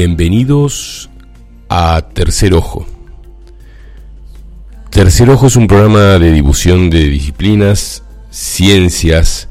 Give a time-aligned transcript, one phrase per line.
[0.00, 1.10] Bienvenidos
[1.68, 2.86] a Tercer Ojo.
[4.90, 9.48] Tercer Ojo es un programa de difusión de disciplinas, ciencias,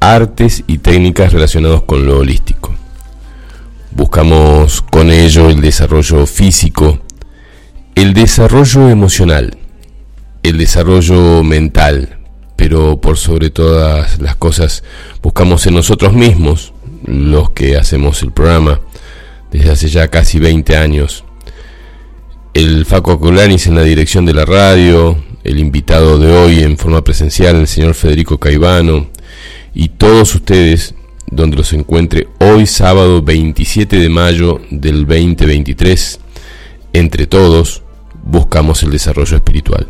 [0.00, 2.74] artes y técnicas relacionados con lo holístico.
[3.90, 7.00] Buscamos con ello el desarrollo físico,
[7.94, 9.58] el desarrollo emocional,
[10.44, 12.20] el desarrollo mental,
[12.56, 14.82] pero por sobre todas las cosas
[15.22, 16.72] buscamos en nosotros mismos,
[17.04, 18.80] los que hacemos el programa,
[19.50, 21.24] desde hace ya casi 20 años.
[22.54, 27.02] El Faco Aculanis en la dirección de la radio, el invitado de hoy en forma
[27.02, 29.08] presencial, el señor Federico Caivano,
[29.74, 30.94] y todos ustedes,
[31.30, 36.20] donde los encuentre hoy sábado 27 de mayo del 2023,
[36.92, 37.82] entre todos
[38.24, 39.86] buscamos el desarrollo espiritual.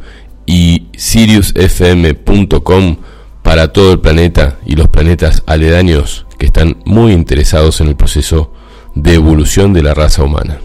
[0.46, 2.96] y siriusfm.com
[3.42, 8.52] para todo el planeta y los planetas aledaños que están muy interesados en el proceso
[8.94, 10.60] de evolución de la raza humana.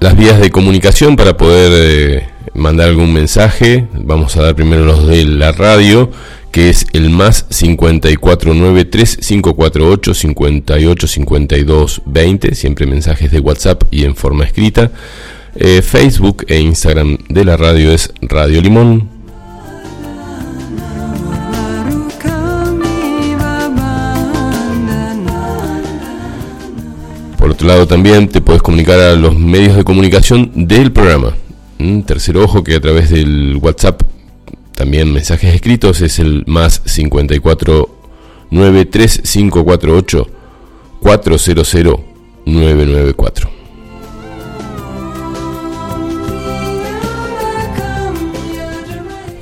[0.00, 5.08] Las vías de comunicación para poder eh, mandar algún mensaje, vamos a dar primero los
[5.08, 6.12] de la radio,
[6.52, 14.92] que es el más 5493548 585220, siempre mensajes de WhatsApp y en forma escrita.
[15.56, 19.17] Eh, Facebook e Instagram de la radio es Radio Limón.
[27.48, 31.32] Por otro lado también te puedes comunicar a los medios de comunicación del programa.
[31.78, 34.02] Mm, tercer ojo que a través del WhatsApp,
[34.74, 37.88] también mensajes escritos, es el más 54
[38.50, 40.30] 93548
[41.00, 41.74] 400
[42.44, 43.50] 994.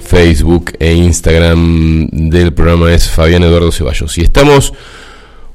[0.04, 4.16] Facebook e Instagram del programa es Fabián Eduardo Ceballos.
[4.16, 4.72] Y estamos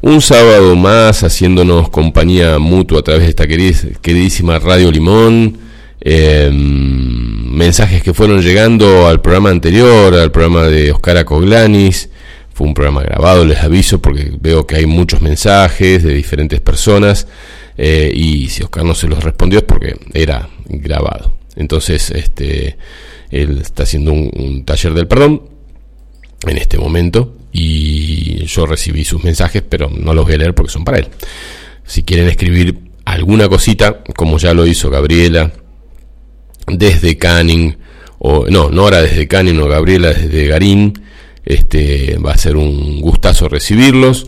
[0.01, 5.57] un sábado más haciéndonos compañía mutua a través de esta queridísima Radio Limón.
[5.99, 12.09] Em, mensajes que fueron llegando al programa anterior, al programa de Oscar Acoglanis.
[12.53, 17.27] Fue un programa grabado, les aviso, porque veo que hay muchos mensajes de diferentes personas.
[17.77, 21.33] Eh, y si Oscar no se los respondió es porque era grabado.
[21.55, 22.77] Entonces, este,
[23.29, 25.43] él está haciendo un taller del perdón
[26.47, 30.71] en este momento y yo recibí sus mensajes, pero no los voy a leer porque
[30.71, 31.07] son para él.
[31.85, 35.51] Si quieren escribir alguna cosita, como ya lo hizo Gabriela,
[36.67, 37.77] desde Canning,
[38.19, 40.93] o no, no ahora desde Canning o Gabriela desde Garín,
[41.43, 44.27] este, va a ser un gustazo recibirlos,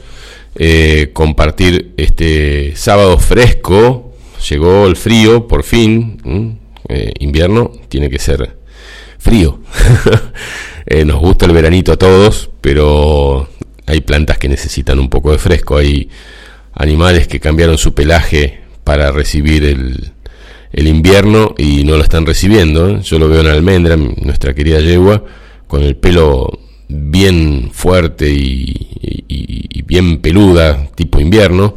[0.55, 4.13] eh, compartir este sábado fresco,
[4.49, 6.59] llegó el frío, por fin,
[6.89, 8.57] eh, invierno, tiene que ser
[9.17, 9.59] frío.
[10.85, 13.49] Eh, nos gusta el veranito a todos, pero
[13.85, 15.77] hay plantas que necesitan un poco de fresco.
[15.77, 16.09] Hay
[16.73, 20.11] animales que cambiaron su pelaje para recibir el,
[20.73, 22.99] el invierno y no lo están recibiendo.
[23.01, 25.23] Yo lo veo en almendra, nuestra querida yegua,
[25.67, 28.87] con el pelo bien fuerte y,
[29.27, 31.75] y, bien peluda, tipo invierno,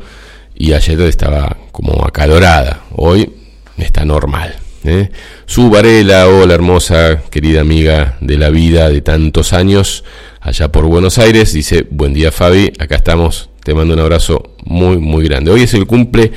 [0.55, 2.85] y ayer estaba como acalorada.
[2.93, 3.31] Hoy
[3.77, 4.57] está normal.
[4.87, 5.11] ¿Eh?
[5.47, 10.05] Su Varela, hola hermosa, querida amiga de la vida de tantos años,
[10.41, 14.99] allá por Buenos Aires, dice, buen día Fabi, acá estamos, te mando un abrazo muy,
[14.99, 15.51] muy grande.
[15.51, 16.33] Hoy es el cumple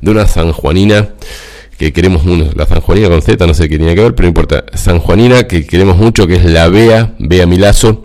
[0.00, 1.10] de una sanjuanina
[1.78, 4.28] que queremos mucho, la sanjuanina con Z, no sé qué tenía que ver, pero no
[4.28, 8.04] importa, sanjuanina que queremos mucho, que es la Bea, Bea Milazo,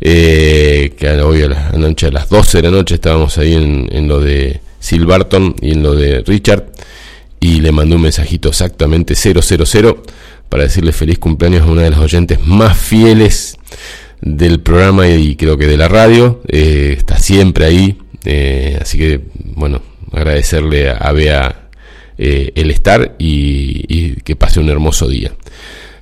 [0.00, 4.20] eh, que hoy a a las 12 de la noche estábamos ahí en, en lo
[4.20, 6.64] de Silverton y en lo de Richard
[7.40, 9.40] y le mandó un mensajito exactamente 000
[10.50, 13.56] para decirle feliz cumpleaños a una de las oyentes más fieles
[14.20, 16.42] del programa y creo que de la radio.
[16.48, 17.96] Eh, está siempre ahí.
[18.24, 19.20] Eh, así que,
[19.54, 19.80] bueno,
[20.12, 21.70] agradecerle a Bea
[22.18, 25.32] eh, el estar y, que pase un hermoso día.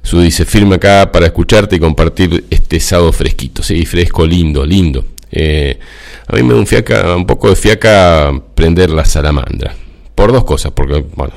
[0.03, 3.63] Su dice, firme acá para escucharte y compartir este sábado fresquito.
[3.63, 5.05] Sí, fresco, lindo, lindo.
[5.31, 9.77] a mí me da un, fiaca, un poco de fiaca prender la salamandra
[10.19, 11.33] por dos cosas, porque bueno,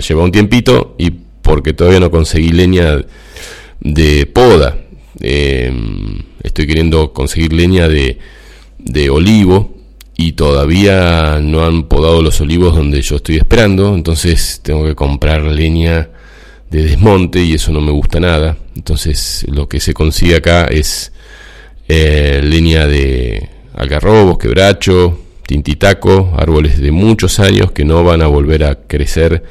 [0.00, 3.04] lleva un tiempito y porque todavía no conseguí leña
[3.80, 4.78] de poda.
[5.20, 5.70] Eh,
[6.42, 8.18] estoy queriendo conseguir leña de,
[8.78, 9.74] de olivo
[10.16, 15.42] y todavía no han podado los olivos donde yo estoy esperando, entonces tengo que comprar
[15.42, 16.08] leña
[16.70, 18.56] de desmonte y eso no me gusta nada.
[18.74, 21.12] Entonces lo que se consigue acá es
[21.88, 28.64] eh, leña de algarrobos, quebracho, tintitaco, árboles de muchos años que no van a volver
[28.64, 29.42] a crecer,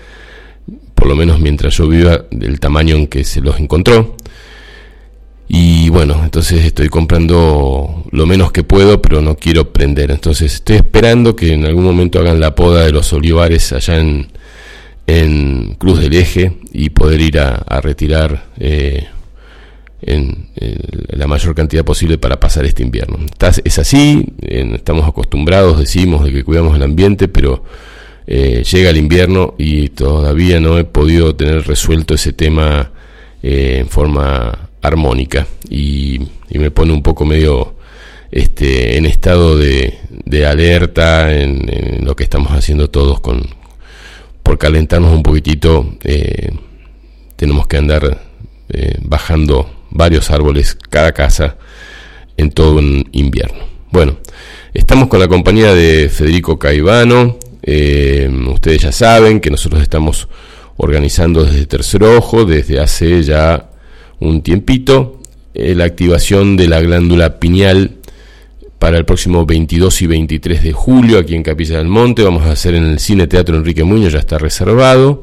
[0.95, 4.15] por lo menos mientras yo viva, del tamaño en que se los encontró.
[5.47, 10.09] Y bueno, entonces estoy comprando lo menos que puedo, pero no quiero prender.
[10.11, 14.31] Entonces estoy esperando que en algún momento hagan la poda de los olivares allá en,
[15.77, 19.05] Cruz del Eje y poder ir a, retirar eh,
[20.05, 20.47] en,
[21.09, 23.19] la mayor cantidad posible para pasar este invierno.
[23.63, 27.63] es así, estamos acostumbrados, decimos, de que cuidamos el ambiente, pero
[28.25, 32.91] eh, llega el invierno y todavía no he podido tener resuelto ese tema
[33.41, 36.19] eh, en forma armónica y,
[36.53, 37.75] me pone un poco medio
[38.31, 39.97] este, en estado de,
[40.47, 43.41] alerta en, lo que estamos haciendo todos con
[44.43, 46.51] por calentarnos un poquitito eh,
[47.35, 48.21] tenemos que andar
[49.01, 51.55] bajando varios árboles cada casa
[52.35, 53.59] en todo un invierno.
[53.91, 54.17] Bueno,
[54.73, 57.37] estamos con la compañía de Federico Caivano.
[57.61, 60.27] Eh, ustedes ya saben que nosotros estamos
[60.77, 63.69] organizando desde Tercer Ojo desde hace ya
[64.19, 65.21] un tiempito
[65.53, 67.97] eh, la activación de la glándula pineal
[68.79, 72.23] para el próximo 22 y 23 de julio aquí en Capilla del Monte.
[72.23, 75.21] Vamos a hacer en el Cine Teatro Enrique Muñoz, ya está reservado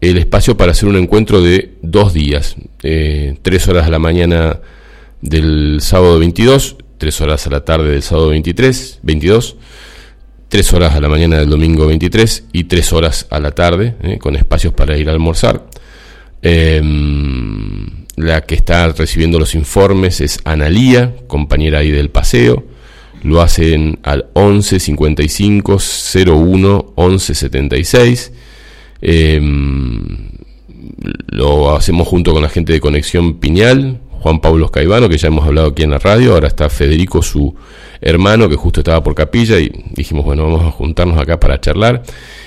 [0.00, 4.60] el espacio para hacer un encuentro de dos días, eh, tres horas a la mañana
[5.20, 9.56] del sábado 22, tres horas a la tarde del sábado 23, 22,
[10.48, 14.18] tres horas a la mañana del domingo 23 y tres horas a la tarde, eh,
[14.18, 15.66] con espacios para ir a almorzar.
[16.42, 22.64] Em, la que está recibiendo los informes es Analía, compañera ahí del paseo.
[23.22, 25.78] Lo hacen al 11 55
[26.24, 28.32] 01 11 76
[29.02, 30.30] Em,
[31.28, 35.46] lo hacemos junto con la gente de Conexión Piñal, Juan Pablo Escaibano, que ya hemos
[35.46, 37.54] hablado aquí en la radio, ahora está Federico, su
[38.00, 42.02] hermano, que justo estaba por capilla, y dijimos, bueno, vamos a juntarnos acá para charlar.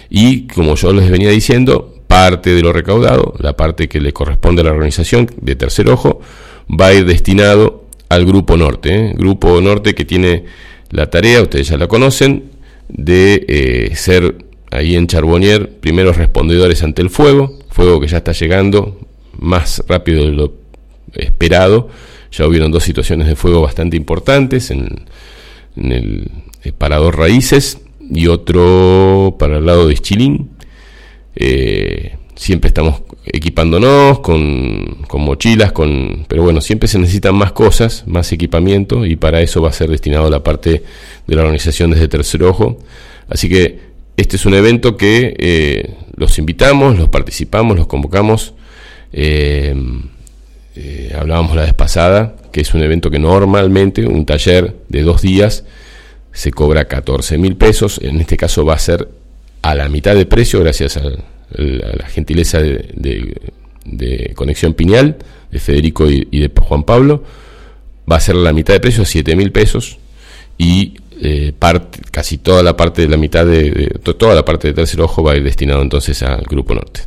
[0.10, 4.62] Y como yo les venía diciendo, parte de lo recaudado, la parte que le corresponde
[4.62, 6.22] a la organización de Tercer Ojo,
[6.70, 8.94] va a ir destinado al Grupo Norte.
[8.96, 9.14] ¿eh?
[9.18, 10.46] Grupo Norte que tiene
[10.92, 12.52] la tarea, ustedes ya la conocen,
[12.88, 18.32] de eh, ser ahí en Charbonnier, primeros respondedores ante el fuego, fuego que ya está
[18.32, 19.00] llegando
[19.40, 20.54] más rápido de lo
[21.14, 21.90] esperado.
[22.32, 25.06] Ya hubieron dos situaciones de fuego bastante importantes en,
[25.76, 26.32] el,
[26.78, 27.80] parador Raíces
[28.10, 30.52] y otro para el lado de Chilín.
[31.36, 38.04] Eh, siempre estamos equipándonos con, con, mochilas, con, pero bueno, siempre se necesitan más cosas,
[38.08, 40.84] más equipamiento y para eso va a ser destinado la parte
[41.28, 42.80] de la organización desde Tercer Ojo.
[43.30, 48.54] Así que este es un evento que eh, los invitamos, los participamos, los convocamos.
[49.12, 49.76] Eh,
[50.76, 55.22] eh, hablábamos la vez pasada que es un evento que normalmente, un taller de dos
[55.22, 55.66] días,
[56.32, 58.00] se cobra 14 mil pesos.
[58.02, 59.10] En este caso va a ser
[59.64, 61.04] a la mitad de precio, gracias a,
[61.56, 63.36] la gentileza de,
[64.36, 65.18] Conexión Piñal,
[65.52, 67.24] de Federico y, de Juan Pablo.
[68.10, 69.98] Va a ser a la mitad de precio, 7 mil pesos.
[70.58, 70.94] Y
[71.26, 75.00] eh, parte, casi toda la parte de la mitad de, toda la parte de tercer
[75.00, 77.04] ojo va a ir destinado entonces al Grupo Norte.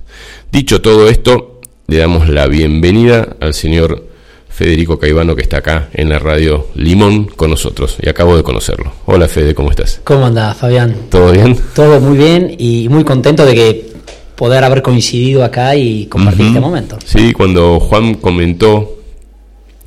[0.51, 4.07] Dicho todo esto, le damos la bienvenida al señor
[4.49, 8.91] Federico Caivano que está acá en la radio Limón con nosotros y acabo de conocerlo.
[9.05, 10.01] Hola Fede, ¿cómo estás?
[10.03, 10.97] ¿Cómo andás, Fabián?
[11.11, 11.61] ¿Todo bien?
[11.75, 13.93] Todo muy bien y muy contento de que
[14.35, 16.99] poder haber coincidido acá y compartir este momento.
[17.05, 18.97] Sí, cuando Juan comentó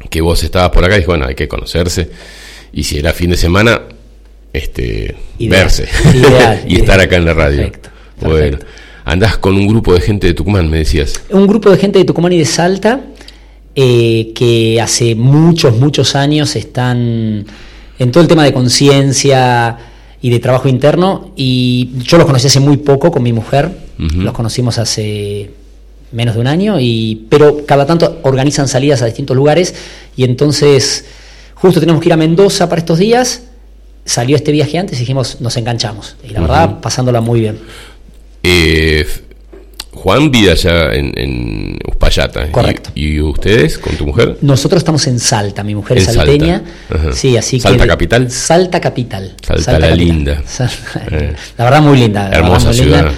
[0.07, 2.11] que vos estabas por acá, dijo, bueno, hay que conocerse.
[2.71, 3.81] Y si era fin de semana,
[4.53, 5.87] este, verse
[6.67, 7.71] y estar acá en la radio.
[8.19, 8.65] Perfecto,
[9.05, 11.21] andás con un grupo de gente de Tucumán, me decías.
[11.29, 13.01] Un grupo de gente de Tucumán y de Salta
[13.75, 17.45] eh, que hace muchos, muchos años están
[17.97, 19.77] en todo el tema de conciencia
[20.21, 24.33] y de trabajo interno y yo los conocí hace muy poco con mi mujer, los
[24.33, 25.51] conocimos hace
[26.11, 29.75] menos de un año, y, pero cada tanto organizan salidas a distintos lugares
[30.17, 31.05] y entonces
[31.53, 33.43] justo tenemos que ir a Mendoza para estos días
[34.09, 36.15] salió este viaje antes y dijimos, nos enganchamos.
[36.27, 37.59] Y la verdad, pasándola muy bien.
[38.41, 39.05] Eh,
[39.91, 42.51] Juan vive allá en, en Uspallata.
[42.51, 42.89] Correcto.
[42.95, 44.37] ¿Y, ustedes con tu mujer?
[44.41, 46.63] Nosotros estamos en Salta, mi mujer es salteña.
[47.13, 48.31] Sí, así ¿Salta capital?
[48.31, 49.35] Salta capital.
[49.45, 50.41] Salta, la linda.
[51.11, 51.35] Eh.
[51.57, 52.31] La verdad muy linda.
[52.31, 53.11] Hermosa ciudad.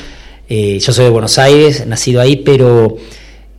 [0.50, 2.98] Eh, yo soy de Buenos Aires, nacido ahí, pero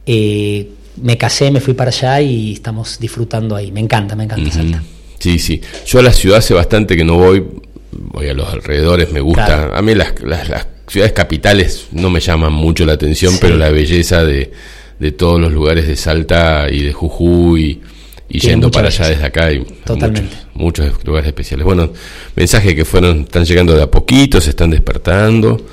[0.04, 3.72] me casé, me fui para allá y estamos disfrutando ahí.
[3.72, 4.82] Me encanta, me encanta Salta.
[5.22, 5.60] Sí, sí.
[5.86, 7.44] Yo a la ciudad hace bastante que no voy,
[7.92, 9.70] voy a los alrededores, me gusta.
[9.72, 14.24] A mí las, las, ciudades capitales no me llaman mucho la atención, pero la belleza
[14.24, 14.50] de,
[14.98, 17.80] de, todos los lugares de Salta y de Jujuy
[18.28, 20.34] y yendo para allá desde acá hay Totalmente.
[20.54, 21.64] Muchos, muchos, lugares especiales.
[21.64, 21.92] Bueno,
[22.34, 25.64] mensajes que fueron, están llegando de a poquito, se están despertando.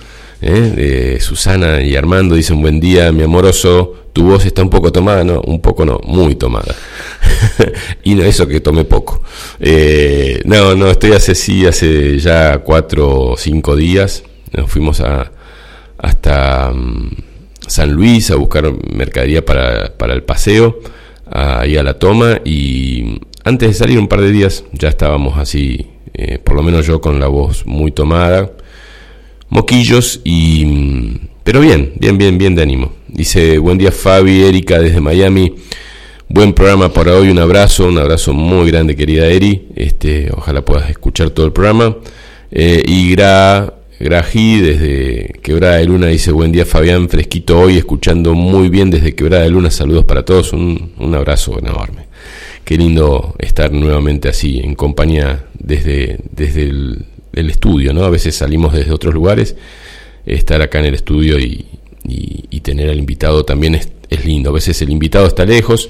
[0.42, 1.18] ¿Eh?
[1.20, 5.42] Susana y Armando dicen buen día, mi amoroso, tu voz está un poco tomada, no,
[5.42, 6.76] un poco no, muy tomada.
[8.04, 9.22] y no eso que tomé poco.
[9.60, 14.24] Eh, no, no, estoy hace sí, hace ya cuatro o cinco días.
[14.52, 15.32] Nos fuimos a
[15.98, 17.10] hasta mm,
[17.68, 20.80] San Luis a buscar mercadería para, para el paseo,
[21.30, 25.88] ahí a la toma y antes de salir un par de días ya estábamos así,
[26.14, 28.52] eh, por lo menos yo con la voz muy tomada
[29.50, 31.18] moquillos y...
[31.44, 32.94] Pero bien, bien, bien, bien de ánimo.
[33.08, 35.56] Dice, buen día Fabi, Erika desde Miami.
[36.28, 39.70] Buen programa para hoy, un abrazo, un abrazo muy grande querida Eri.
[39.76, 41.98] Este, ojalá puedas escuchar todo el programa.
[42.52, 48.70] Eh, y Gra, desde Quebrada de Luna dice, buen día Fabián, fresquito hoy, escuchando muy
[48.70, 49.72] bien desde Quebrada de Luna.
[49.72, 52.06] Saludos para todos, un, un abrazo enorme.
[52.64, 58.04] Qué lindo estar nuevamente así, en compañía desde, desde el el estudio, ¿no?
[58.04, 59.56] A veces salimos desde otros lugares,
[60.26, 61.66] estar acá en el estudio y,
[62.62, 64.50] tener al invitado también es, lindo.
[64.50, 65.90] A veces el invitado está lejos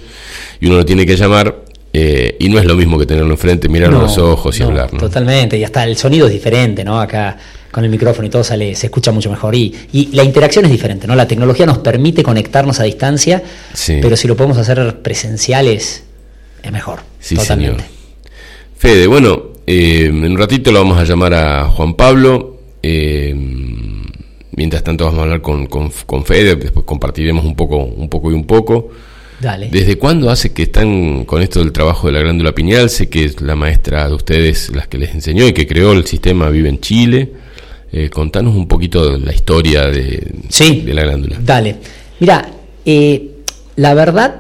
[0.62, 3.67] y uno lo tiene que llamar eh, y no es lo mismo que tenerlo enfrente,
[3.67, 4.93] mirarlo a los ojos y hablar.
[4.93, 5.00] ¿no?
[5.00, 7.01] Totalmente, y hasta el sonido es diferente, ¿no?
[7.01, 7.38] Acá
[7.72, 9.55] con el micrófono y todo sale, se escucha mucho mejor.
[9.55, 11.15] Y, y la interacción es diferente, ¿no?
[11.15, 13.41] La tecnología nos permite conectarnos a distancia,
[13.88, 16.03] pero si lo podemos hacer presenciales,
[16.62, 17.00] es mejor.
[17.19, 17.84] Sí, totalmente.
[17.84, 18.00] Señor.
[18.77, 22.58] Fede, bueno, eh, en un ratito lo vamos a llamar a Juan Pablo.
[22.82, 23.36] Eh,
[24.56, 28.34] mientras tanto vamos a hablar con, con, Fede, después compartiremos un poco, un poco y
[28.34, 28.90] un poco.
[29.40, 29.70] Dale.
[29.70, 32.90] ¿Desde cuándo hace que están con esto del trabajo de la glándula pineal?
[32.90, 36.04] Sé que es la maestra de ustedes las que les enseñó y que creó el
[36.08, 37.32] sistema Vive en Chile.
[37.92, 40.34] Eh, contanos un poquito la historia de,
[40.84, 41.38] de la glándula.
[41.46, 41.76] Dale.
[42.20, 42.50] Mira,
[43.76, 44.36] la verdad,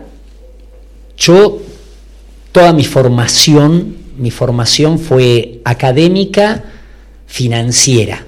[1.15, 1.61] yo,
[2.51, 6.63] toda mi formación mi formación fue académica,
[7.25, 8.25] financiera.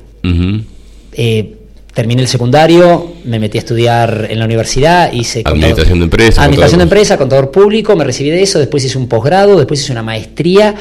[1.13, 1.55] Eh,
[1.93, 5.41] terminé el secundario, me metí a estudiar en la universidad, hice...
[5.45, 6.43] Administración de empresa.
[6.43, 9.91] Administración de empresa, contador público, me recibí de eso, después hice un posgrado, después hice
[9.91, 10.75] una maestría.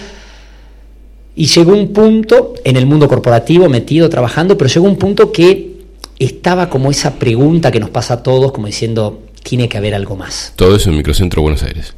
[1.34, 5.70] Y llegó un punto en el mundo corporativo, metido, trabajando, pero llegó un punto que
[6.18, 10.16] estaba como esa pregunta que nos pasa a todos, como diciendo, tiene que haber algo
[10.16, 10.52] más.
[10.56, 11.94] Todo eso en Microcentro Buenos Aires.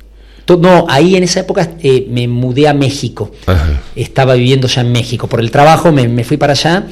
[0.48, 3.30] No, ahí en esa época eh, me mudé a México.
[3.96, 5.28] Estaba viviendo ya en México.
[5.28, 6.86] Por el trabajo me, fui para allá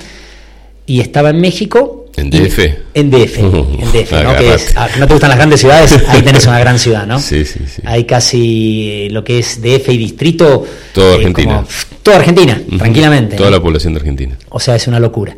[0.87, 1.97] y estaba en México.
[2.17, 2.59] ¿En DF?
[2.95, 4.37] en DF, en DF, ¿no?
[4.37, 5.07] Que ah, ¿no?
[5.07, 5.95] te gustan las grandes ciudades?
[6.09, 7.21] Ahí tenés una gran ciudad, ¿no?
[7.21, 7.83] Sí, sí, sí.
[7.85, 10.67] Hay casi lo que es DF y distrito.
[10.93, 11.65] Toda eh, Argentina.
[12.03, 13.37] toda Argentina, tranquilamente.
[13.37, 14.37] Toda la población de Argentina.
[14.49, 15.37] O sea, es una locura.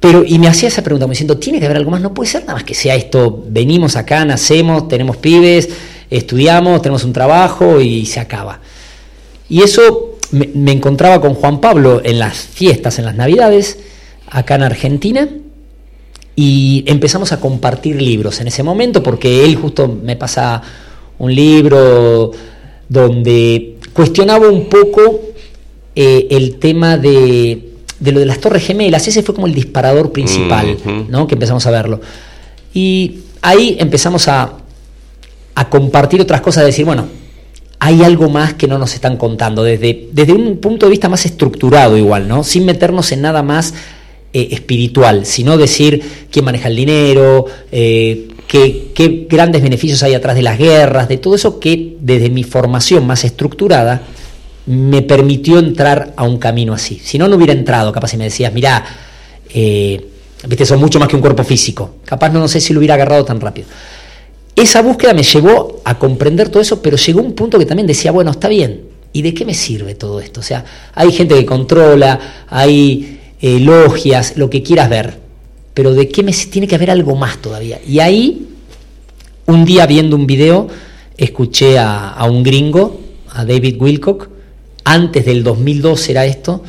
[0.00, 2.30] Pero, y me hacía esa pregunta, me diciendo, tiene que haber algo más, no puede
[2.30, 5.68] ser nada más que sea esto, venimos acá, nacemos, tenemos pibes,
[6.10, 8.60] estudiamos, tenemos un trabajo y se acaba.
[9.48, 13.78] Y eso me, encontraba con Juan Pablo en las fiestas, en las Navidades,
[14.30, 15.28] acá en Argentina,
[16.36, 20.62] y empezamos a compartir libros en ese momento, porque él justo me pasa
[21.18, 22.30] un libro
[22.88, 25.20] donde cuestionaba un poco
[25.96, 30.12] eh, el tema de, de, lo de las Torres Gemelas, ese fue como el disparador
[30.12, 31.26] principal, ¿no?
[31.26, 32.00] que empezamos a verlo.
[32.72, 34.58] Y ahí empezamos a,
[35.58, 37.08] a compartir otras cosas, decir, bueno,
[37.80, 41.26] hay algo más que no nos están contando, desde, desde un punto de vista más
[41.26, 42.44] estructurado igual, ¿no?
[42.44, 43.74] Sin meternos en nada más
[44.32, 50.36] eh, espiritual, sino decir quién maneja el dinero, eh, qué, qué, grandes beneficios hay atrás
[50.36, 54.02] de las guerras, de todo eso que desde mi formación más estructurada
[54.66, 57.00] me permitió entrar a un camino así.
[57.02, 58.84] Si no, no hubiera entrado, capaz si me decías, mirá,
[59.52, 60.06] eh,
[60.46, 62.94] viste, son mucho más que un cuerpo físico, capaz no, no sé si lo hubiera
[62.94, 63.66] agarrado tan rápido.
[64.58, 68.10] Esa búsqueda me llevó a comprender todo eso, pero llegó un punto que también decía,
[68.10, 70.40] bueno, está bien, ¿y de qué me sirve todo esto?
[70.40, 70.64] O sea,
[70.96, 75.16] hay gente que controla, hay eh, logias, lo que quieras ver,
[75.74, 77.78] pero ¿de qué me tiene que haber algo más todavía?
[77.86, 78.48] Y ahí,
[79.46, 80.66] un día viendo un video,
[81.16, 82.98] escuché a, a un gringo,
[83.30, 84.28] a David Wilcock,
[84.82, 86.64] antes del 2002 era esto,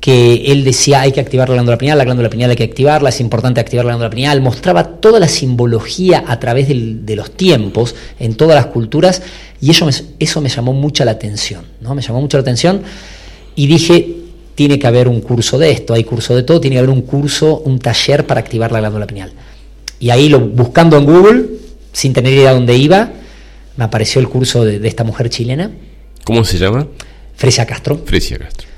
[0.00, 3.10] que él decía hay que activar la glándula pineal, la glándula pineal hay que activarla,
[3.10, 7.94] es importante activar la glándula pineal, mostraba toda la simbología a través de los tiempos
[8.18, 9.22] en todas las culturas
[9.60, 11.94] y eso me, eso me llamó mucho la atención, ¿no?
[11.94, 12.82] Me llamó mucho la atención
[13.54, 14.16] y dije,
[14.54, 17.02] tiene que haber un curso de esto, hay curso de todo, tiene que haber un
[17.02, 19.32] curso, un taller para activar la glándula pineal.
[19.98, 21.44] Y ahí lo, buscando en Google,
[21.92, 23.12] sin tener idea de dónde iba,
[23.76, 25.70] me apareció el curso de, de esta mujer chilena.
[26.24, 26.86] ¿Cómo se llama?
[27.36, 28.00] Fresia Castro.
[28.06, 28.69] Fresia Castro.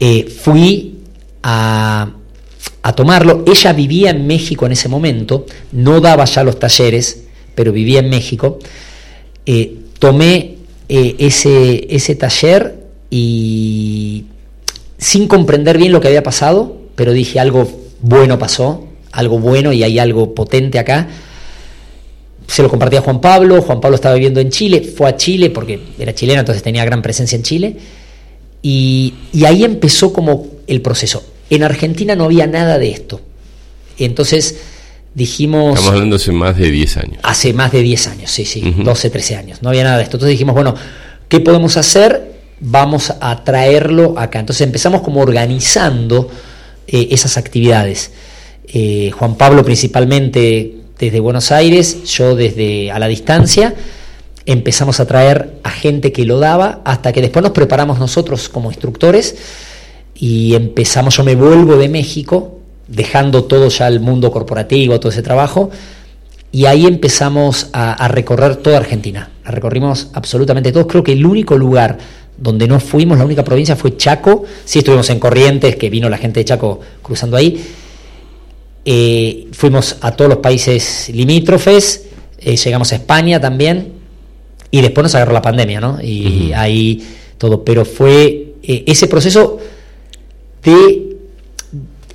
[0.00, 0.98] Eh, fui
[1.42, 2.12] a,
[2.82, 3.44] a tomarlo.
[3.46, 7.24] Ella vivía en México en ese momento, no daba ya los talleres,
[7.54, 8.58] pero vivía en México.
[9.46, 10.56] Eh, tomé
[10.88, 14.24] eh, ese, ese taller y
[14.96, 17.68] sin comprender bien lo que había pasado, pero dije algo
[18.00, 21.08] bueno pasó, algo bueno y hay algo potente acá.
[22.46, 25.50] Se lo compartí a Juan Pablo, Juan Pablo estaba viviendo en Chile, fue a Chile
[25.50, 27.76] porque era chileno, entonces tenía gran presencia en Chile,
[28.62, 31.24] y, y ahí empezó como el proceso.
[31.50, 33.20] En Argentina no había nada de esto.
[33.98, 34.56] Entonces
[35.14, 35.70] dijimos...
[35.70, 37.18] Estamos hablando hace más de 10 años.
[37.22, 39.62] Hace más de 10 años, sí, sí, 12, 13 años.
[39.62, 40.16] No había nada de esto.
[40.16, 40.74] Entonces dijimos, bueno,
[41.28, 42.38] ¿qué podemos hacer?
[42.60, 44.40] Vamos a traerlo acá.
[44.40, 46.30] Entonces empezamos como organizando
[46.86, 48.12] eh, esas actividades.
[48.66, 53.74] Eh, Juan Pablo principalmente desde Buenos Aires, yo desde a la distancia.
[54.50, 58.70] Empezamos a traer a gente que lo daba hasta que después nos preparamos nosotros como
[58.70, 59.36] instructores
[60.14, 65.20] y empezamos, yo me vuelvo de México, dejando todo ya el mundo corporativo, todo ese
[65.20, 65.68] trabajo,
[66.50, 69.28] y ahí empezamos a, recorrer toda Argentina.
[69.44, 70.86] Recorrimos absolutamente todos.
[70.86, 71.98] Creo que el único lugar
[72.38, 74.44] donde no fuimos, la única provincia fue Chaco.
[74.64, 77.62] Sí estuvimos en Corrientes, que vino la gente de Chaco cruzando ahí.
[78.86, 82.06] Eh, fuimos a todos los países limítrofes,
[82.38, 83.97] eh, llegamos a España también,
[84.70, 85.98] y después nos agarró la pandemia, ¿no?
[86.02, 86.56] Y uh -huh.
[86.56, 87.02] ahí
[87.38, 87.64] todo.
[87.64, 89.58] Pero fue eh, ese proceso
[90.62, 91.16] de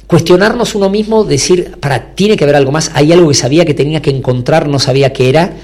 [0.07, 3.73] cuestionarnos uno mismo, decir, para, tiene que haber algo más, hay algo que sabía que
[3.73, 5.57] tenía que encontrar, no sabía qué era,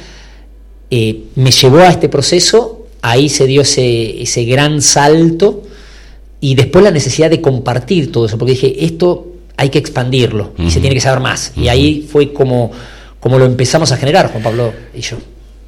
[0.90, 5.64] eh, me llevó a este proceso, ahí se dio ese, ese gran salto
[6.42, 10.62] y después la necesidad de compartir todo eso, porque dije, esto hay que expandirlo uh
[10.62, 10.68] -huh.
[10.68, 11.52] y se tiene que saber más.
[11.56, 11.64] Uh -huh.
[11.66, 12.72] Y ahí fue como,
[13.20, 15.18] como lo empezamos a generar, Juan Pablo y yo.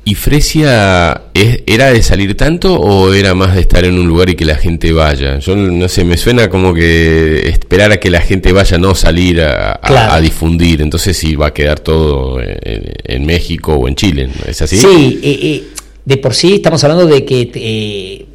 [0.03, 4.35] ¿Y Fresia era de salir tanto o era más de estar en un lugar y
[4.35, 5.37] que la gente vaya?
[5.37, 9.41] Yo no sé, me suena como que esperar a que la gente vaya, no salir
[9.41, 10.13] a, claro.
[10.13, 10.81] a, a difundir.
[10.81, 14.77] Entonces sí va a quedar todo en, en, México o en Chile, ¿es así?
[14.79, 15.63] Sí, eh, eh,
[16.03, 18.25] de por sí estamos hablando de que eh,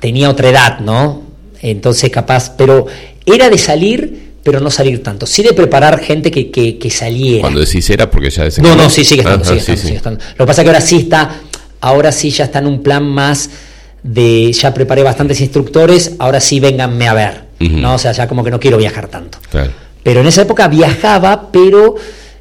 [0.00, 1.22] tenía otra edad, ¿no?
[1.62, 2.86] Entonces capaz, pero
[3.24, 5.26] era de salir pero no salir tanto.
[5.26, 7.42] Sí de preparar gente que, que, que saliera.
[7.42, 10.24] Cuando decís era porque ya No, no, sí, sigue estando, sigue, estando, sí, sigue estando.
[10.36, 11.40] Lo que pasa es que ahora sí está,
[11.80, 13.50] ahora sí ya está en un plan más
[14.02, 17.44] de, ya preparé bastantes instructores, ahora sí vénganme a ver.
[17.60, 17.80] Uh -huh.
[17.80, 17.94] ¿no?
[17.94, 19.38] O sea, ya como que no quiero viajar tanto.
[19.50, 19.72] Claro.
[20.02, 21.96] Pero en esa época viajaba, pero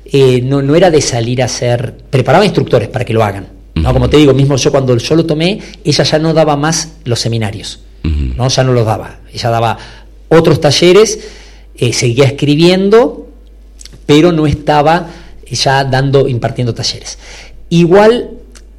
[0.06, 3.44] eh, no, no era de salir a hacer, preparaba instructores para que lo hagan.
[3.76, 3.84] Uh -huh.
[3.84, 3.94] ¿no?
[3.94, 7.20] Como te digo, mismo yo cuando yo lo tomé, ella ya no daba más los
[7.20, 7.80] seminarios.
[8.04, 8.36] Uh -huh.
[8.36, 8.48] ¿no?
[8.48, 9.20] Ya no los daba.
[9.34, 9.78] Ella daba
[10.30, 11.20] otros talleres
[11.78, 13.28] eh, seguía escribiendo,
[14.06, 15.10] pero no estaba
[15.50, 17.18] ya dando, impartiendo talleres.
[17.70, 18.32] Igual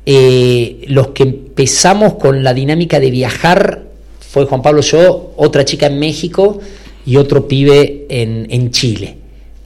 [0.06, 3.82] eh, los que empezamos con la dinámica de viajar
[4.20, 6.60] fue Juan Pablo yo, otra chica en México
[7.04, 9.16] y otro pibe en, Chile.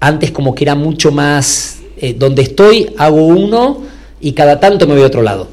[0.01, 3.83] Antes como que era mucho más, eh, donde estoy hago uno
[4.21, 5.49] y cada tanto me voy a otro lado.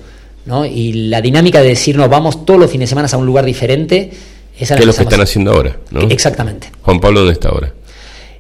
[0.45, 0.65] ¿no?
[0.65, 3.45] Y la dinámica de decir, no, vamos todos los fines de semana a un lugar
[3.45, 4.11] diferente,
[4.59, 6.01] esa que es lo que están haciendo ahora, ¿no?
[6.01, 6.71] Exactamente.
[6.81, 7.73] Juan Pablo, ¿dónde está ahora?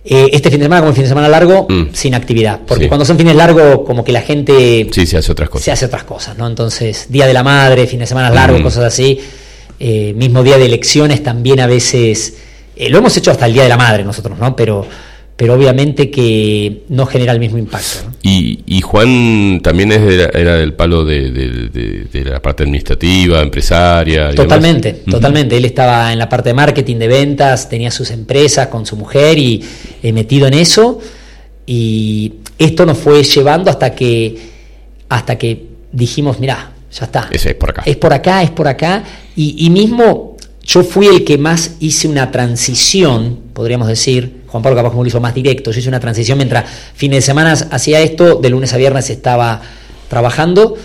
[0.03, 1.89] Eh, este fin de semana, como el fin de semana largo, mm.
[1.93, 2.61] sin actividad.
[2.65, 2.87] Porque sí.
[2.87, 4.87] cuando son fines largos, como que la gente.
[4.91, 5.65] Sí, se hace otras cosas.
[5.65, 6.47] Se hace otras cosas, ¿no?
[6.47, 8.63] Entonces, Día de la Madre, fin de semana largo, mm.
[8.63, 9.19] cosas así.
[9.79, 12.33] Eh, mismo día de elecciones también a veces.
[12.75, 14.55] Eh, lo hemos hecho hasta el Día de la Madre nosotros, ¿no?
[14.55, 14.85] Pero
[15.39, 17.99] pero obviamente que no genera el mismo impacto.
[18.03, 18.13] ¿no?
[18.21, 23.41] Y, y, Juan también es de la, era del palo de, de, la parte administrativa,
[23.41, 24.35] empresaria.
[24.35, 25.55] Totalmente, totalmente.
[25.55, 25.59] Uh -huh.
[25.59, 29.37] Él estaba en la parte de marketing, de ventas, tenía sus empresas con su mujer
[29.37, 29.63] y
[30.03, 30.99] eh, metido en eso.
[31.65, 34.35] Y esto nos fue llevando hasta que,
[35.07, 37.29] hasta que dijimos, mira, ya está.
[37.31, 37.83] Ese es por acá.
[37.85, 39.05] Es por acá, es por acá.
[39.37, 44.75] Y, y mismo yo fui el que más hice una transición, podríamos decir, Juan Pablo
[44.75, 48.01] capaz como lo hizo más directo, yo hice una transición mientras fines de semana hacía
[48.01, 49.61] esto, de lunes a viernes estaba
[50.09, 50.75] trabajando,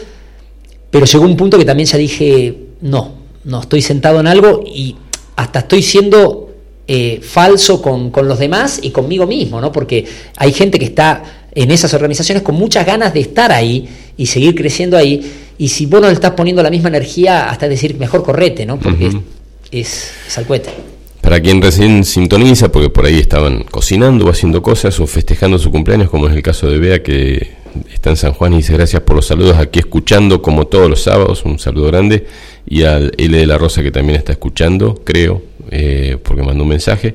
[0.90, 3.12] pero llegó un punto que también ya dije, no,
[3.44, 4.96] no, estoy sentado en algo y
[5.36, 6.54] hasta estoy siendo
[6.86, 9.72] eh, falso con, con, los demás y conmigo mismo, ¿no?
[9.72, 10.04] Porque
[10.36, 11.22] hay gente que está
[11.54, 15.86] en esas organizaciones con muchas ganas de estar ahí y seguir creciendo ahí, y si
[15.86, 18.78] vos no le estás poniendo la misma energía, hasta decir, mejor correte, ¿no?
[18.78, 19.22] Porque uh -huh.
[19.70, 20.93] es, es al cohete.
[21.24, 25.70] Para quien recién sintoniza, porque por ahí estaban cocinando o haciendo cosas o festejando su
[25.70, 27.52] cumpleaños, como es el caso de Bea, que
[27.90, 31.02] está en San Juan y dice gracias por los saludos aquí escuchando como todos los
[31.02, 32.26] sábados, un saludo grande,
[32.66, 36.68] y al L de la Rosa que también está escuchando, creo, eh, porque mandó un
[36.68, 37.14] mensaje.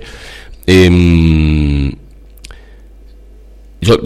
[0.66, 1.92] Eh,
[3.80, 4.00] yo,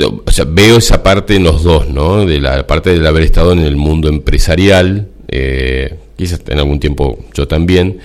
[0.47, 2.25] veo esa parte en los dos, ¿no?
[2.25, 7.19] De la parte del haber estado en el mundo empresarial, eh, quizás en algún tiempo
[7.33, 7.99] yo también,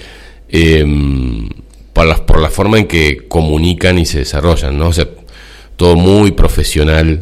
[0.49, 1.49] em,
[1.99, 4.87] por, la, por la forma en que comunican y se desarrollan, ¿no?
[4.87, 5.09] O sea,
[5.75, 7.19] todo muy profesional.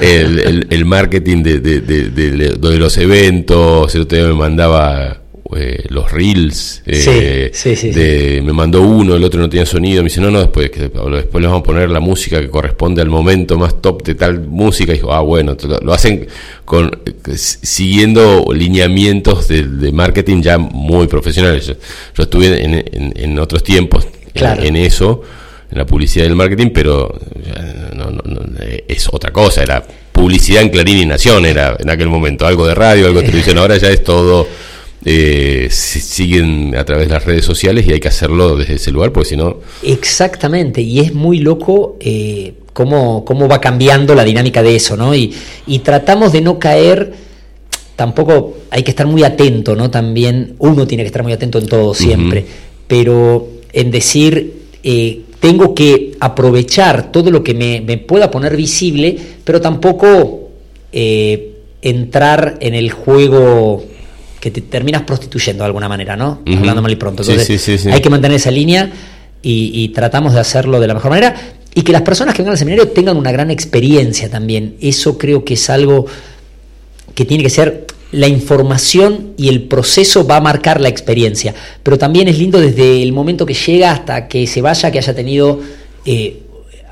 [0.00, 5.20] el, el, marketing de, de, de, los eventos, el otro día me mandaba
[5.54, 6.82] eh, los reels.
[6.86, 10.02] Eh, me mandó uno, el otro no tenía sonido.
[10.02, 13.02] Me dice, no, no, después, que, después le vamos a poner la música que corresponde
[13.02, 14.92] al momento más top de tal música.
[14.92, 16.26] Y dijo, ah, bueno, lo, hacen
[16.64, 16.90] con
[17.36, 21.66] siguiendo lineamientos de, marketing ya muy profesionales.
[21.66, 24.06] Yo, estuve en, en, otros tiempos
[24.40, 25.22] en, eso,
[25.70, 27.18] en la publicidad y el marketing, pero
[28.88, 29.62] es otra cosa.
[29.62, 33.26] Era publicidad en Clarín y Nación, era en aquel momento algo de radio, algo de
[33.26, 33.58] televisión.
[33.58, 34.46] Ahora ya es todo
[35.08, 39.12] eh, siguen a través de las redes sociales y hay que hacerlo desde ese lugar,
[39.12, 39.58] porque si no...
[39.84, 45.14] Exactamente, y es muy loco eh, cómo, cómo, va cambiando la dinámica de eso, ¿no?
[45.14, 45.32] Y,
[45.84, 47.12] tratamos de no caer,
[47.94, 49.92] tampoco hay que estar muy atento, ¿no?
[49.92, 52.44] También uno tiene que estar muy atento en todo siempre,
[52.88, 53.46] pero
[53.76, 54.66] en decir...
[54.82, 60.50] Eh, tengo que aprovechar todo lo que me, pueda poner visible, pero tampoco
[60.90, 63.84] eh, entrar en el juego
[64.40, 66.40] que te terminas prostituyendo de alguna manera, ¿no?
[66.46, 67.22] Hablando mal y pronto.
[67.22, 68.90] Entonces, hay que mantener esa línea
[69.42, 71.34] y, tratamos de hacerlo de la mejor manera
[71.74, 74.76] y que las personas que vengan al seminario tengan una gran experiencia también.
[74.80, 76.06] Eso creo que es algo
[77.14, 77.86] que tiene que ser
[78.16, 83.02] la información y el proceso va a marcar la experiencia, pero también es lindo desde
[83.02, 85.60] el momento que llega hasta que se vaya, que haya tenido
[86.06, 86.40] eh,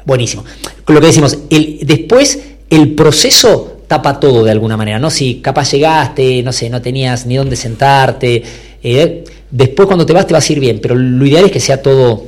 [0.04, 0.44] buenísimo.
[0.86, 5.10] Lo que decimos, después el proceso tapa todo de alguna manera, ¿no?
[5.10, 8.42] Si capaz llegaste, no sé, no tenías ni dónde sentarte,
[8.82, 11.60] eh, después cuando te vas te vas a ir bien, pero lo ideal es que
[11.60, 12.22] sea todo,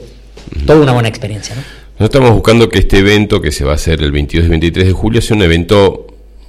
[0.65, 1.61] toda una buena experiencia, ¿no?
[1.99, 4.87] Nosotros estamos buscando que este evento que se va a hacer el 22 y 23
[4.87, 6.07] de julio sea un evento,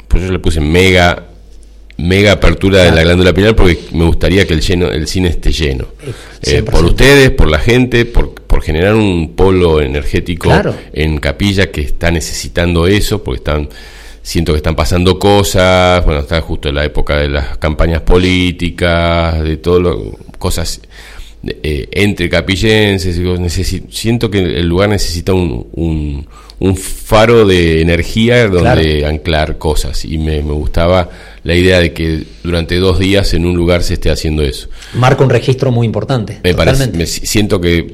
[0.08, 1.27] pues yo le puse mega
[1.98, 5.52] mega apertura de la glándula pineal porque me gustaría que el lleno el cine esté
[5.52, 5.88] lleno.
[6.44, 10.52] Eh, por ustedes por la gente por, por generar un polo energético
[10.94, 13.70] en capilla que está necesitando eso porque están
[14.22, 19.42] siento que están pasando cosas, bueno, está justo en la época de las campañas políticas,
[19.42, 20.82] de todo lo, cosas
[21.46, 23.22] eh, entre capillenses,
[23.90, 26.28] siento que el lugar necesita un, un,
[26.76, 31.10] faro de energía donde anclar cosas y me, gustaba
[31.43, 34.67] la idea de que durante dos días en un lugar se esté haciendo eso.
[34.96, 36.39] Marca un registro muy importante.
[36.43, 37.91] Me parece, me siento que,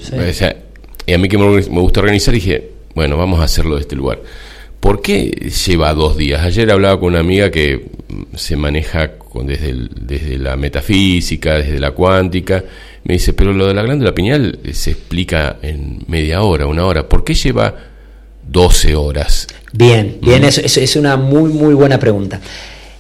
[1.06, 3.96] y a mí que me, me gusta organizar, dije, bueno, vamos a hacerlo de este
[3.96, 4.20] lugar.
[4.80, 6.42] ¿Por qué lleva dos días?
[6.42, 7.86] Ayer hablaba con una amiga que
[8.36, 12.64] se maneja con, desde, desde la metafísica, desde la cuántica.
[13.06, 17.08] Me dice, pero lo de la glándula pineal se explica en media hora, una hora.
[17.08, 17.93] ¿Por qué lleva
[18.48, 19.48] 12 horas?
[19.72, 20.46] Bien, bien, mm.
[20.46, 22.40] eso, es una muy, muy buena pregunta.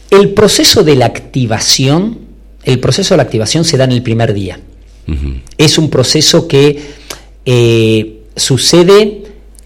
[0.10, 2.19] El proceso de la activación,
[2.63, 4.60] el proceso de la activación se da en el primer día.
[5.58, 6.79] Es un proceso que
[7.45, 9.23] eh, sucede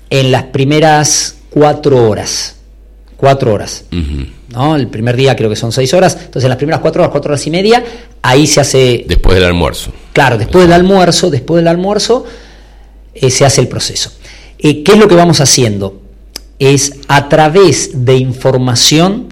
[0.09, 2.55] en las primeras cuatro horas.
[3.17, 3.85] Cuatro horas.
[4.49, 4.75] ¿no?
[4.75, 6.17] El primer día creo que son seis horas.
[6.25, 7.83] Entonces, las primeras cuatro horas, cuatro horas y media,
[8.21, 9.05] ahí se hace.
[9.07, 9.91] Después del almuerzo.
[10.13, 12.25] Claro, después del almuerzo, después del almuerzo,
[13.13, 14.11] eh, se hace el proceso.
[14.59, 16.01] Eh, ¿Qué es lo que vamos haciendo?
[16.59, 19.29] Es a través de información,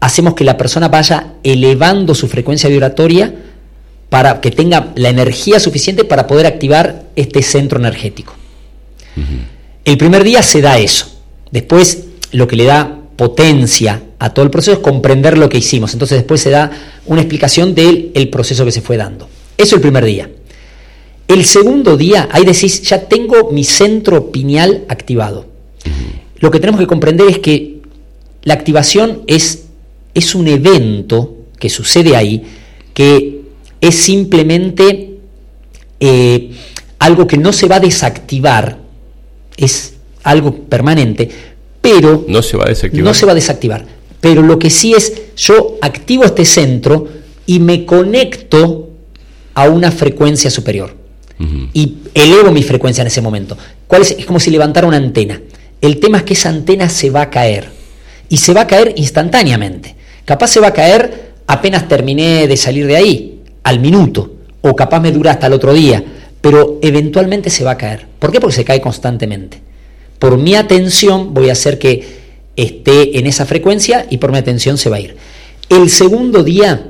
[0.00, 3.34] hacemos que la persona vaya elevando su frecuencia vibratoria
[4.08, 8.34] para que tenga la energía suficiente para poder activar este centro energético.
[9.84, 11.06] El primer día se da eso.
[11.50, 15.92] Después lo que le da potencia a todo el proceso es comprender lo que hicimos.
[15.92, 16.70] Entonces después se da
[17.06, 19.28] una explicación del el proceso que se fue dando.
[19.56, 20.28] Eso el primer día.
[21.28, 25.46] El segundo día, ahí decís, ya tengo mi centro pineal activado.
[26.38, 27.80] Lo que tenemos que comprender es que
[28.42, 29.64] la activación es,
[30.14, 32.44] es un evento que sucede ahí,
[32.94, 33.40] que
[33.80, 35.18] es simplemente
[35.98, 36.50] eh,
[36.98, 38.78] algo que no se va a desactivar
[39.56, 41.28] es algo permanente,
[41.80, 43.04] pero no se va a desactivar.
[43.04, 43.86] No se va a desactivar.
[44.20, 47.08] Pero lo que sí es, yo activo este centro
[47.46, 48.90] y me conecto
[49.54, 50.94] a una frecuencia superior.
[51.38, 53.56] Y elevo mi frecuencia en ese momento.
[53.86, 54.12] ¿Cuál es?
[54.12, 55.40] es como si levantara una antena.
[55.80, 57.68] El tema es que esa antena se va a caer.
[58.28, 59.94] Y se va a caer instantáneamente.
[60.24, 64.32] Capaz se va a caer apenas terminé de salir de ahí, al minuto.
[64.62, 66.02] O capaz me dura hasta el otro día
[66.46, 68.06] pero eventualmente se va a caer.
[68.20, 68.38] ¿Por qué?
[68.38, 69.60] Porque se cae constantemente.
[70.20, 72.06] Por mi atención voy a hacer que
[72.54, 75.16] esté en esa frecuencia y por mi atención se va a ir.
[75.68, 76.86] El segundo día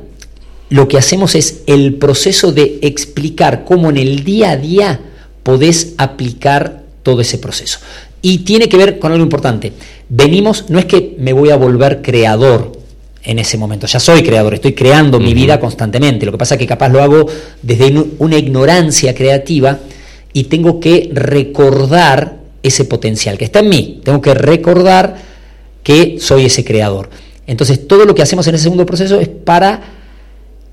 [0.68, 5.00] lo que hacemos es el proceso de explicar cómo en el día a día
[5.42, 7.78] podés aplicar todo ese proceso.
[8.20, 9.72] Y tiene que ver con algo importante.
[10.08, 12.72] Venimos, no es que me voy a volver creador
[13.22, 13.86] en ese momento.
[13.86, 16.26] Ya soy creador, estoy creando mi vida constantemente.
[16.26, 17.26] Lo que pasa es que capaz lo hago
[17.62, 19.78] desde una ignorancia creativa
[20.32, 24.00] y tengo que recordar ese potencial que está en mí.
[24.02, 25.16] Tengo que recordar
[25.84, 27.08] que soy ese creador.
[27.46, 29.95] Entonces, todo lo que hacemos en ese segundo proceso es para...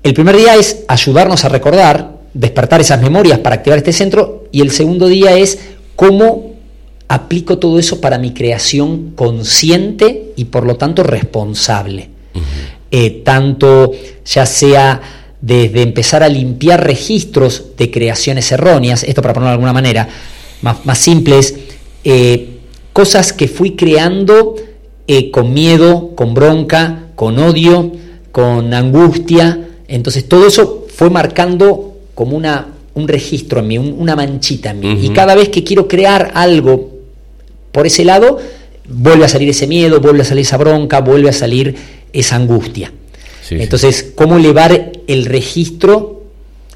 [0.04, 4.60] El primer día es ayudarnos a recordar, despertar esas memorias para activar este centro, y
[4.60, 5.58] el segundo día es
[5.96, 6.56] cómo
[7.08, 12.10] aplico todo eso para mi creación consciente y por lo tanto responsable.
[12.90, 13.92] Eh, tanto
[14.26, 15.00] ya sea
[15.40, 20.06] desde empezar a limpiar registros de creaciones erróneas, esto para ponerlo de alguna manera
[20.60, 21.54] más, más simples,
[22.04, 22.58] eh,
[22.92, 24.56] cosas que fui creando
[25.06, 27.92] eh, con miedo, con bronca, con odio,
[28.32, 34.70] con angustia, entonces todo eso fue marcando como una, un registro en mí, una manchita
[34.70, 34.98] en mí.
[35.02, 36.90] Y cada vez que quiero crear algo
[37.72, 38.38] por ese lado,
[38.88, 41.74] vuelve a salir ese miedo, vuelve a salir esa bronca, vuelve a salir
[42.12, 42.92] esa angustia.
[43.50, 46.22] Entonces, ¿cómo elevar el registro,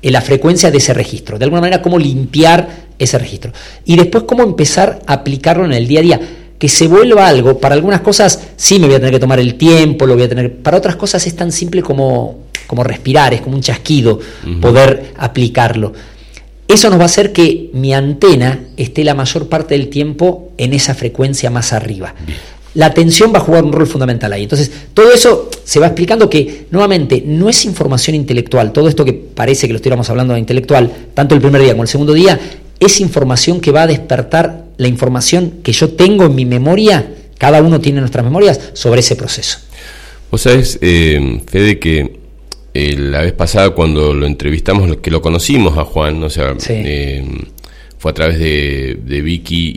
[0.03, 1.39] eh, la frecuencia de ese registro?
[1.39, 3.53] De alguna manera, ¿cómo limpiar ese registro?
[3.85, 6.21] Y después, ¿cómo empezar a aplicarlo en el día a día?
[6.59, 9.55] Que se vuelva algo, para algunas cosas sí me voy a tener que tomar el
[9.55, 13.41] tiempo, lo voy a tener, para otras cosas es tan simple como, como respirar, es
[13.41, 14.21] como un chasquido
[14.61, 15.93] poder aplicarlo.
[16.69, 20.75] Eso nos va a hacer que mi antena esté la mayor parte del tiempo en
[20.75, 22.15] esa frecuencia más arriba
[22.79, 24.45] la atención va a jugar un rol fundamental ahí.
[24.45, 28.73] Entonces, todo eso se va explicando que, nuevamente, no es información intelectual.
[28.73, 31.83] Todo esto que parece que lo estuviéramos hablando de intelectual, tanto el primer día como
[31.83, 32.39] el segundo día,
[32.79, 37.61] es información que va a despertar la información que yo tengo en mi memoria, cada
[37.63, 39.59] uno tiene nuestras memorias, sobre ese proceso.
[40.31, 42.18] Vos sabés, eh, Fede, que
[42.79, 47.25] eh, la vez pasada cuando lo entrevistamos, que lo conocimos a Juan, o sea, eh,
[47.99, 49.75] fue a través de, Vicky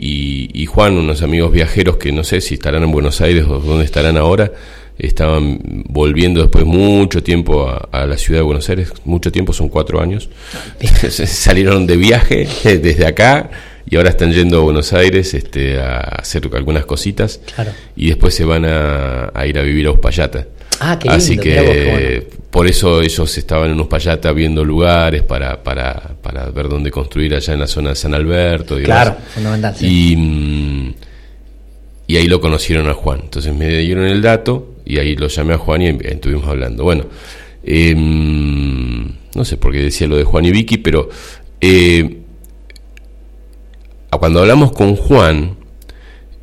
[0.54, 3.84] y, Juan, unos amigos viajeros que no sé si estarán en Buenos Aires o dónde
[3.84, 4.52] estarán ahora,
[4.98, 10.00] estaban volviendo después mucho tiempo a, la ciudad de Buenos Aires, mucho tiempo, son cuatro
[10.00, 10.30] años,
[11.10, 13.50] salieron de viaje desde acá
[13.90, 17.40] y ahora están yendo a Buenos Aires este, a hacer algunas cositas.
[17.96, 20.46] Y después se van a, ir a vivir a Uspallata.
[20.80, 26.50] Ah, qué Así que por eso ellos estaban en Uspallata viendo lugares para, para, para,
[26.50, 28.78] ver dónde construir allá en la zona de San Alberto.
[28.78, 29.74] Y claro, fundamental.
[29.80, 30.94] Y, mm,
[32.08, 33.20] y ahí lo conocieron a Juan.
[33.22, 36.84] Entonces me dieron el dato y ahí lo llamé a Juan y estuvimos hablando.
[36.84, 37.06] Bueno,
[37.64, 39.04] em,
[39.34, 41.08] no sé por qué decía lo de Juan y Vicky, pero
[41.60, 42.18] eh,
[44.10, 45.56] cuando hablamos con Juan,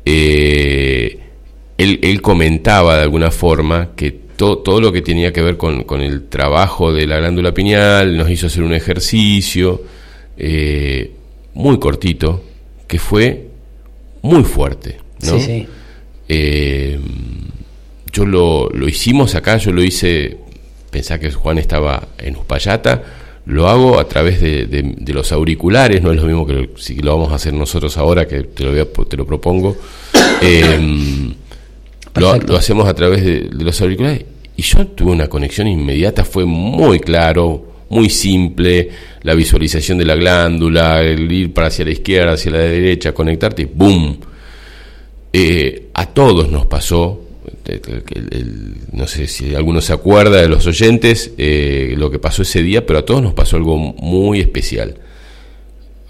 [0.04, 1.18] eh,
[1.78, 6.28] él, él comentaba de alguna forma que todo lo que tenía que ver con, el
[6.28, 9.82] trabajo de la glándula pineal, nos hizo hacer un ejercicio
[10.38, 11.12] eh,
[11.52, 12.42] muy cortito,
[12.86, 13.48] que fue
[14.22, 14.96] muy fuerte.
[15.22, 15.36] ¿no?
[16.26, 16.98] Eh,
[18.10, 20.38] yo lo, lo, hicimos acá, yo lo hice,
[20.90, 23.02] pensaba que Juan estaba en Uspallata,
[23.44, 27.32] lo hago a través de, los auriculares, no es lo mismo que si lo vamos
[27.32, 29.76] a hacer nosotros ahora, que te lo, te lo propongo.
[30.42, 31.34] Eh,
[32.14, 34.24] lo, hacemos a través de, los auriculares
[34.56, 38.90] y yo tuve una conexión inmediata, fue muy claro, muy simple,
[39.22, 43.64] la visualización de la glándula, el ir para hacia la izquierda, hacia la derecha, conectarte,
[43.72, 44.18] ¡boom!
[45.32, 47.20] Eh, a todos nos pasó,
[48.92, 52.84] no sé si alguno se acuerda de los oyentes, eh, lo que pasó ese día,
[52.84, 54.96] pero a todos nos pasó algo muy especial.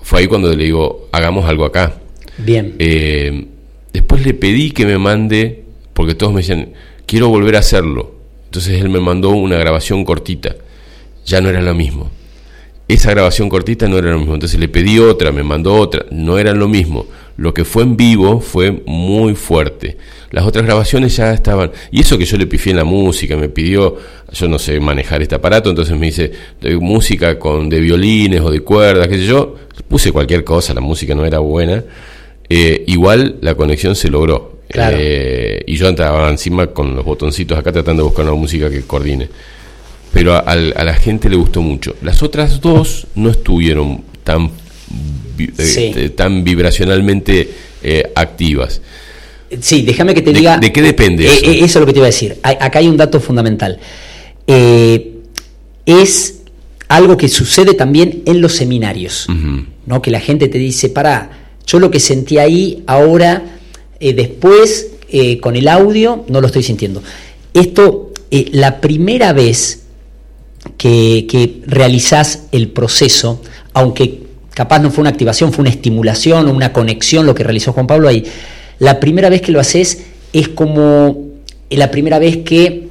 [0.03, 2.01] Fue ahí cuando le digo, hagamos algo acá.
[2.39, 2.75] Bien.
[2.79, 3.47] Eh,
[3.93, 5.60] después le pedí que me mande
[5.93, 6.73] porque todos me decían,
[7.07, 8.15] quiero volver a hacerlo.
[8.47, 10.57] Entonces él me mandó una grabación cortita,
[11.25, 12.11] ya no era lo mismo.
[12.89, 16.39] Esa grabación cortita no era lo mismo, entonces le pedí otra, me mandó otra, no
[16.39, 17.07] era lo mismo.
[17.37, 19.97] Lo que fue en vivo fue muy fuerte.
[20.31, 21.71] Las otras grabaciones ya estaban.
[21.91, 23.97] Y eso que yo le pifié en la música, me pidió,
[24.33, 26.33] yo no sé manejar este aparato, entonces me dice,
[26.81, 29.55] música con de violines o de cuerdas, qué sé yo.
[29.89, 31.83] Puse cualquier cosa, la música no era buena.
[32.49, 34.60] Eh, igual la conexión se logró.
[34.73, 38.83] Eh, y yo andaba encima con los botoncitos acá tratando de buscar una música que
[38.83, 39.29] coordine.
[40.13, 41.97] Pero a, la gente le gustó mucho.
[42.03, 44.51] Las otras dos no estuvieron tan,
[45.39, 47.49] eh, tan vibracionalmente
[47.83, 48.81] eh, activas.
[49.61, 50.59] Sí, déjame que te diga.
[50.59, 51.45] ¿De qué depende eso?
[51.45, 51.65] eso?
[51.65, 52.39] es lo que te iba a decir.
[52.43, 53.79] acá hay un dato fundamental.
[55.87, 56.43] es
[56.89, 59.27] algo que sucede también en los seminarios.
[59.87, 60.03] ¿no?
[60.03, 61.31] Que la gente te dice, para,
[61.67, 63.60] yo lo que sentí ahí ahora
[64.01, 67.03] eh, después, eh, con el audio, no lo estoy sintiendo.
[67.53, 69.83] Esto, eh, la primera vez
[70.79, 73.43] que, que realizás el proceso,
[73.75, 74.23] aunque
[74.55, 77.87] capaz no fue una activación, fue una estimulación o una conexión lo que realizó Juan
[77.87, 78.25] Pablo ahí,
[78.79, 81.29] la primera vez que lo haces es como
[81.69, 82.89] la primera vez que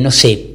[0.00, 0.50] no sé,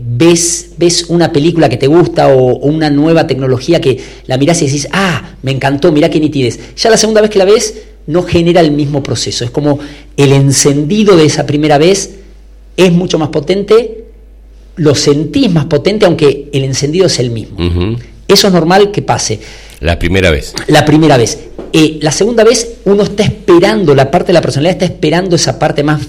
[0.00, 4.66] ves, ves una película que te gusta o, una nueva tecnología que la mirás y
[4.66, 6.58] decís, ah, me encantó, mirá qué nitidez.
[6.76, 7.74] Ya la segunda vez que la ves
[8.06, 9.44] no genera el mismo proceso.
[9.44, 9.78] Es como
[10.16, 12.16] el encendido de esa primera vez
[12.76, 14.04] es mucho más potente,
[14.76, 17.56] lo sentís más potente, aunque el encendido es el mismo.
[18.28, 19.40] Eso es normal que pase.
[19.80, 20.54] La primera vez.
[20.68, 21.38] La primera vez.
[21.72, 25.58] Eh, la segunda vez uno está esperando, la parte de la personalidad está esperando esa
[25.58, 26.00] parte más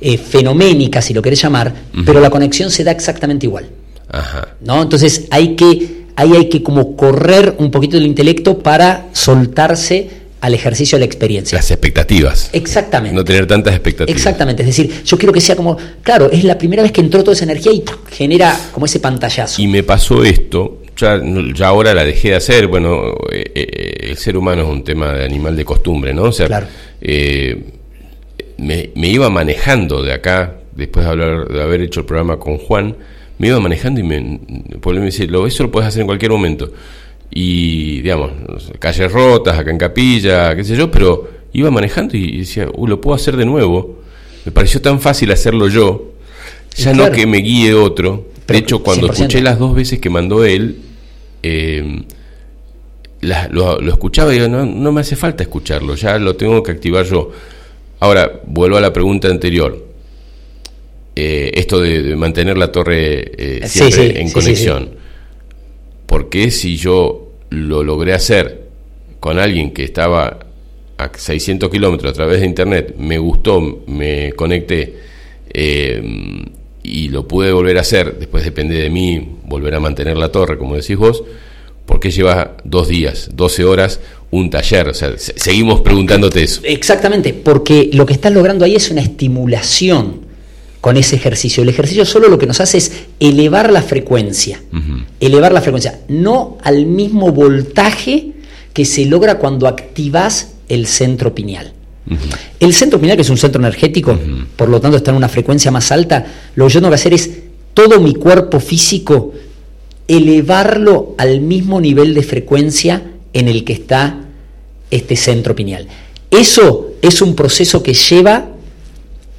[0.00, 1.72] eh, fenoménica, si lo querés llamar,
[2.04, 3.68] pero la conexión se da exactamente igual.
[4.60, 4.82] ¿no?
[4.82, 10.54] Entonces hay que, ahí hay que como correr un poquito del intelecto para soltarse al
[10.54, 11.56] ejercicio de la experiencia.
[11.56, 12.50] Las expectativas.
[12.52, 13.14] Exactamente.
[13.14, 14.18] No tener tantas expectativas.
[14.18, 14.62] Exactamente.
[14.64, 17.34] Es decir, yo quiero que sea como, claro, es la primera vez que entró toda
[17.34, 19.62] esa energía y genera como ese pantallazo.
[19.62, 21.22] Y me pasó esto, ya,
[21.54, 25.12] ya ahora la dejé de hacer, bueno, eh, eh, el ser humano es un tema
[25.12, 26.24] de animal de costumbre, ¿no?
[26.24, 26.66] O sea, claro.
[27.00, 27.62] Eh,
[28.58, 32.96] me, iba manejando de acá, después de, hablar, de haber hecho el programa con Juan,
[33.38, 36.72] me iba manejando y me, me dice, lo, eso lo puedes hacer en cualquier momento
[37.34, 38.32] y, digamos,
[38.78, 43.00] calles rotas, acá en Capilla, qué sé yo, pero iba manejando y decía, uh, lo
[43.00, 44.02] puedo hacer de nuevo.
[44.44, 46.12] Me pareció tan fácil hacerlo yo,
[46.76, 48.26] ya no que me guíe otro.
[48.46, 50.80] de hecho, cuando escuché las dos veces que mandó él,
[51.42, 52.04] eh,
[53.20, 57.06] lo, escuchaba y digo, no, no me hace falta escucharlo, ya lo tengo que activar
[57.06, 57.30] yo.
[58.00, 59.86] Ahora, vuelvo a la pregunta anterior.
[61.14, 65.01] Eh, esto de, mantener la torre eh, siempre en conexión.
[66.12, 68.64] ¿Por qué si yo lo logré hacer
[69.18, 70.40] con alguien que estaba
[70.98, 74.94] a 600 kilómetros a través de internet, me gustó, me conecté
[75.54, 76.02] eh,
[76.82, 80.58] y lo pude volver a hacer, después depende de mí volver a mantener la torre,
[80.58, 81.24] como decís vos,
[81.86, 84.88] ¿por qué lleva dos días, 12 horas, un taller?
[84.88, 86.60] O sea, seguimos preguntándote eso.
[86.64, 90.26] Exactamente, porque lo que estás logrando ahí es una estimulación
[90.82, 91.62] con ese ejercicio.
[91.62, 94.60] El ejercicio solo lo que nos hace es elevar la frecuencia,
[95.20, 98.32] elevar la frecuencia, no al mismo voltaje
[98.72, 101.72] que se logra cuando activas el centro pineal.
[102.58, 104.18] El centro pineal, que es un centro energético,
[104.56, 107.14] por lo tanto está en una frecuencia más alta, lo que yo tengo que hacer
[107.14, 107.30] es
[107.74, 109.34] todo mi cuerpo físico
[110.08, 114.18] elevarlo al mismo nivel de frecuencia en el que está
[114.90, 115.86] este centro pineal.
[116.28, 118.48] Eso es un proceso que lleva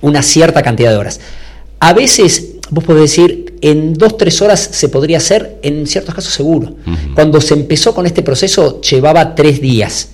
[0.04, 1.20] una cierta cantidad de horas.
[1.80, 6.34] A veces, vos podés decir, en dos, tres horas se podría hacer, en ciertos casos
[6.34, 6.76] seguro.
[7.16, 10.10] Cuando se empezó con este proceso llevaba tres días.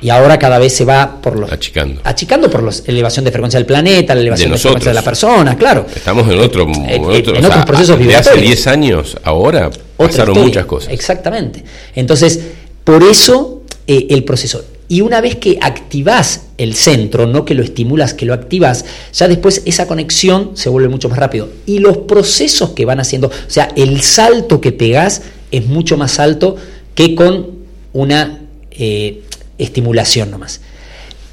[0.00, 1.50] Y ahora cada vez se va por los...
[1.50, 2.00] Achicando.
[2.04, 5.56] Achicando por la elevación de frecuencia del planeta, la elevación de, frecuencia de la persona,
[5.56, 5.86] claro.
[5.94, 6.66] Estamos en otro...
[6.86, 7.04] En,
[7.44, 10.92] otros procesos de hace 10 años, ahora pasaron muchas cosas.
[10.92, 11.64] Exactamente.
[11.94, 12.40] Entonces,
[12.84, 14.64] por eso eh, el proceso.
[14.88, 19.26] Y una vez que activás el centro, no que lo estimulas, que lo activas, ya
[19.26, 21.48] después esa conexión se vuelve mucho más rápido.
[21.66, 26.20] Y los procesos que van haciendo, o sea, el salto que pegás es mucho más
[26.20, 26.56] alto
[26.94, 27.50] que con
[27.92, 29.22] una eh,
[29.58, 30.60] estimulación nomás.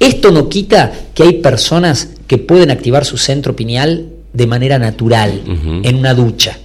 [0.00, 5.42] Esto no quita que hay personas que pueden activar su centro pineal de manera natural,
[5.84, 6.58] en una ducha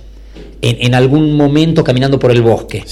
[0.61, 2.83] en, algún momento caminando por el bosque,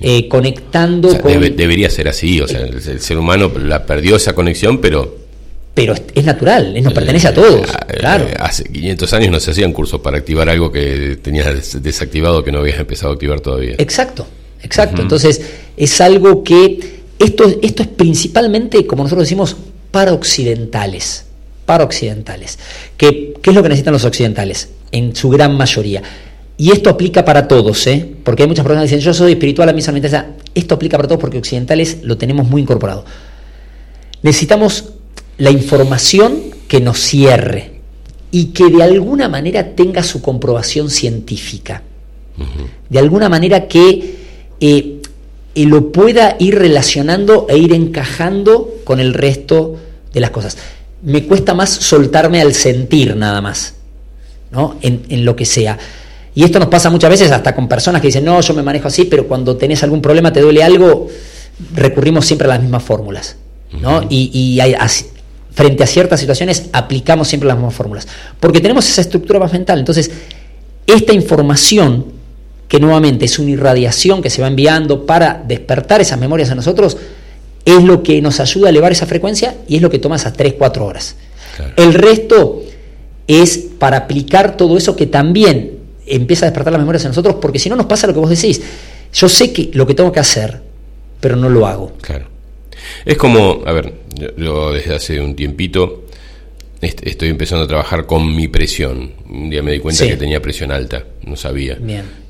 [0.00, 5.24] eh, conectando debería ser así, o sea, el, ser humano la perdió esa conexión, pero...
[5.72, 8.28] Pero es natural, nos pertenece a todos, eh, claro.
[8.38, 12.60] Hace 500 años no se hacían cursos para activar algo que tenías desactivado, que no
[12.60, 13.74] habías empezado a activar todavía.
[13.78, 14.24] Exacto,
[14.62, 15.02] exacto.
[15.02, 15.40] Entonces,
[15.76, 17.02] es algo que...
[17.18, 19.56] Esto, esto es principalmente, como nosotros decimos,
[19.90, 21.24] para occidentales.
[21.64, 22.58] Para occidentales.
[22.96, 24.68] ¿Qué, ¿Qué es lo que necesitan los occidentales?
[24.92, 26.02] En su gran mayoría
[26.56, 28.14] y esto aplica para todos, ¿eh?
[28.22, 30.26] porque hay muchas personas que dicen, yo soy espiritual, a mí me interesa.
[30.54, 33.04] Esto aplica para todos porque occidentales lo tenemos muy incorporado.
[34.22, 34.92] Necesitamos
[35.36, 36.36] la información
[36.68, 37.80] que nos cierre
[38.30, 41.82] y que de alguna manera tenga su comprobación científica.
[42.88, 44.16] De alguna manera que
[44.60, 45.02] eh,
[45.54, 49.76] eh, lo pueda ir relacionando e ir encajando con el resto
[50.12, 50.56] de las cosas.
[51.02, 53.74] Me cuesta más soltarme al sentir nada más,
[54.50, 54.76] ¿no?
[54.82, 55.78] en, en lo que sea.
[56.34, 58.88] Y esto nos pasa muchas veces hasta con personas que dicen, no, yo me manejo
[58.88, 61.08] así, pero cuando tenés algún problema, te duele algo,
[61.74, 63.36] recurrimos siempre a las mismas fórmulas.
[63.80, 64.06] ¿no?
[64.08, 64.60] Y,
[65.52, 68.08] frente a ciertas situaciones aplicamos siempre las mismas fórmulas.
[68.40, 69.78] Porque tenemos esa estructura más mental.
[69.78, 70.10] Entonces,
[70.86, 72.06] esta información,
[72.66, 76.96] que nuevamente es una irradiación que se va enviando para despertar esas memorias a nosotros,
[77.64, 80.32] es lo que nos ayuda a elevar esa frecuencia y es lo que toma esas
[80.32, 81.14] 3, 4 horas.
[81.76, 82.62] El resto
[83.28, 87.58] es para aplicar todo eso que también empieza a despertar las memorias en nosotros, porque
[87.58, 88.60] si no nos pasa lo que vos decís.
[89.12, 90.60] Yo sé que lo que tengo que hacer,
[91.20, 91.92] pero no lo hago.
[92.00, 92.26] Claro.
[93.04, 93.94] Es como, a ver,
[94.36, 96.04] yo, desde hace un tiempito
[96.80, 99.12] estoy empezando a trabajar con mi presión.
[99.28, 101.78] Un día me di cuenta que tenía presión alta, no sabía.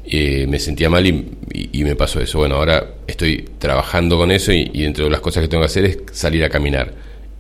[0.07, 2.39] Eh, me sentía mal y, me pasó eso.
[2.39, 5.85] Bueno, ahora estoy trabajando con eso y, y entre las cosas que tengo que hacer
[5.87, 6.93] es salir a caminar.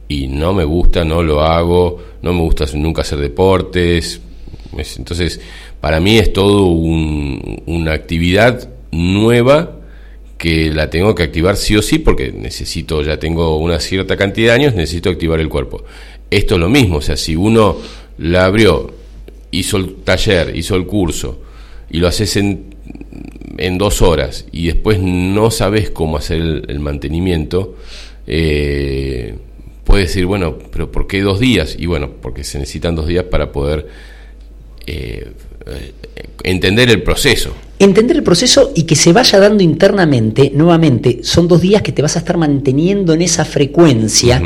[0.08, 4.20] Y no me gusta, no lo hago, no me gusta nunca hacer deportes.
[4.78, 5.40] Entonces,
[5.80, 9.80] para mí es todo una actividad nueva
[10.38, 14.54] que la tengo que activar sí o sí porque necesito, ya tengo una cierta cantidad
[14.54, 15.84] de años, necesito activar el cuerpo.
[16.30, 17.78] Esto es lo mismo, o sea, si uno
[18.18, 18.92] la abrió,
[19.50, 21.40] hizo el taller, hizo el curso
[21.90, 22.74] y lo haces en,
[23.58, 27.76] en dos horas y después no sabes cómo hacer el, mantenimiento,
[28.26, 29.36] eh,
[29.84, 31.76] puedes decir, bueno, pero ¿por qué dos días?
[31.78, 33.88] Y bueno, porque se necesitan dos días para poder
[34.86, 35.32] eh,
[36.42, 37.54] entender el proceso.
[37.78, 42.02] Entender el proceso y que se vaya dando internamente, nuevamente, son dos días que te
[42.02, 44.40] vas a estar manteniendo en esa frecuencia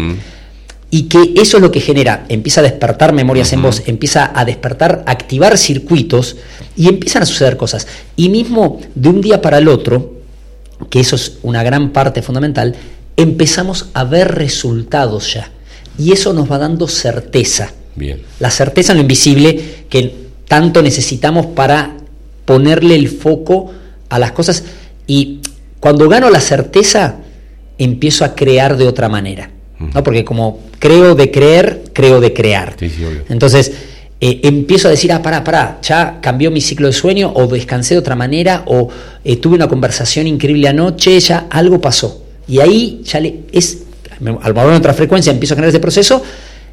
[0.90, 4.44] y que eso es lo que genera, empieza a despertar memorias en vos, empieza a
[4.44, 6.36] despertar, activar circuitos
[6.76, 7.86] y empiezan a suceder cosas.
[8.16, 10.14] Y mismo de un día para el otro,
[10.88, 12.74] que eso es una gran parte fundamental,
[13.16, 15.50] empezamos a ver resultados ya.
[15.98, 17.72] Y eso nos va dando certeza.
[17.96, 18.22] Bien.
[18.38, 21.96] La certeza en lo invisible que tanto necesitamos para
[22.44, 23.70] ponerle el foco
[24.08, 24.64] a las cosas.
[25.06, 25.40] Y
[25.80, 27.16] cuando gano la certeza,
[27.76, 29.50] empiezo a crear de otra manera.
[29.78, 30.02] ¿no?
[30.02, 32.74] Porque como creo de creer, creo de crear.
[33.28, 33.72] Entonces,
[34.20, 37.94] eh, empiezo a decir, ah, pará, pará, ya cambió mi ciclo de sueño, o descansé
[37.94, 38.88] de otra manera, o
[39.24, 42.24] eh, tuve una conversación increíble anoche, ya algo pasó.
[42.48, 43.84] Y ahí ya le, es,
[44.20, 46.22] al en otra frecuencia, empiezo a generar ese proceso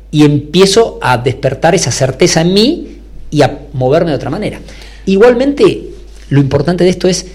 [0.09, 2.95] y empiezo a despertar esa certeza en mí
[3.36, 4.61] y a moverme de otra manera.
[5.07, 5.89] Igualmente,
[6.29, 7.25] lo importante de esto es,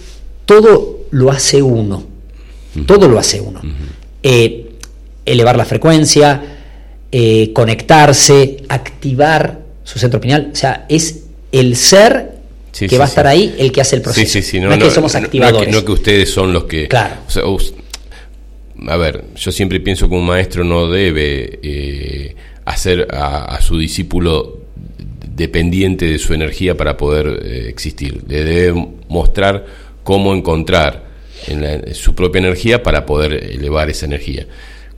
[0.47, 2.05] todo lo hace uno,
[2.87, 3.61] todo lo hace uno.
[4.23, 4.71] Eh,
[5.27, 6.43] elevar la frecuencia,
[7.13, 12.31] eh, conectarse, activar su centro pineal, o sea, es el ser
[12.73, 14.39] que va a estar ahí el que hace el proceso.
[14.59, 15.71] No, es que somos activadores.
[15.71, 16.89] No, que, ustedes son los que...
[16.89, 17.17] Claro.
[18.89, 24.60] a ver, yo siempre pienso que un maestro no debe eh, hacer a, su discípulo
[25.41, 28.23] dependiente de su energía para poder eh, existir.
[28.29, 29.65] Le debe mostrar
[30.05, 31.05] cómo encontrar
[31.49, 34.47] en, su propia energía para poder elevar esa energía.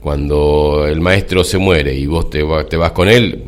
[0.01, 3.41] Cuando el maestro se muere y vos te, te vas con él,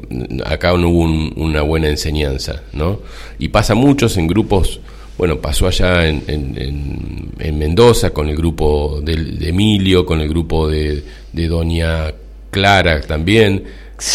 [0.46, 1.04] acá no hubo
[1.36, 3.02] una buena enseñanza, ¿no?
[3.40, 4.80] Y pasa muchos en grupos,
[5.18, 9.14] bueno, pasó allá en, en, Mendoza con el grupo de,
[9.50, 12.14] Emilio, con el grupo de, de Doña
[12.52, 13.64] Clara también,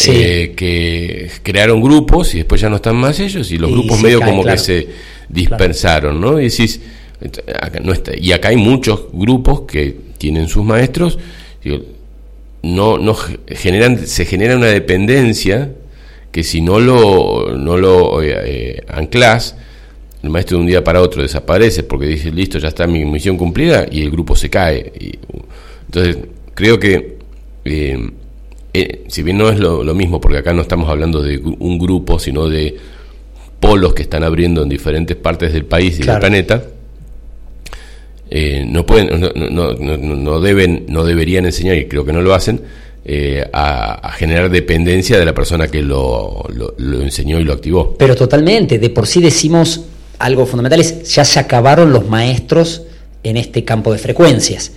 [0.07, 4.21] eh, que crearon grupos y después ya no están más ellos y los grupos medio
[4.21, 4.87] como que se
[5.29, 6.39] dispersaron, ¿no?
[6.39, 6.81] Y decís,
[7.83, 11.17] no está, y acá hay muchos grupos que tienen sus maestros,
[12.63, 13.15] no, no
[13.47, 15.71] generan, se genera una dependencia
[16.31, 19.55] que si no lo, no lo eh, eh, anclas,
[20.23, 23.37] el maestro de un día para otro desaparece porque dice, listo, ya está mi misión
[23.37, 24.93] cumplida y el grupo se cae.
[24.99, 25.19] Y,
[25.87, 26.17] entonces,
[26.53, 27.17] creo que
[27.65, 28.11] eh,
[29.07, 32.47] si bien no es lo, mismo, porque acá no estamos hablando de un grupo, sino
[32.47, 32.77] de
[33.59, 36.63] polos que están abriendo en diferentes partes del país y del planeta,
[38.29, 42.33] eh, no pueden, no, no, no, deben, no deberían enseñar, y creo que no lo
[42.33, 42.61] hacen,
[43.03, 46.45] eh, a, generar dependencia de la persona que lo,
[46.77, 47.95] lo, enseñó y lo activó.
[47.97, 49.81] Pero totalmente, de por sí decimos
[50.17, 52.83] algo fundamental, es ya se acabaron los maestros
[53.23, 54.71] en este campo de frecuencias.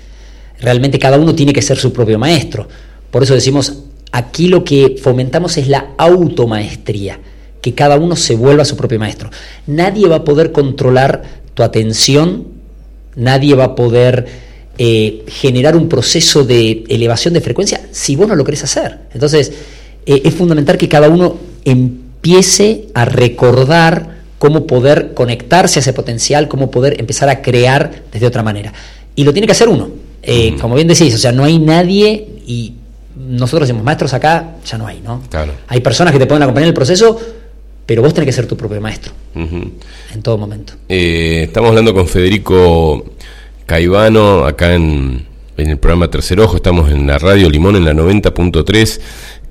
[0.61, 2.67] Realmente cada uno tiene que ser su propio maestro.
[3.11, 3.84] Por eso decimos,
[4.15, 7.19] aquí lo que fomentamos es la automaestría,
[7.61, 9.29] que cada uno se vuelva su propio maestro.
[9.67, 11.23] Nadie va a poder controlar
[11.55, 12.47] tu atención,
[13.17, 14.27] nadie va a poder
[14.79, 19.01] eh, generar un proceso de elevación de frecuencia si vos no lo querés hacer.
[19.13, 19.53] Entonces,
[20.07, 26.47] eh, es fundamental que cada uno empiece a recordar cómo poder conectarse a ese potencial,
[26.47, 28.73] cómo poder empezar a crear desde otra manera.
[29.17, 29.91] Y lo tiene que hacer uno.
[30.23, 32.75] Eh, como bien decís, o sea, no hay nadie y
[33.17, 35.23] nosotros decimos, maestros acá ya no hay, ¿no?
[35.31, 35.53] Claro.
[35.69, 37.21] Hay personas que te pueden acompañar en el proceso,
[37.87, 40.75] pero vos tenés que ser tu propio maestro en todo momento.
[40.89, 43.05] Eh, estamos hablando con Federico
[43.67, 47.93] Caivano acá en, en el programa Tercer Ojo, estamos en la radio Limón en la
[47.93, 49.01] 90.3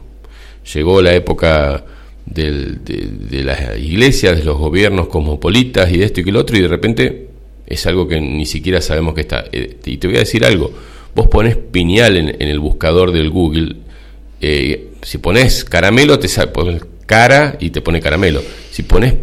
[0.73, 1.85] llegó la época
[2.27, 6.63] de, las iglesias, de los gobiernos cosmopolitas y de esto y que lo otro, y
[6.63, 7.29] de repente
[7.67, 9.45] es algo que ni siquiera sabemos que está.
[9.53, 10.73] Eh, y te voy a decir algo,
[11.15, 13.77] vos pones piñal en, el buscador del Google,
[14.41, 18.43] eh, si pones caramelo, te pones cara y te pone caramelo.
[18.71, 19.15] Si pones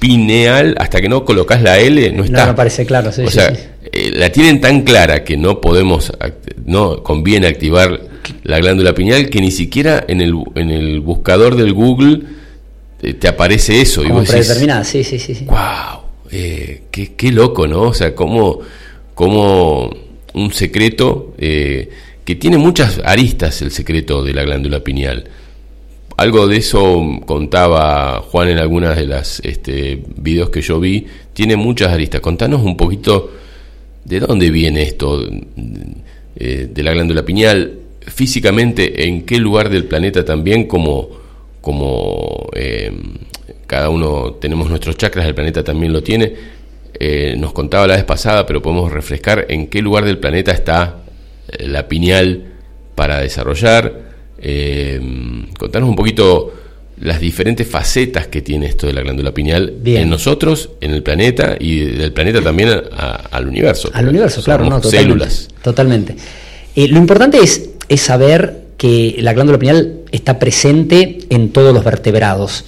[0.00, 2.46] pineal, hasta que no colocas la L, no está.
[2.46, 3.52] No, parece claro, O sea,
[3.92, 6.12] eh, la tienen tan clara que no podemos,
[6.64, 8.00] no conviene activar
[8.42, 12.22] la glándula pineal que ni siquiera en el, en el buscador del Google
[13.18, 14.02] te, aparece eso.
[14.02, 15.44] Como y predeterminada, sí, sí, sí.
[15.46, 16.00] ¡Wow!
[16.30, 17.82] Eh, qué, loco, ¿no?
[17.82, 18.60] O sea, como,
[19.14, 19.94] como
[20.34, 21.90] un secreto eh,
[22.24, 25.24] que tiene muchas aristas el secreto de la glándula pineal.
[26.20, 31.06] Algo de eso contaba Juan en algunas de las este, videos que yo vi.
[31.32, 32.20] Tiene muchas aristas.
[32.20, 33.30] Contanos un poquito
[34.04, 35.26] de dónde viene esto
[36.36, 37.72] eh, de la glándula pineal.
[38.00, 41.08] Físicamente, en qué lugar del planeta también, como
[41.62, 42.92] como eh,
[43.66, 46.34] cada uno tenemos nuestros chakras, el planeta también lo tiene.
[46.92, 50.98] Eh, nos contaba la vez pasada, pero podemos refrescar en qué lugar del planeta está
[51.48, 52.44] eh, la pineal
[52.94, 54.09] para desarrollar.
[55.58, 56.52] Contanos un poquito
[57.00, 61.56] las diferentes facetas que tiene esto de la glándula pineal en nosotros, en el planeta
[61.58, 63.90] y del planeta también al universo.
[63.92, 65.48] Al universo, claro, no, totalmente, células.
[65.62, 66.16] Totalmente.
[66.76, 72.64] lo importante es, es saber que la glándula pineal está presente en todos los vertebrados.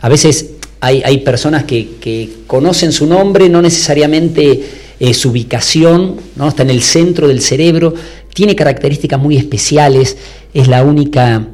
[0.00, 0.50] A veces
[0.80, 4.62] hay, personas que, conocen su nombre, no necesariamente
[5.00, 6.48] eh, su ubicación, ¿no?
[6.48, 7.94] está en el centro del cerebro,
[8.36, 10.18] tiene características muy especiales,
[10.52, 11.48] es la única,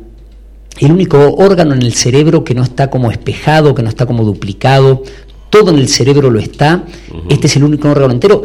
[0.81, 4.25] el único órgano en el cerebro que no está como espejado, que no está como
[4.25, 5.05] duplicado,
[5.49, 6.85] todo en el cerebro lo está,
[7.29, 8.43] este es el único órgano entero.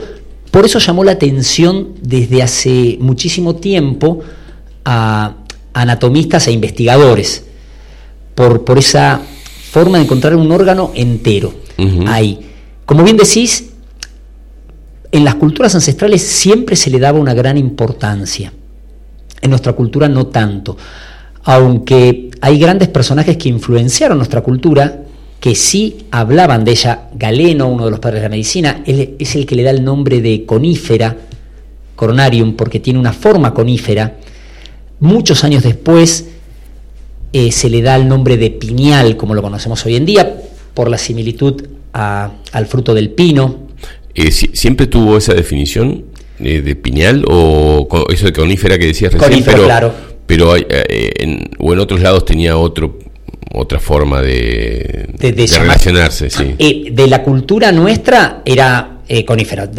[0.51, 4.19] Por eso llamó la atención desde hace muchísimo tiempo
[4.85, 5.37] a,
[5.73, 7.43] anatomistas e investigadores,
[8.35, 9.19] por, por esa
[9.71, 11.55] forma de encontrar un órgano entero.
[12.05, 12.39] Ahí.
[12.85, 13.66] Como bien decís,
[15.17, 18.53] en las culturas ancestrales siempre se le daba una gran importancia.
[19.41, 20.77] En nuestra cultura no tanto.
[21.43, 25.03] Aunque hay grandes personajes que influenciaron nuestra cultura,
[25.39, 27.09] que sí hablaban de ella.
[27.13, 30.21] Galeno, uno de los padres de la medicina, es el que le da el nombre
[30.21, 31.15] de conífera,
[31.95, 34.17] coronarium, porque tiene una forma conífera.
[34.99, 36.27] Muchos años después
[37.33, 40.41] eh, se le da el nombre de piñal, como lo conocemos hoy en día,
[40.73, 41.63] por la similitud
[41.93, 43.66] al fruto del pino.
[44.17, 46.05] Eh, ¿Siempre tuvo esa definición
[46.39, 49.43] eh, de piñal o eso de conífera que decías recién?
[49.45, 49.93] pero, claro.
[50.25, 52.99] Pero en, o en otros lados tenía otro
[53.53, 56.29] otra forma de, relacionarse.
[56.29, 56.89] Sí.
[56.91, 59.69] de la cultura nuestra era conífera.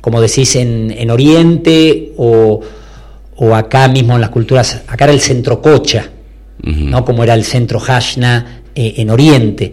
[0.00, 2.60] como decís, en, en Oriente o
[3.42, 6.10] o acá mismo en las culturas, acá era el centro Cocha,
[6.62, 7.04] ¿no?
[7.06, 9.72] como era el centro Hashna eh, en Oriente,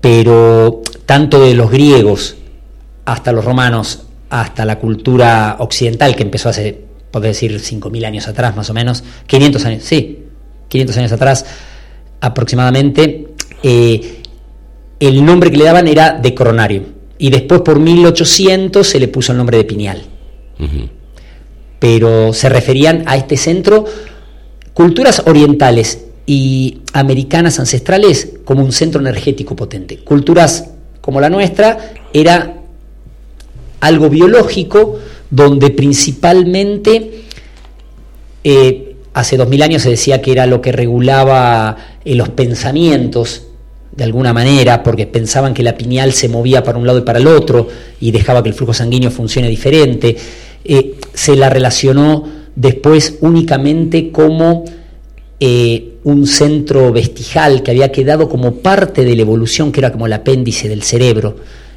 [0.00, 2.36] pero tanto de los griegos
[3.04, 8.56] hasta los romanos, hasta la cultura occidental que empezó hace, podés decir, 5.000 años atrás
[8.56, 10.24] más o menos, 500 años, sí,
[10.68, 11.44] 500 años atrás
[12.20, 13.28] aproximadamente,
[13.62, 14.22] eh,
[15.00, 16.84] el nombre que le daban era de coronario,
[17.18, 20.02] y después por 1800 se le puso el nombre de pineal
[21.82, 23.84] pero se referían a este centro,
[24.72, 29.98] culturas orientales y americanas ancestrales como un centro energético potente.
[29.98, 32.61] Culturas como la nuestra era
[33.82, 37.24] algo biológico donde principalmente
[38.44, 43.48] eh, hace dos mil años se decía que era lo que regulaba eh, los pensamientos
[43.90, 47.18] de alguna manera, porque pensaban que la pineal se movía para un lado y para
[47.18, 47.68] el otro
[48.00, 50.16] y dejaba que el flujo sanguíneo funcione diferente.
[50.64, 52.24] Eh, se la relacionó
[52.54, 54.64] después únicamente como
[56.04, 60.12] un centro vestijal que había quedado como parte de la evolución, que era como el
[60.12, 61.34] apéndice del cerebro,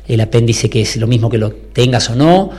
[0.07, 2.51] el apéndice que es lo mismo que lo tengas o no,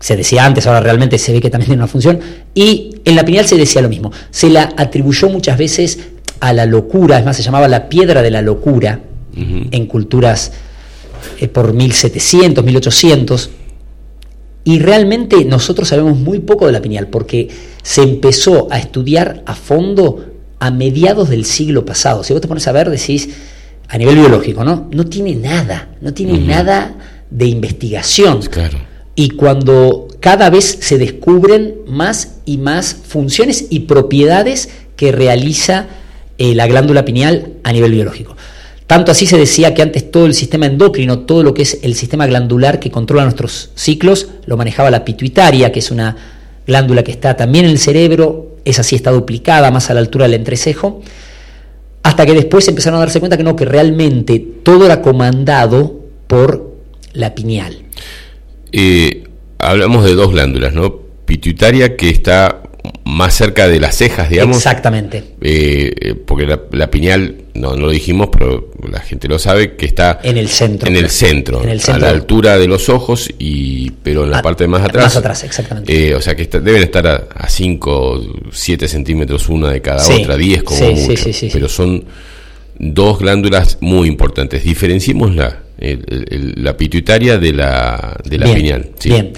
[0.00, 2.20] se decía antes, ahora realmente se ve que también tiene una función,
[2.54, 5.98] y en la pineal se decía lo mismo, se la atribuyó muchas veces
[6.40, 9.00] a la locura, es más, se llamaba la piedra de la locura
[9.36, 10.52] en culturas
[11.38, 13.50] eh, por 1700, 1800,
[14.64, 17.48] y realmente nosotros sabemos muy poco de la pineal, porque
[17.82, 20.24] se empezó a estudiar a fondo
[20.58, 22.24] a mediados del siglo pasado.
[22.24, 23.30] Si vos te pones a ver, decís,
[23.88, 24.88] a nivel biológico, ¿no?
[24.92, 26.94] No tiene nada, no tiene nada
[27.30, 28.42] de investigación.
[28.42, 28.78] Claro.
[29.14, 35.86] Y cuando cada vez se descubren más y más funciones y propiedades que realiza
[36.36, 38.36] eh, la glándula pineal a nivel biológico.
[38.86, 41.94] Tanto así se decía que antes todo el sistema endocrino, todo lo que es el
[41.94, 46.16] sistema glandular que controla nuestros ciclos, lo manejaba la pituitaria, que es una
[46.66, 50.24] glándula que está también en el cerebro, esa sí está duplicada más a la altura
[50.24, 51.02] del entrecejo,
[52.02, 56.76] hasta que después empezaron a darse cuenta que no, que realmente todo era comandado por
[57.12, 57.76] la pineal.
[58.72, 59.24] Eh,
[59.58, 61.00] hablamos de dos glándulas, ¿no?
[61.24, 62.62] Pituitaria que está
[63.08, 64.58] más cerca de las cejas, digamos.
[64.58, 65.24] Exactamente.
[65.40, 69.86] Eh, eh, porque la, piñal, no, no lo dijimos, pero la gente lo sabe, que
[69.86, 70.86] está en el centro.
[70.90, 74.82] En el centro, a la altura de los ojos, y pero en la parte más
[74.82, 75.04] atrás.
[75.04, 76.10] Más atrás, exactamente.
[76.10, 80.62] Eh, o sea que deben estar a 5, 7 centímetros una de cada otra, 10
[80.64, 81.16] como mucho.
[81.16, 82.04] Sí, sí, pero son
[82.78, 84.64] dos glándulas muy importantes.
[84.64, 88.90] Diferenciemos la, la pituitaria de la, de la pineal.
[89.02, 89.32] Bien.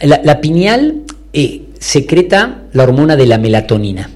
[0.00, 1.04] La, la pineal
[1.78, 4.10] secreta la hormona de la melatonina.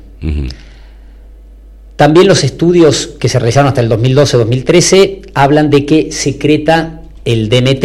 [1.96, 7.84] También los estudios que se realizaron hasta el 2012-2013 hablan de que secreta el DMT,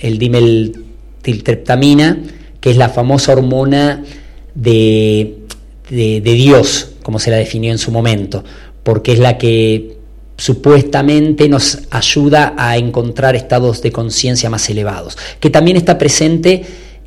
[0.00, 2.18] el dimetiltriptamina,
[2.60, 4.02] que es la famosa hormona
[4.54, 5.38] de,
[5.88, 8.44] de, de Dios, como se la definió en su momento,
[8.82, 9.96] porque es la que
[10.36, 16.64] supuestamente nos ayuda a encontrar estados de conciencia más elevados, que también está presente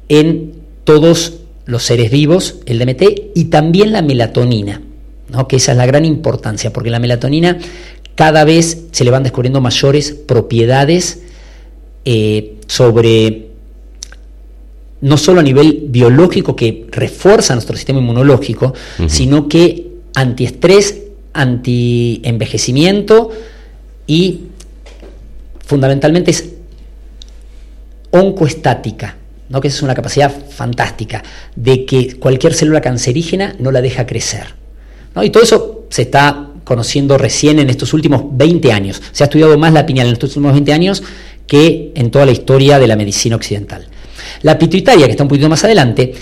[0.08, 0.54] en
[0.86, 3.04] todos los seres vivos, el DMT,
[3.34, 4.82] y también la melatonina,
[5.30, 5.48] ¿no?
[5.48, 7.58] que esa es la gran importancia, porque la melatonina
[8.16, 11.22] cada vez se le van descubriendo mayores propiedades
[12.06, 13.48] eh, sobre,
[15.02, 18.74] no solo a nivel biológico que refuerza nuestro sistema inmunológico,
[19.08, 21.02] sino que antiestrés,
[21.34, 23.32] antienvejecimiento
[24.08, 24.42] y
[25.66, 26.46] fundamentalmente es
[28.12, 29.18] oncoestática
[29.50, 29.62] ¿no?
[29.62, 31.24] que es una capacidad fantástica,
[31.56, 34.56] de que cualquier célula cancerígena no la deja crecer.
[35.16, 35.24] ¿no?
[35.24, 39.02] Y todo eso se está conociendo recién en estos últimos 20 años.
[39.12, 41.04] Se ha estudiado más la pineal en estos últimos 20 años
[41.48, 43.88] que en toda la historia de la medicina occidental.
[44.42, 46.14] La pituitaria, que está un poquito más adelante,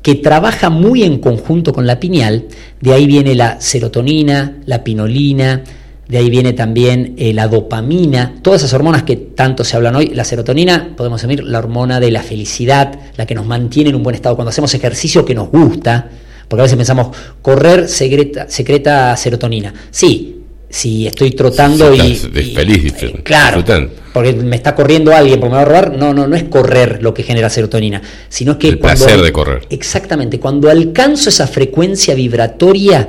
[0.00, 2.46] que trabaja muy en conjunto con la pineal,
[2.80, 5.64] de ahí viene la serotonina, la pinolina,
[6.08, 10.08] de ahí viene también eh, la dopamina, todas esas hormonas que tanto se hablan hoy.
[10.08, 14.02] La serotonina, podemos decir, la hormona de la felicidad, la que nos mantiene en un
[14.02, 16.08] buen estado cuando hacemos ejercicio que nos gusta,
[16.46, 19.72] porque a veces pensamos, correr secreta, secreta serotonina.
[19.90, 23.64] Sí, si estoy trotando y, feliz, eh, claro,
[24.12, 27.02] porque me está corriendo alguien porque me va a robar, no, no, no es correr
[27.02, 29.66] lo que genera serotonina, sino es que el placer de correr.
[29.70, 33.08] Exactamente, cuando alcanzo esa frecuencia vibratoria,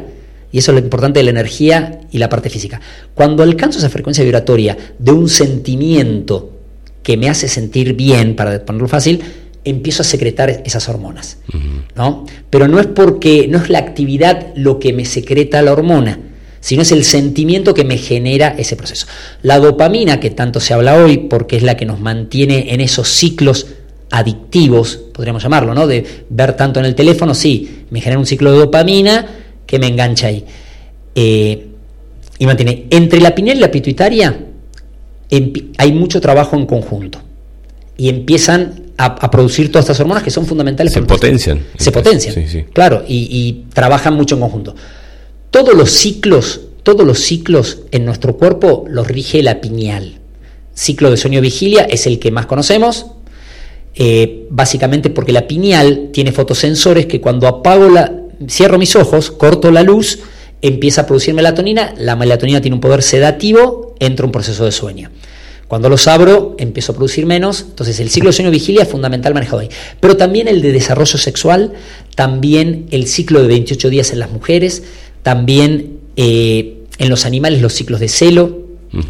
[0.56, 2.80] y eso es lo importante de la energía y la parte física.
[3.14, 6.50] Cuando alcanzo esa frecuencia vibratoria de un sentimiento
[7.04, 9.22] que me hace sentir bien, para ponerlo fácil,
[9.66, 11.40] empiezo a secretar esas hormonas.
[11.98, 12.26] ¿no?
[12.50, 16.20] Pero no es porque, no es la actividad lo que me secreta la hormona,
[16.62, 19.08] sino es el sentimiento que me genera ese proceso.
[19.42, 23.10] La dopamina, que tanto se habla hoy, porque es la que nos mantiene en esos
[23.10, 23.68] ciclos
[24.10, 25.86] adictivos, podríamos llamarlo, ¿no?
[25.86, 29.42] De ver tanto en el teléfono, sí, me genera un ciclo de dopamina,
[29.76, 30.46] que me engancha ahí.
[31.14, 31.68] Eh,
[32.40, 32.86] y mantiene.
[32.90, 34.38] Entre la pineal y la pituitaria
[35.78, 37.20] hay mucho trabajo en conjunto.
[37.98, 40.94] Y empiezan a, producir todas estas hormonas que son fundamentales.
[40.94, 41.62] Se potencian.
[41.78, 42.68] Se potencian.
[42.74, 44.76] Claro, y, trabajan mucho en conjunto.
[45.52, 50.20] Todos los ciclos, todos los ciclos en nuestro cuerpo los rige la pineal.
[50.74, 53.08] Ciclo de sueño-vigilia es el que más conocemos,
[53.96, 59.72] eh, básicamente porque la pineal tiene fotosensores que cuando apago la, cierro mis ojos, corto
[59.72, 60.20] la luz,
[60.62, 65.12] empieza a producir melatonina, la melatonina tiene un poder sedativo, entra un proceso de sueño.
[65.68, 69.60] Cuando los abro, empiezo a producir menos, entonces el ciclo de sueño-vigilia es fundamental manejado
[69.60, 69.70] ahí.
[70.00, 71.74] Pero también el de desarrollo sexual,
[72.16, 74.84] también el ciclo de 28 días en las mujeres,
[75.24, 78.64] también eh, en los animales los ciclos de celo.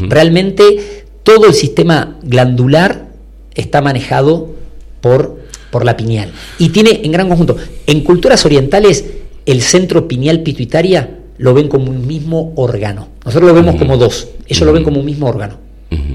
[0.10, 3.10] Realmente todo el sistema glandular
[3.54, 4.56] está manejado
[5.02, 5.46] por
[5.76, 6.32] por la pineal.
[6.58, 9.04] Y tiene en gran conjunto, en culturas orientales,
[9.46, 13.10] el centro pineal pituitaria lo ven como un mismo órgano.
[13.26, 15.66] Nosotros lo vemos como dos, ellos lo ven como un mismo órgano.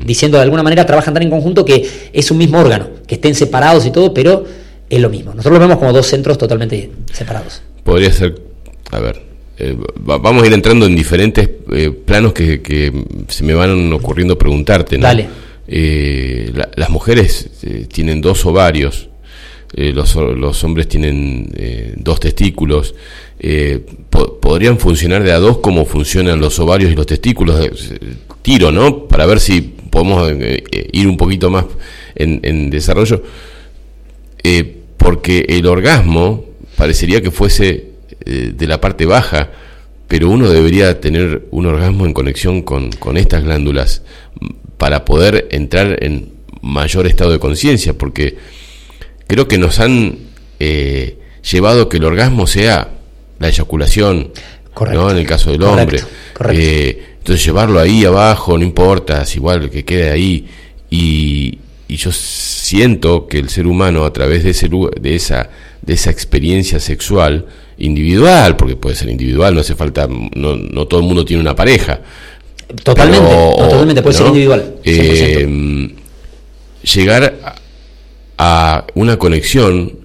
[0.05, 3.35] Diciendo de alguna manera trabajan tan en conjunto que es un mismo órgano, que estén
[3.35, 4.45] separados y todo, pero
[4.91, 5.33] es lo mismo.
[5.33, 7.62] Nosotros lo vemos como dos centros totalmente separados.
[7.85, 8.43] Podría ser,
[8.91, 9.22] a ver,
[9.62, 12.93] eh, vamos a ir entrando en diferentes eh, planos que,
[13.28, 14.97] se me van ocurriendo preguntarte.
[14.97, 15.03] ¿no?
[15.03, 15.28] Dale.
[15.68, 17.51] Eh, las mujeres
[17.93, 19.09] tienen dos ovarios,
[19.73, 21.53] los, los, hombres tienen
[21.97, 22.95] dos testículos.
[24.41, 27.68] ¿Podrían funcionar de a dos como funcionan los ovarios y los testículos?
[28.43, 29.07] Tiro, ¿no?
[29.07, 30.31] Para ver si podemos
[30.93, 31.64] ir un poquito más
[32.14, 33.23] en, en desarrollo.
[34.97, 36.45] porque el orgasmo
[36.77, 37.91] parecería que fuese
[38.25, 39.51] eh, de la parte baja,
[40.07, 44.03] pero uno debería tener un orgasmo en conexión con, estas glándulas
[44.77, 48.37] para poder entrar en mayor estado de conciencia, porque
[49.31, 50.18] creo que nos han
[50.59, 51.16] eh,
[51.49, 52.89] llevado que el orgasmo sea
[53.39, 54.33] la eyaculación,
[54.93, 55.11] ¿no?
[55.11, 56.01] En el caso del hombre.
[56.51, 60.49] Eh, entonces llevarlo ahí abajo, no importa, es igual que quede ahí.
[60.91, 65.49] Y, y yo siento que el ser humano a través de, ese, de, esa,
[65.81, 67.47] de esa experiencia sexual
[67.78, 71.55] individual, porque puede ser individual, no hace falta, no, no todo el mundo tiene una
[71.55, 72.01] pareja.
[72.83, 73.28] Totalmente,
[73.59, 74.74] totalmente, puede ser individual.
[74.85, 75.95] Eh,
[76.83, 77.55] llegar
[78.43, 79.99] a una conexión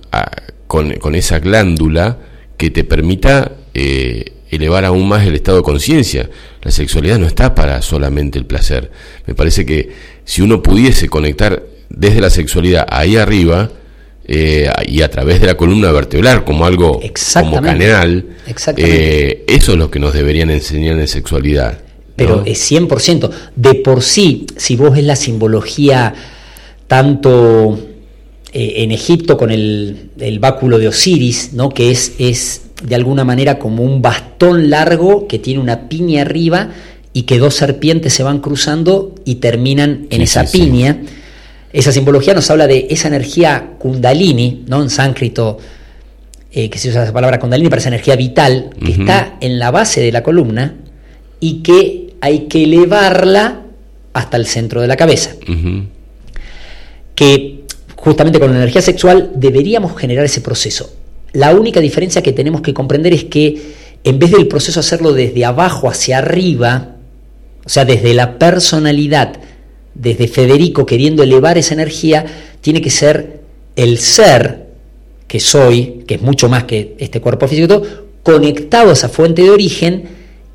[0.68, 2.18] con, con, esa glándula
[2.58, 6.30] que te permita eh, elevar aún más el estado de conciencia.
[6.62, 8.92] La sexualidad no está para solamente el placer.
[9.26, 9.90] Me parece que
[10.26, 13.72] si uno pudiese conectar desde la sexualidad ahí arriba,
[14.28, 17.00] eh, y a través de la columna vertebral como algo
[17.36, 18.26] como canal,
[18.76, 21.78] eh, eso es lo que nos deberían enseñar en sexualidad.
[22.18, 23.30] Pero es 100%.
[23.56, 26.14] De por sí, si vos ves la simbología
[26.88, 27.95] tanto
[28.58, 31.68] eh, en Egipto con el, el, báculo de Osiris, ¿no?
[31.68, 36.70] que es, es de alguna manera como un bastón largo que tiene una piña arriba
[37.12, 41.02] y que dos serpientes se van cruzando y terminan en esa piña.
[41.74, 44.82] Esa simbología nos habla de esa energía kundalini, ¿no?
[44.82, 45.58] En sánscrito,
[46.54, 49.72] eh, que se usa esa palabra kundalini para esa energía vital, que está en la
[49.72, 50.76] base de la columna
[51.42, 53.64] y que hay que elevarla
[54.14, 55.36] hasta el centro de la cabeza.
[57.16, 57.66] Que
[58.06, 60.94] justamente con la energía sexual deberíamos generar ese proceso.
[61.34, 65.44] La única diferencia que tenemos que comprender es que en vez del proceso hacerlo desde
[65.44, 66.98] abajo hacia arriba,
[67.66, 69.40] o sea, desde la personalidad,
[69.96, 72.26] desde Federico queriendo elevar esa energía,
[72.62, 73.42] tiene que ser
[73.76, 74.68] el ser
[75.28, 77.82] que soy, que es mucho más que este cuerpo físico,
[78.22, 80.04] conectado a esa fuente de origen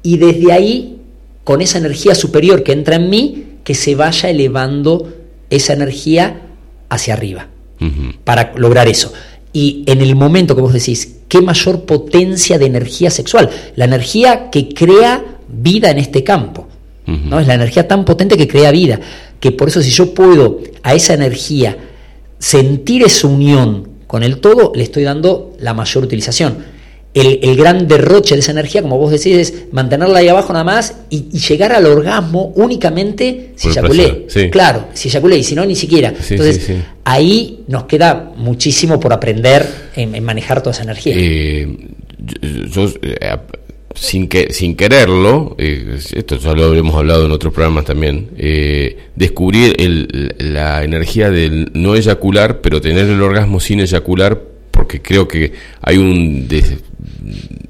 [0.04, 0.98] y desde ahí,
[1.42, 5.12] con esa energía superior que entra en mí, que se vaya elevando
[5.50, 6.42] esa energía
[6.90, 7.46] hacia arriba,
[8.24, 9.12] para lograr eso.
[9.52, 13.50] Y en el momento que vos decís, ¿qué mayor potencia de energía sexual?
[13.76, 16.68] La energía que crea vida en este campo.
[17.06, 17.40] ¿no?
[17.40, 19.00] Es la energía tan potente que crea vida
[19.40, 21.76] que por eso si yo puedo a esa energía
[22.38, 26.58] sentir esa unión con el todo, le estoy dando la mayor utilización.
[27.12, 30.94] El, gran derroche de esa energía, como vos decís, es mantenerla ahí abajo nada más
[31.10, 34.26] y, llegar al orgasmo únicamente si eyaculé.
[34.50, 36.08] Claro, si eyaculé y si no, ni siquiera.
[36.08, 36.70] Entonces,
[37.04, 41.14] ahí nos queda muchísimo por aprender en, manejar toda esa energía.
[41.16, 41.66] Eh,
[42.70, 43.36] yo, eh,
[43.94, 48.98] sin, que, sin quererlo, eh, esto ya lo habremos hablado en otros programas también, eh,
[49.16, 55.26] descubrir el, la energía del no eyacular, pero tener el orgasmo sin eyacular, porque creo
[55.26, 56.48] que hay un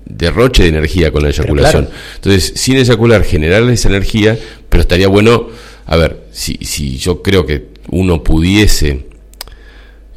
[0.07, 1.89] derroche de energía con la eyaculación.
[2.17, 4.39] Entonces, sin eyacular, generar esa energía,
[4.69, 5.49] pero estaría bueno,
[5.87, 9.07] a ver, si, si yo creo que uno pudiese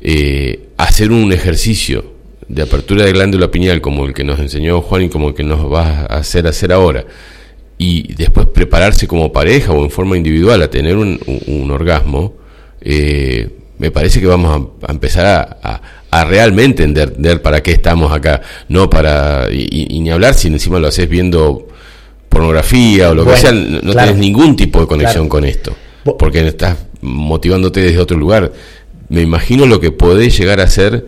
[0.02, 2.14] eh, hacer un ejercicio
[2.48, 5.44] de apertura de glándula pineal como el que nos enseñó Juan y como el que
[5.44, 7.06] nos va a hacer hacer ahora,
[7.78, 12.34] y después prepararse como pareja o en forma individual a tener un, orgasmo,
[12.82, 15.82] eh, me parece que vamos a, empezar a,
[16.24, 21.10] realmente entender para qué estamos acá, no para, y, ni hablar si encima lo haces
[21.10, 21.68] viendo
[22.30, 25.76] pornografía o lo que sea, no tienes ningún tipo de conexión con esto,
[26.20, 28.52] porque estás motivándote desde otro lugar.
[29.10, 31.06] Me imagino lo que podés llegar a ser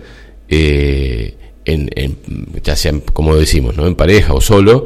[0.49, 1.35] eh,
[1.65, 2.17] en,
[2.63, 3.87] ya sea, como decimos, ¿no?
[3.87, 4.85] en pareja o solo,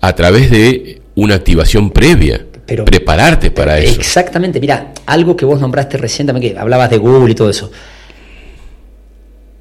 [0.00, 2.44] a través de una activación previa.
[2.66, 3.98] Pero, prepararte para eso.
[3.98, 7.70] Exactamente, mira, algo que vos nombraste recientemente, que hablabas de Google y todo eso.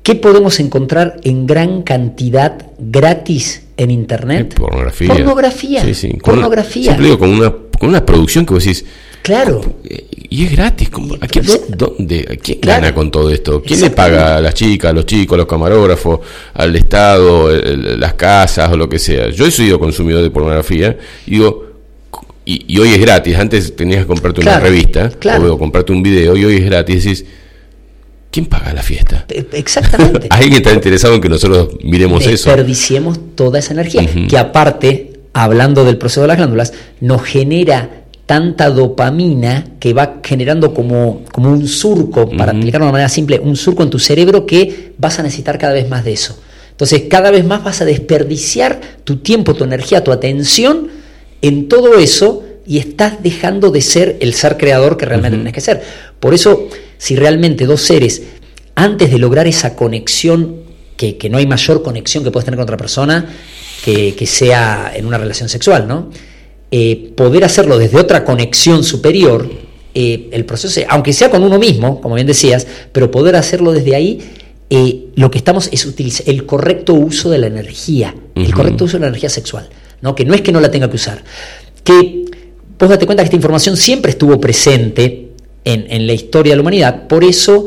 [0.08, 4.56] ¿Qué podemos encontrar en gran cantidad gratis en Internet?
[4.58, 5.10] pornografía.
[5.10, 5.84] Pornografía.
[5.84, 6.08] Sí, sí.
[6.24, 6.96] Pornografía.
[6.96, 8.86] Con, con, una, con una producción que vos decís.
[9.22, 9.60] Claro.
[9.84, 10.90] y es gratis.
[11.20, 11.46] ¿A quién,
[11.76, 13.62] ¿dónde, ¿quién gana con todo esto?
[13.62, 16.22] ¿Quién le paga a las chicas, a los chicos, a los camarógrafos,
[16.54, 19.30] al Estado, las casas o lo que sea?
[19.32, 21.66] Yo he sido consumidor de pornografía y digo,
[22.46, 23.36] y, hoy es gratis.
[23.36, 27.04] Antes tenías que comprarte una revista o comprarte un video y hoy es gratis.
[27.04, 27.26] Decís,
[28.38, 29.26] ¿quién paga la fiesta?
[29.54, 30.28] Exactamente.
[30.30, 32.52] Alguien está interesado en que nosotros miremos eso.
[32.52, 36.72] Desperdiciemos toda esa energía, que aparte, hablando del proceso de las glándulas,
[37.02, 42.92] nos genera tanta dopamina que va generando como, como un surco, para explicarlo de una
[42.92, 46.14] manera simple, un surco en tu cerebro que vas a necesitar cada vez más de
[46.14, 46.40] eso.
[46.70, 50.90] Entonces, cada vez más vas a desperdiciar tu tiempo, tu energía, tu atención
[51.42, 55.62] en todo eso y estás dejando de ser el ser creador que realmente tienes que
[55.62, 55.82] ser.
[56.20, 58.24] Por eso, si realmente dos seres,
[58.76, 60.58] antes de lograr esa conexión,
[60.98, 63.26] que, no hay mayor conexión que puedes tener con otra persona,
[63.84, 66.10] que, sea en una relación sexual, ¿no?
[66.70, 69.50] Eh, poder hacerlo desde otra conexión superior,
[69.94, 73.96] eh, el proceso, aunque sea con uno mismo, como bien decías, pero poder hacerlo desde
[73.96, 74.20] ahí,
[74.70, 78.98] eh, lo que estamos es utilizar el correcto uso de la energía, el correcto uso
[78.98, 79.70] de la energía sexual.
[80.02, 80.16] ¿no?
[80.16, 81.24] que no es que no la tenga que usar,
[81.84, 82.17] que
[82.80, 85.30] vos date cuenta que esta información siempre estuvo presente
[85.64, 87.66] en, la historia de la humanidad, por eso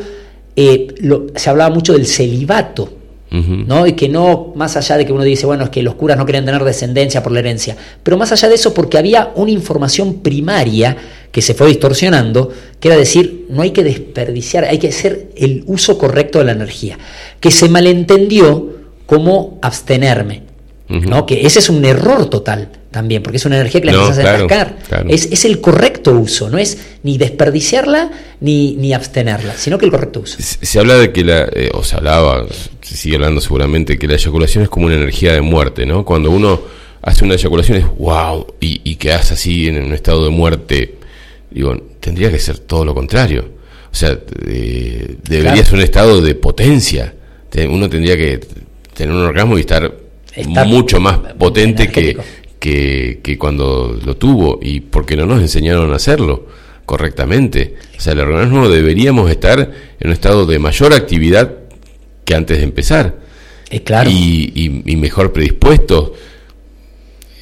[0.57, 0.89] eh,
[1.35, 2.97] se hablaba mucho del celibato,
[3.31, 3.87] ¿no?
[3.87, 6.27] Y que no, más allá de que uno dice, bueno, es que los curas no
[6.27, 10.15] querían tener descendencia por la herencia, pero más allá de eso, porque había una información
[10.15, 10.97] primaria
[11.31, 12.51] que se fue distorsionando,
[12.81, 16.53] que era decir, no hay que desperdiciar, hay que hacer el uso correcto de la
[16.53, 16.99] energía,
[17.39, 18.75] que se malentendió
[19.07, 20.50] como abstenerme.
[20.91, 21.25] ¿No?
[21.25, 24.35] Que ese es un error total también, porque es una energía que la empiezas a
[24.35, 24.79] atacar.
[25.09, 28.11] Es, el correcto uso, no es ni desperdiciarla
[28.41, 30.39] ni, ni abstenerla, sino que el correcto uso.
[30.41, 32.47] Se, habla de que la, eh, o se hablaba,
[32.83, 36.05] se sigue hablando seguramente, que la eyaculación es como una energía de muerte, ¿no?
[36.05, 36.61] Cuando uno
[37.03, 40.97] hace una eyaculación es wow, y, y quedas así en un estado de muerte,
[41.51, 43.61] digo, tendría que ser todo lo contrario.
[43.93, 47.15] O sea, eh, debería ser un estado de potencia.
[47.69, 48.41] Uno tendría que
[48.95, 49.93] tener un orgasmo y estar
[50.67, 52.17] mucho más potente que,
[52.61, 56.47] que, cuando lo tuvo y porque no nos enseñaron a hacerlo
[56.87, 57.77] correctamente.
[57.97, 61.53] O sea, el organismo deberíamos estar en un estado de mayor actividad
[62.25, 63.17] que antes de empezar.
[63.71, 64.11] es claro.
[64.11, 66.13] y, y, mejor predispuestos.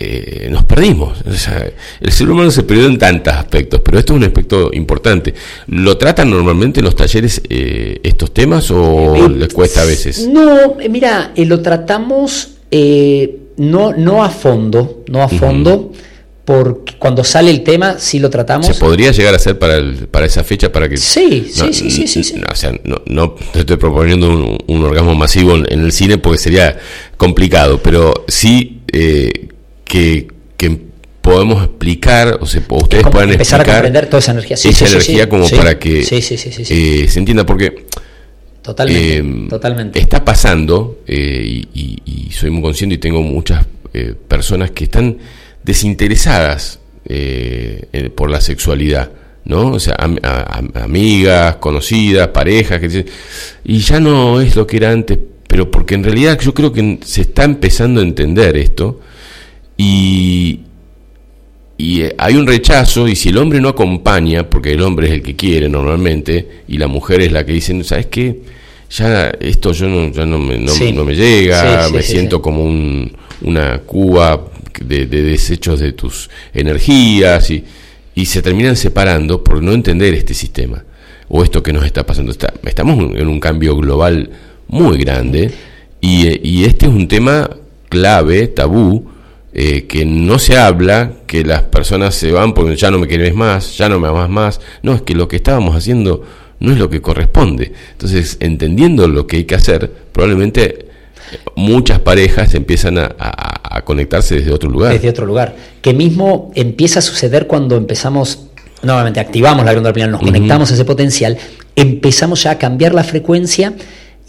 [0.01, 1.19] Eh, nos perdimos.
[1.27, 1.69] O sea,
[2.01, 5.35] el ser humano se perdió en tantos aspectos, pero esto es un aspecto importante.
[5.67, 10.29] ¿Lo tratan normalmente en los talleres eh, estos temas o eh, les cuesta a veces?
[10.29, 15.93] No, mira, lo tratamos eh, no, no a fondo, no a fondo,
[16.45, 18.67] porque cuando sale el tema sí lo tratamos.
[18.67, 20.97] ¿Se podría llegar a hacer para, para esa fecha para que...
[20.97, 25.57] Sí, sí, sí, sí, sí, o sea, no, no te estoy proponiendo un, orgasmo masivo
[25.57, 26.79] en, el cine porque sería
[27.17, 29.49] complicado, pero sí eh,
[29.85, 30.89] que, que
[31.21, 34.55] podemos explicar, o sea, ustedes puedan empezar a comprender toda esa energía.
[34.55, 37.85] esa energía como para que eh, se entienda, porque
[38.69, 39.99] Totalmente, em, totalmente.
[39.99, 43.65] Está pasando, eh, y, soy muy consciente y tengo muchas
[43.95, 45.17] eh, personas que están
[45.65, 49.11] desinteresadas eh, por la sexualidad,
[49.47, 49.73] ¿no?
[49.73, 49.97] O sea,
[50.75, 53.07] amigas, conocidas, parejas, que
[53.65, 56.99] y ya no es lo que era antes, pero porque en realidad yo creo que
[57.03, 59.01] se está empezando a entender esto
[59.79, 60.61] y,
[61.79, 65.23] y hay un rechazo y si el hombre no acompaña, porque el hombre es el
[65.23, 68.58] que quiere normalmente y la mujer es la que dice, ¿sabes qué?
[68.91, 73.13] Ya esto yo no, ya no, me, no, me llega, me siento como un,
[73.43, 74.47] una cuba
[74.81, 77.65] de, desechos de tus energías y,
[78.15, 80.85] y se terminan separando por no entender este sistema
[81.29, 82.33] o esto que nos está pasando.
[82.33, 84.31] Está, estamos en un cambio global
[84.69, 85.51] muy grande
[86.01, 87.51] y, y este es un tema
[87.89, 89.09] clave, tabú,
[89.53, 93.35] eh, que no se habla, que las personas se van porque ya no me querés
[93.35, 94.61] más, ya no me amas más.
[94.83, 96.23] No, es que lo que estábamos haciendo
[96.61, 97.73] no es lo que corresponde.
[97.93, 100.87] Entonces, entendiendo lo que hay que hacer, probablemente
[101.57, 103.15] muchas parejas empiezan a,
[103.85, 104.93] conectarse desde otro lugar.
[104.93, 105.55] Desde otro lugar.
[105.81, 108.49] Que mismo empieza a suceder cuando empezamos,
[108.83, 111.39] nuevamente activamos la glándula pineal, nos conectamos a ese potencial,
[111.77, 113.75] empezamos ya a cambiar la frecuencia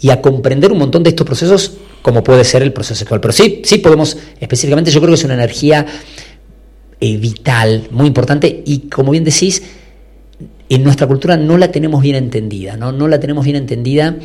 [0.00, 3.20] y a comprender un montón de estos procesos como puede ser el proceso sexual.
[3.20, 5.84] Pero sí, sí podemos, específicamente yo creo que es una energía
[7.00, 9.62] eh, vital, muy importante y como bien decís,
[10.70, 12.92] en nuestra cultura no la tenemos bien entendida, ¿no?
[12.92, 14.16] No la tenemos bien entendida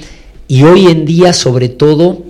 [0.48, 2.24] y hoy en día sobre todo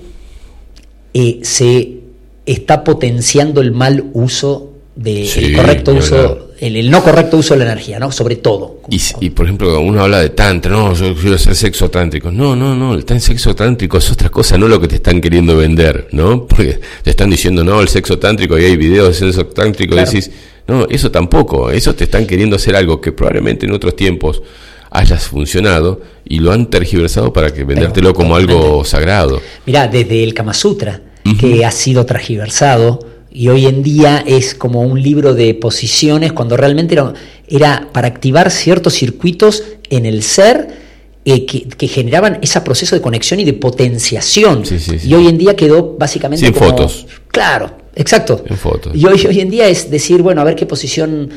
[1.13, 1.99] eh, se
[2.45, 7.65] está potenciando el mal uso de el correcto uso el, no correcto uso de la
[7.65, 8.79] energía no sobre todo.
[9.19, 12.73] Y, por ejemplo uno habla de tantra no yo quiero ser sexo tántrico no no
[12.73, 16.47] no el sexo tántrico es otra cosa no lo que te están queriendo vender no
[16.47, 19.99] porque te están diciendo no el sexo tántrico y hay videos de sexo tántrico y
[19.99, 20.31] decís
[20.67, 21.69] No, eso tampoco.
[21.71, 24.41] Eso te están queriendo hacer algo que probablemente en otros tiempos
[24.89, 29.41] hayas funcionado y lo han tergiversado para que vendértelo como algo sagrado.
[29.65, 31.01] Mirá, desde el Kama Sutra,
[31.39, 32.99] que ha sido tergiversado
[33.31, 37.13] y hoy en día es como un libro de posiciones cuando realmente era,
[37.47, 40.85] era para activar ciertos circuitos en el ser
[41.25, 44.63] eh, que, generaban ese proceso de conexión y de potenciación.
[45.03, 46.45] Y hoy en día quedó básicamente...
[46.45, 47.07] Sin fotos.
[47.27, 48.43] Claro, exacto.
[48.47, 48.95] En fotos.
[48.95, 51.29] Y hoy, hoy en día es decir, bueno, a ver qué posición...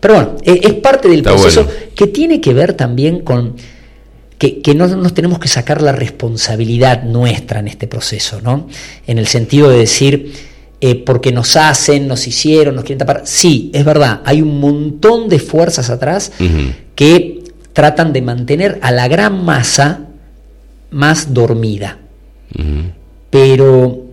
[0.00, 3.56] Pero bueno, e, es, parte del proceso que tiene que ver también con
[4.38, 8.68] que, que, no nos tenemos que sacar la responsabilidad nuestra en este proceso, ¿no?
[9.06, 10.32] En el sentido de decir,
[10.86, 13.22] eh, porque nos hacen, nos hicieron, nos quieren tapar.
[13.24, 16.32] Sí, es verdad, hay un montón de fuerzas atrás
[16.94, 17.42] que
[17.72, 20.08] tratan de mantener a la gran masa
[20.90, 22.00] más dormida.
[23.30, 24.03] Pero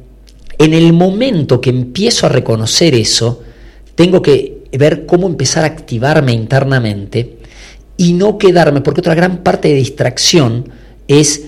[0.61, 3.41] en el momento que empiezo a reconocer eso,
[3.95, 7.37] tengo que ver cómo empezar a activarme internamente
[7.97, 10.69] y no quedarme, porque otra gran parte de distracción
[11.07, 11.43] es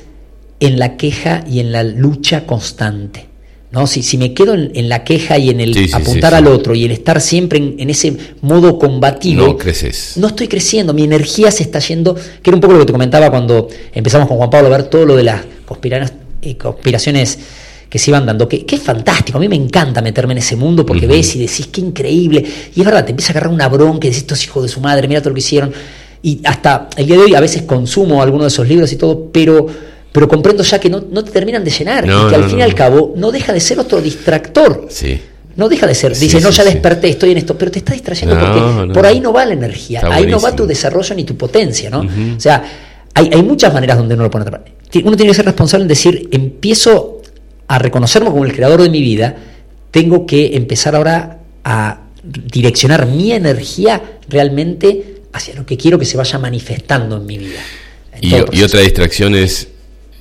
[0.60, 3.28] en la queja y en la lucha constante.
[3.72, 3.88] ¿no?
[3.88, 6.92] Si, si me quedo en, la queja y en el apuntar al otro y el
[6.92, 10.14] estar siempre en, ese modo combativo, no creces.
[10.18, 12.94] No estoy creciendo, mi energía se está yendo, que era un poco lo que te
[12.94, 15.44] comentaba cuando empezamos con Juan Pablo a ver todo lo de las
[16.44, 17.40] eh, conspiraciones
[17.94, 20.84] que se iban dando, que, es fantástico, a mí me encanta meterme en ese mundo
[20.84, 24.08] porque ves y decís, qué increíble, y es verdad, te empieza a agarrar una bronca
[24.08, 25.72] y decís, estos hijos de su madre, mira todo lo que hicieron,
[26.24, 29.30] y hasta el día de hoy a veces consumo algunos de esos libros y todo,
[29.32, 29.68] pero
[30.12, 32.74] pero comprendo ya que no, te terminan de llenar y que al fin y al
[32.74, 34.88] cabo no deja de ser otro distractor.
[34.90, 35.22] Sí.
[35.56, 36.18] No deja de ser.
[36.18, 39.32] Dice, no, ya desperté, estoy en esto, pero te está distrayendo porque por ahí no
[39.32, 42.00] va la energía, ahí no va tu desarrollo ni tu potencia, ¿no?
[42.00, 42.64] O sea,
[43.14, 46.30] hay, hay, muchas maneras donde uno lo pone Uno tiene que ser responsable en decir,
[46.32, 47.13] empiezo
[47.74, 49.36] a reconocerme como el creador de mi vida,
[49.90, 56.16] tengo que empezar ahora a direccionar mi energía realmente hacia lo que quiero que se
[56.16, 57.62] vaya manifestando en mi vida.
[58.22, 59.70] y, y otra distracción es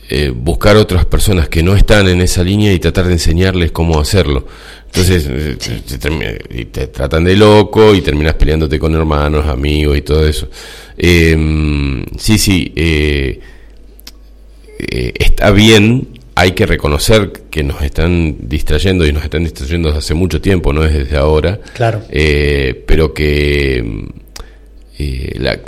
[0.09, 4.00] eh, buscar otras personas que no están en esa línea y tratar de enseñarles cómo
[4.00, 4.46] hacerlo.
[4.86, 10.48] Entonces, eh, te, tratan de loco y terminas peleándote con hermanos, amigos y todo eso.
[10.96, 13.40] Em, sí, sí, eh,
[14.78, 20.14] está bien, hay que reconocer que nos están distrayendo y nos están distrayendo desde hace
[20.14, 21.61] mucho tiempo, no es desde ahora.
[21.74, 22.03] Claro.
[22.87, 24.09] pero que,
[25.39, 25.59] la,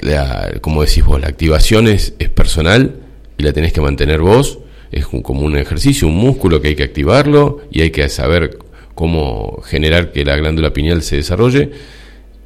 [0.60, 2.96] como decís vos, la activación es, es personal
[3.36, 4.58] y la tenés que mantener vos.
[4.90, 8.58] Es como un ejercicio, un músculo que hay que activarlo y hay que saber
[8.94, 11.70] cómo generar que la glándula pineal se desarrolle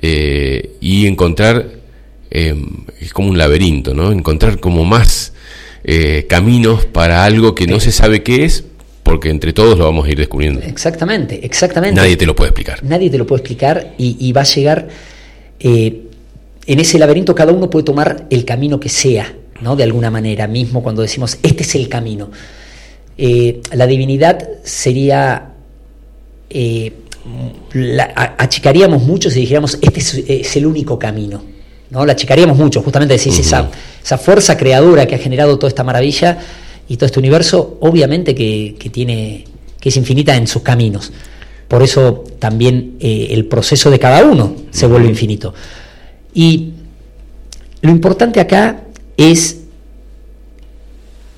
[0.01, 1.67] eh, y encontrar,
[2.31, 4.13] em, es como un laberinto, ¿no?
[4.13, 5.35] Encontrar como más
[5.85, 8.65] eh, caminos para algo que no se sabe qué es,
[9.03, 10.61] porque entre todos lo vamos a ir descubriendo.
[10.61, 12.01] Exactamente, exactamente.
[12.01, 12.85] Nadie te lo puede explicar.
[12.85, 14.89] Nadie te lo puede explicar y, va a llegar,
[15.61, 16.03] eh,
[16.67, 19.77] en ese laberinto cada uno puede tomar el camino que sea ¿no?
[19.77, 22.31] de alguna manera, mismo cuando decimos, este es el camino.
[23.17, 25.55] Eh, la divinidad sería,
[26.51, 26.93] eh,
[28.39, 31.43] achicaríamos mucho si dijéramos, este es, el único camino.
[31.91, 32.05] ¿No?
[32.05, 33.71] La achicaríamos mucho, justamente decís, esa,
[34.03, 36.39] esa fuerza creadora que ha generado toda esta maravilla
[36.89, 39.45] y todo este universo, obviamente que, tiene,
[39.81, 41.13] que es infinita en sus caminos.
[41.69, 45.53] Por eso también eh, el proceso de cada uno se vuelve infinito.
[46.33, 46.73] Y
[47.83, 48.85] lo importante acá
[49.17, 49.59] es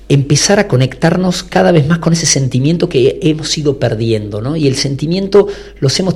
[0.07, 4.55] empezar a conectarnos cada vez más con ese sentimiento que hemos ido perdiendo, ¿no?
[4.55, 5.47] Y el sentimiento
[5.79, 6.15] los hemos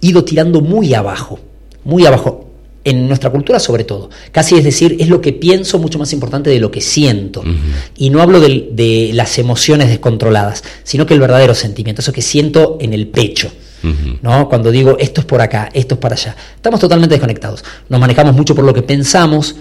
[0.00, 1.40] ido tirando muy abajo,
[1.84, 2.43] muy abajo,
[2.84, 4.10] en nuestra cultura sobre todo.
[4.30, 7.42] Casi es decir, es lo que pienso mucho más importante de lo que siento.
[7.96, 12.78] Y no hablo de, las emociones descontroladas, sino que el verdadero sentimiento, eso que siento
[12.80, 13.50] en el pecho.
[14.22, 14.48] ¿no?
[14.48, 16.36] Cuando digo esto es por acá, esto es para allá.
[16.56, 17.64] Estamos totalmente desconectados.
[17.88, 19.56] Nos manejamos mucho por lo que pensamos,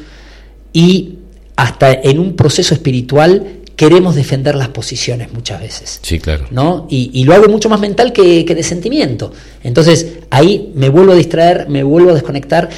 [0.74, 1.20] y
[1.56, 6.00] hasta en un proceso espiritual queremos defender las posiciones muchas veces.
[6.02, 6.46] Sí, claro.
[6.52, 6.88] ¿no?
[6.90, 9.32] Y, lo hago mucho más mental que, de sentimiento.
[9.64, 12.70] Entonces ahí me vuelvo a distraer, me vuelvo a desconectar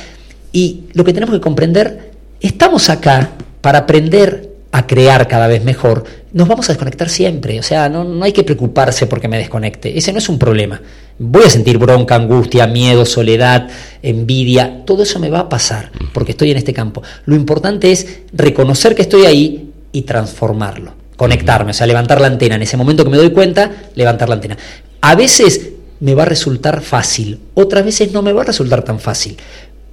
[0.56, 6.06] y lo que tenemos que comprender, estamos acá para aprender a crear cada vez mejor,
[6.32, 7.60] nos vamos a desconectar siempre.
[7.60, 9.98] O sea, no, hay que preocuparse porque me desconecte.
[9.98, 10.82] Ese no es un problema.
[11.20, 13.68] Voy a sentir bronca, angustia, miedo, soledad,
[14.02, 14.86] envidia.
[14.86, 17.04] Todo eso me va a pasar porque estoy en este campo.
[17.26, 20.94] Lo importante es reconocer que estoy ahí y transformarlo.
[21.18, 22.56] Conectarme, o sea, levantar la antena.
[22.56, 24.58] En ese momento que me doy cuenta, levantar la antena.
[25.02, 29.00] A veces me va a resultar fácil, otras veces no me va a resultar tan
[29.00, 29.38] fácil,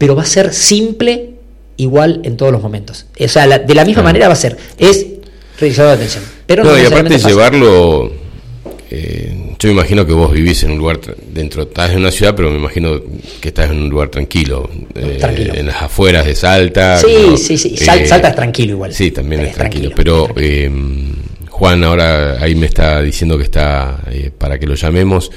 [0.03, 1.31] pero va a ser simple
[1.77, 3.07] igual en todos los momentos.
[3.21, 5.07] O sea, de la misma manera va a ser, es
[5.61, 6.25] realizado de atención.
[6.45, 8.11] Pero no, y aparte llevarlo
[8.91, 10.99] eh, yo me imagino que vos vivís en un lugar
[11.33, 13.01] dentro, estás en una ciudad, pero me imagino
[13.41, 15.21] que estás en un lugar tranquilo, eh,
[15.55, 16.99] en las afueras de Salta.
[16.99, 18.93] Sí, sí, sí, Salta es tranquilo igual.
[18.93, 20.35] Sí, también es, tranquilo, pero
[21.49, 24.01] Juan ahora ahí me está diciendo que está
[24.37, 25.31] para que lo llamemos.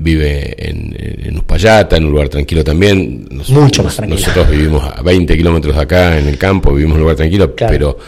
[0.00, 3.28] Vive en, en, Uspallata, en un lugar tranquilo también.
[3.48, 4.20] Mucho más tranquilo.
[4.20, 7.54] Nosotros vivimos a 20 kilómetros de acá en el campo, vivimos en un lugar tranquilo,
[7.54, 7.98] pero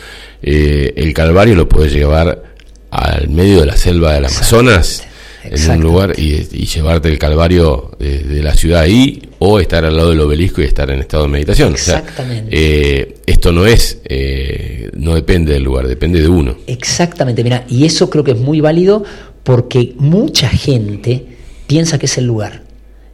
[0.43, 2.51] el Calvario lo puede llevar
[2.91, 5.05] al medio de la selva del Amazonas,
[5.45, 10.11] en un lugar, y, llevarte el calvario de, la ciudad ahí, o estar al lado
[10.11, 11.73] del obelisco y estar en estado de meditación.
[11.73, 12.49] Exactamente.
[12.51, 16.57] Eh, esto no es, eh, no depende del lugar, depende de uno.
[16.67, 19.03] Exactamente, mira, y eso creo que es muy válido
[19.43, 21.25] porque mucha gente
[21.71, 22.63] piensa que es el lugar.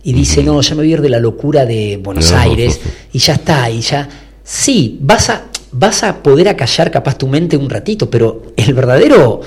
[0.03, 2.81] Y dice, no, ya me voy a ir de la locura de Buenos Aires
[3.13, 4.09] y ya está, y ya...
[4.43, 9.43] Sí, vas a, vas a poder acallar capaz tu mente un ratito, pero el verdadero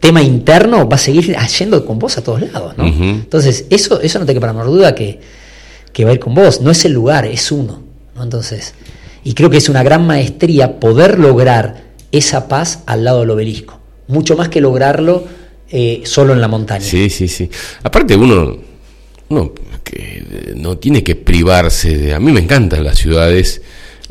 [0.00, 2.84] tema interno va a seguir yendo con vos a todos lados, ¿no?
[2.84, 5.18] Entonces, eso, eso no te queda para duda que,
[5.90, 7.82] que va a ir con vos, no es el lugar, es uno,
[8.14, 8.22] ¿no?
[8.22, 8.74] Entonces,
[9.24, 13.80] y creo que es una gran maestría poder lograr esa paz al lado del obelisco,
[14.08, 15.24] mucho más que lograrlo
[15.72, 16.84] eh, solo en la montaña.
[16.84, 17.50] Sí, sí, sí.
[17.82, 18.56] Aparte uno,
[19.28, 19.52] uno
[19.82, 22.14] que no tiene que privarse de...
[22.14, 23.60] A mí me encantan las ciudades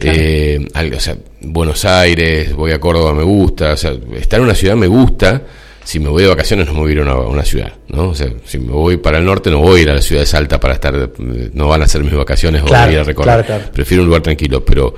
[0.04, 4.56] eh, o sea, Buenos Aires, voy a Córdoba, me gusta, o sea, estar en una
[4.56, 5.42] ciudad me gusta.
[5.84, 8.10] Si me voy de vacaciones no me voy a ir a una, ciudad, ¿no?
[8.10, 10.22] O sea, si me voy para el norte no voy a ir a la ciudad
[10.22, 13.72] de Salta para estar, no van a ser mis vacaciones o ir a recorrer.
[13.74, 14.94] Prefiero un lugar tranquilo, pero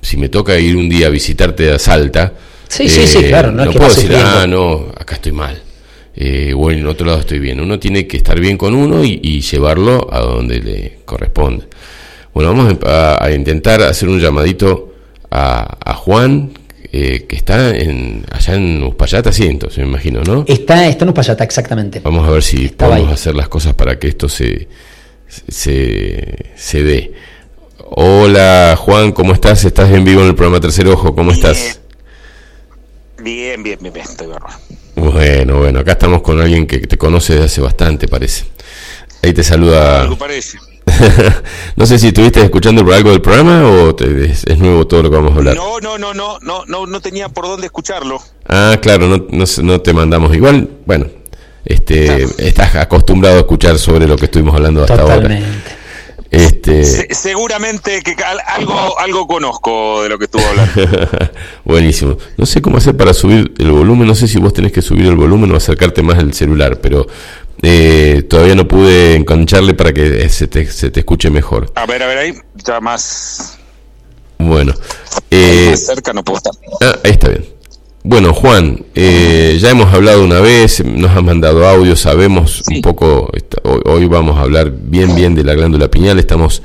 [0.00, 2.32] si me toca ir un día a visitarte a Salta,
[2.68, 5.60] sí, sí, sí, claro, no, puedo decir, ah, no, acá estoy mal.
[6.20, 7.60] Eh, o en otro lado estoy bien.
[7.60, 11.66] Uno tiene que estar bien con uno y llevarlo a donde le corresponde.
[12.38, 14.94] Bueno, vamos a, intentar hacer un llamadito
[15.28, 16.52] a, Juan,
[16.92, 20.44] eh, que está en, allá en Uspallata, sí, entonces me imagino, ¿no?
[20.46, 21.98] Está, está en Uspallata, exactamente.
[21.98, 24.68] Vamos a ver si podemos hacer las cosas para que esto se,
[25.26, 27.12] se, se dé.
[27.90, 29.64] Hola Juan, ¿cómo estás?
[29.64, 31.16] ¿Estás en vivo en el programa Tercer Ojo?
[31.16, 31.80] ¿Cómo estás?
[33.20, 34.54] Bien, bien, bien, bien, estoy bárbaro.
[34.94, 38.44] Bueno, bueno, acá estamos con alguien que te conoce desde hace bastante, parece.
[39.22, 40.02] Ahí te saluda.
[40.02, 40.58] Algo parece.
[41.76, 45.32] no sé si estuviste escuchando algo del programa o es, nuevo todo lo que vamos
[45.32, 45.56] a hablar.
[45.56, 48.20] No, no, no, no, no, no, no tenía por dónde escucharlo.
[48.48, 49.26] Ah, claro, no,
[49.62, 50.68] no, te mandamos igual.
[50.86, 51.06] Bueno,
[51.64, 55.38] este, estás acostumbrado a escuchar sobre lo que estuvimos hablando hasta ahora.
[56.30, 57.14] Este...
[57.14, 60.72] seguramente que algo, algo conozco de lo que estuvo hablando.
[61.64, 62.18] Buenísimo.
[62.36, 65.06] No sé cómo hacer para subir el volumen, no sé si vos tenés que subir
[65.06, 67.06] el volumen o acercarte más al celular, pero
[67.62, 71.72] eh, todavía no pude engancharle para que se te, se te escuche mejor.
[71.74, 73.58] A ver, a ver ahí, ya más.
[74.38, 74.72] Bueno.
[75.30, 76.52] Eh, cerca no puedo estar.
[76.82, 77.57] Ah, ahí está bien.
[78.08, 83.30] Bueno, Juan, eh, ya hemos hablado una vez, nos has mandado audio, sabemos un poco,
[83.84, 86.62] hoy, vamos a hablar bien, bien de la glándula piñal, estamos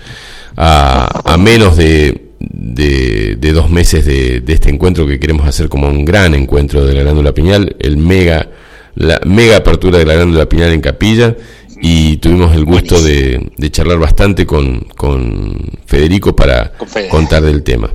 [0.55, 5.67] a, a menos de, de, de, dos meses de, de este encuentro que queremos hacer
[5.67, 8.49] como un gran encuentro de la glándula piñal, el mega
[8.95, 11.35] la mega apertura de la glándula pineal en Capilla
[11.81, 15.57] y tuvimos el gusto de, charlar bastante con, con
[15.87, 16.71] Federico para
[17.11, 17.91] contar del tema.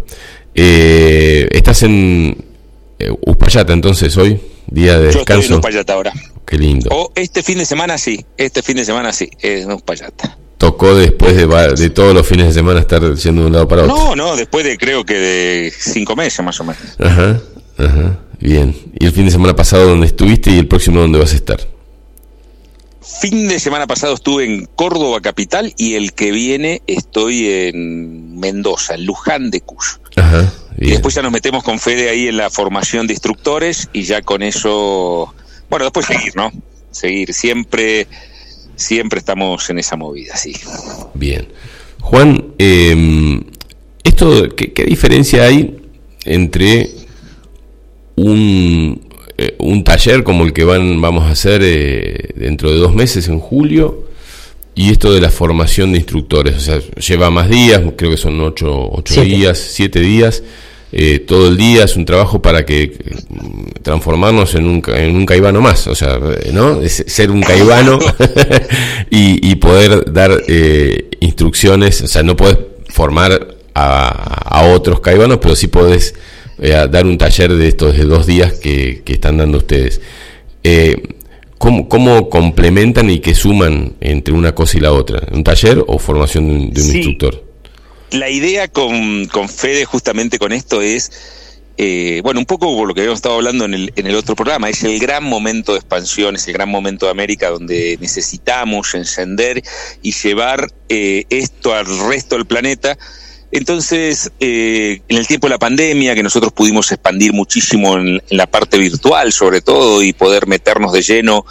[0.55, 2.48] Eh, ¿Estás en
[2.99, 4.41] eh, Uspallata entonces hoy?
[4.67, 5.25] Día de descanso.
[5.27, 6.13] Yo estoy en Uspallata ahora.
[6.47, 6.91] Qué lindo.
[6.93, 10.39] O este fin de semana sí, este fin de semana sí, en Uspallata.
[10.59, 13.85] ¿Tocó después de, de todos los fines de semana estar yendo de un lado para
[13.85, 13.97] otro?
[13.97, 16.83] No, no, después de creo que de cinco meses más o menos.
[16.99, 17.41] Ajá,
[17.79, 18.19] ajá.
[18.41, 18.75] Bien.
[18.99, 21.61] ¿Y el fin de semana pasado dónde estuviste y el próximo dónde vas a estar?
[23.21, 28.95] Fin de semana pasado estuve en Córdoba capital y el que viene estoy en Mendoza,
[28.95, 29.93] en Luján de Cuyo.
[30.17, 34.03] Ajá, Y después ya nos metemos con Fede ahí en la formación de instructores y
[34.03, 35.35] ya con eso,
[35.69, 36.53] bueno, después seguir, ¿no?
[36.91, 38.07] Seguir, siempre,
[38.77, 40.55] siempre estamos en esa movida, sí.
[41.15, 41.49] Bien.
[42.01, 43.41] Juan, eh,
[44.05, 45.77] esto, ¿qué diferencia hay
[46.25, 46.91] entre
[48.17, 49.01] un,
[49.37, 53.29] eh, un taller como el que van, vamos a hacer eh, dentro de dos meses,
[53.29, 54.09] en julio,
[54.75, 56.57] y esto de la formación de instructores.
[56.57, 60.43] O sea, lleva más días, creo que son ocho, ocho días, siete días.
[60.91, 62.97] Eh, todo el día es un trabajo para que
[63.83, 66.19] transformarnos en un, en un caibano más, o sea,
[66.53, 66.81] ¿no?
[66.89, 67.99] ser un caibano
[69.11, 70.33] y, y, poder dar
[71.21, 72.59] instrucciones, o sea, no puedes
[72.89, 74.09] formar a,
[74.59, 76.15] a otros caibanos, pero sí podés
[76.61, 80.01] eh, dar un taller de estos de dos días que, están dando ustedes.
[80.65, 80.97] Eh,
[81.57, 85.23] ¿cómo, ¿cómo, complementan y qué suman entre una cosa y la otra?
[85.33, 87.45] ¿Un taller o formación de un, instructor?
[88.11, 91.11] La idea con, con Fede justamente con esto es
[91.81, 94.35] eh, bueno, un poco por lo que habíamos estado hablando en el, en el otro
[94.35, 98.95] programa, es el gran momento de expansión, es el gran momento de América donde necesitamos
[98.97, 99.63] encender
[100.03, 102.99] y llevar eh, esto al resto del planeta.
[103.53, 108.49] Entonces, eh, en el tiempo de la pandemia, que nosotros pudimos expandir muchísimo en, la
[108.49, 111.47] parte virtual, sobre todo, y poder meternos de lleno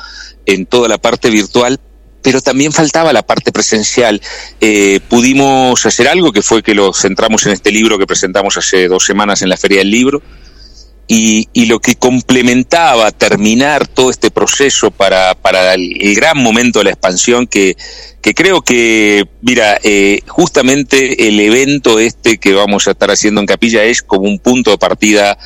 [0.46, 1.80] en toda la parte virtual,
[2.28, 4.22] pero también faltaba la parte presencial.
[4.60, 8.90] Eh, pudimos hacer algo que fue que lo centramos en este libro que presentamos hace
[8.90, 10.22] dos semanas en la Feria del Libro,
[11.08, 16.92] y, lo que complementaba terminar todo este proceso para, para el, gran momento de la
[16.92, 17.78] expansión que,
[18.22, 23.48] que creo que, mira, eh, justamente el evento este que vamos a estar haciendo en
[23.48, 25.38] Capilla es como un punto de partida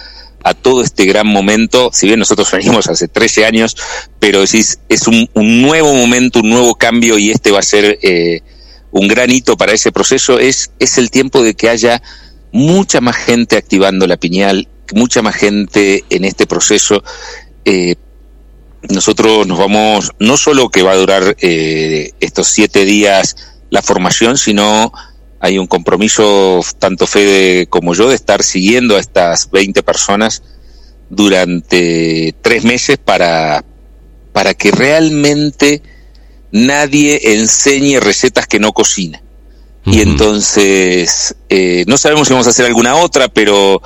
[0.43, 3.75] a todo este gran momento, si bien nosotros venimos hace 13 años,
[4.19, 8.41] pero es, es un, nuevo momento, un nuevo cambio y este va a ser eh,
[8.91, 12.01] un gran hito para ese proceso, es, es el tiempo de que haya
[12.51, 17.03] mucha más gente activando la piñal, mucha más gente en este proceso.
[17.65, 17.95] Eh,
[18.89, 23.35] nosotros nos vamos, no solo que va a durar eh, estos siete días
[23.69, 24.91] la formación, sino
[25.41, 30.43] hay un compromiso, tanto Fede como yo, de estar siguiendo a estas 20 personas
[31.09, 33.65] durante tres meses para,
[34.33, 35.81] para que realmente
[36.51, 39.21] nadie enseñe recetas que no cocina.
[39.83, 43.81] Y entonces, eh, no sabemos si vamos a hacer alguna otra, pero,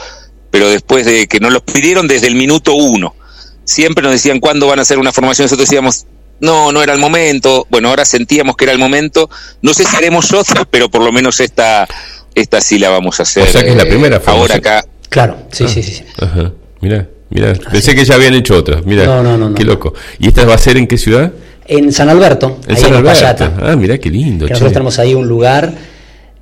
[0.52, 3.16] pero después de que nos los pidieron desde el minuto uno,
[3.64, 6.06] siempre nos decían cuándo van a hacer una formación, nosotros decíamos,
[6.40, 7.66] no, no era el momento.
[7.70, 9.30] Bueno, ahora sentíamos que era el momento.
[9.62, 11.88] No sé si haremos otra, pero por lo menos esta,
[12.34, 13.44] esta sí la vamos a hacer.
[13.44, 14.42] O sea que es la primera formación.
[14.42, 14.88] Ahora acá.
[15.10, 16.04] Claro, sí, ah, sí, sí.
[16.20, 16.52] Ajá.
[16.82, 17.54] Mira, mira.
[17.72, 18.82] Pensé que ya habían hecho otra.
[18.84, 19.94] Mira, no, no, no, qué loco.
[20.20, 21.32] ¿Y esta va a ser en qué ciudad?
[21.68, 22.60] En San Alberto.
[22.68, 23.52] En San Alberto.
[23.62, 24.48] ah, mira, qué lindo.
[24.48, 25.74] nosotros tenemos ahí un lugar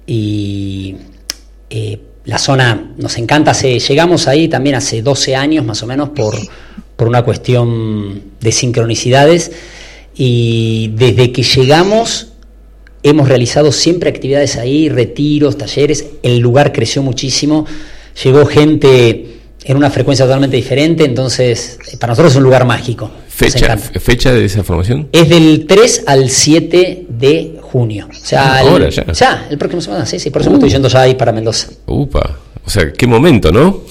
[0.06, 0.95] y
[1.70, 3.53] eh, la zona nos encanta.
[3.53, 6.36] llegamos ahí también hace 12 años más o menos por,
[6.95, 9.52] por una cuestión de sincronicidades
[10.15, 12.27] y desde que llegamos
[13.03, 17.65] hemos realizado siempre actividades ahí, retiros, talleres, el lugar creció muchísimo,
[18.23, 23.11] llegó gente en una frecuencia totalmente diferente, entonces para nosotros es un lugar mágico.
[23.27, 25.10] ¿Fecha, ¿Fecha de esa formación?
[25.11, 28.07] Es del 3 al 7 de junio.
[28.10, 29.11] O sea, Ahora ya.
[29.11, 30.73] Ya, el próximo semana, sí, sí, por eso me estoy uh.
[30.73, 31.69] yendo ya ahí para Mendoza.
[31.88, 33.84] Upa, o sea, qué momento, ¿no?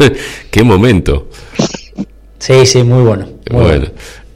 [0.50, 1.28] qué momento.
[2.38, 3.26] Sí, sí, muy bueno.
[3.50, 3.86] Muy bueno.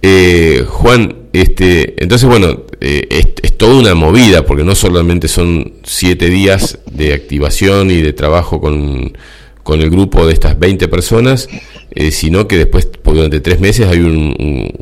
[0.01, 6.31] Eh, Juan, este, entonces, bueno, eh, es, toda una movida, porque no solamente son siete
[6.31, 9.17] días de activación y de trabajo con,
[9.65, 11.49] con el grupo de estas 20 personas,
[11.91, 13.99] eh, sino que después, durante tres meses, hay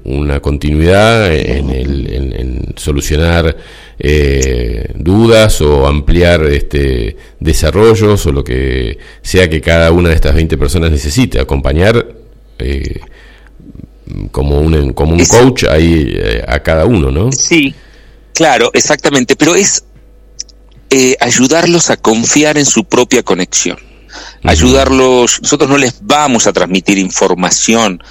[0.05, 3.57] una continuidad en, el, solucionar
[3.99, 10.35] eh, dudas o ampliar este, desarrollos o lo que sea que cada una de estas
[10.35, 12.15] 20 personas necesite, acompañar
[14.31, 17.33] como un, como un coach ahí eh, a cada uno, ¿no?
[17.33, 17.75] Sí,
[18.35, 19.85] claro, exactamente, pero es
[20.91, 23.79] eh, ayudarlos a confiar en su propia conexión,
[24.43, 28.03] ayudarlos, nosotros no les vamos a transmitir información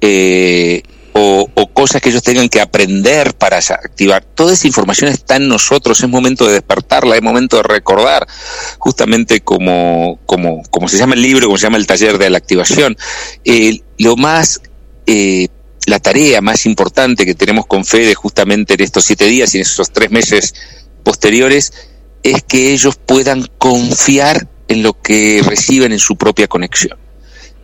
[0.00, 0.82] eh,
[1.20, 4.24] o, cosas que ellos tengan que aprender para activar.
[4.24, 8.26] Toda esa información está en nosotros, es momento de despertarla, es momento de recordar,
[8.78, 12.38] justamente como, como, como se llama el libro, como se llama el taller de la
[12.38, 12.96] activación.
[13.98, 14.60] lo más
[15.10, 15.48] eh,
[15.86, 19.62] la tarea más importante que tenemos con Fede justamente en estos siete días y en
[19.62, 20.54] esos tres meses
[21.02, 21.72] posteriores
[22.22, 26.98] es que ellos puedan confiar en lo que reciben en su propia conexión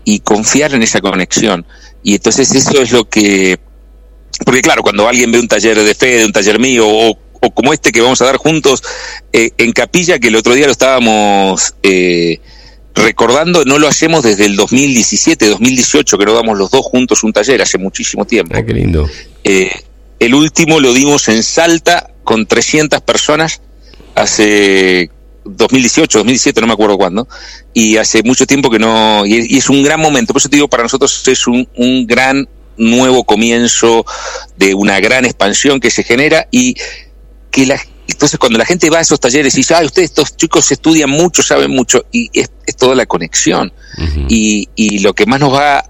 [0.05, 1.67] y confiar en esa conexión.
[2.03, 3.59] Y entonces eso es lo que...
[4.43, 7.19] Porque claro, cuando alguien ve un taller de Fede, un taller mío o,
[7.53, 8.83] como este que vamos a dar juntos
[9.35, 11.75] eh, en Capilla, que el otro día lo estábamos...
[11.83, 12.41] Eh,
[12.95, 17.33] recordando, no lo hacemos desde el 2017, 2018, que lo damos los dos juntos un
[17.33, 18.55] taller, hace muchísimo tiempo.
[18.57, 19.09] Ah, qué lindo.
[19.43, 19.71] Eh,
[20.19, 23.61] el último lo dimos en Salta con 300 personas
[24.15, 25.11] hace
[25.45, 27.29] 2018, 2017, no me acuerdo cuándo,
[27.75, 30.69] y hace mucho tiempo que no, y, es un gran momento, por eso te digo,
[30.69, 34.07] para nosotros es un, un gran nuevo comienzo
[34.57, 36.77] de una gran expansión que se genera y
[37.51, 40.37] que la, entonces, cuando la gente va a esos talleres y dice, ay, ustedes, estos
[40.37, 43.73] chicos estudian mucho, saben mucho, y es, toda la conexión.
[44.29, 45.85] y, y, lo que más nos va,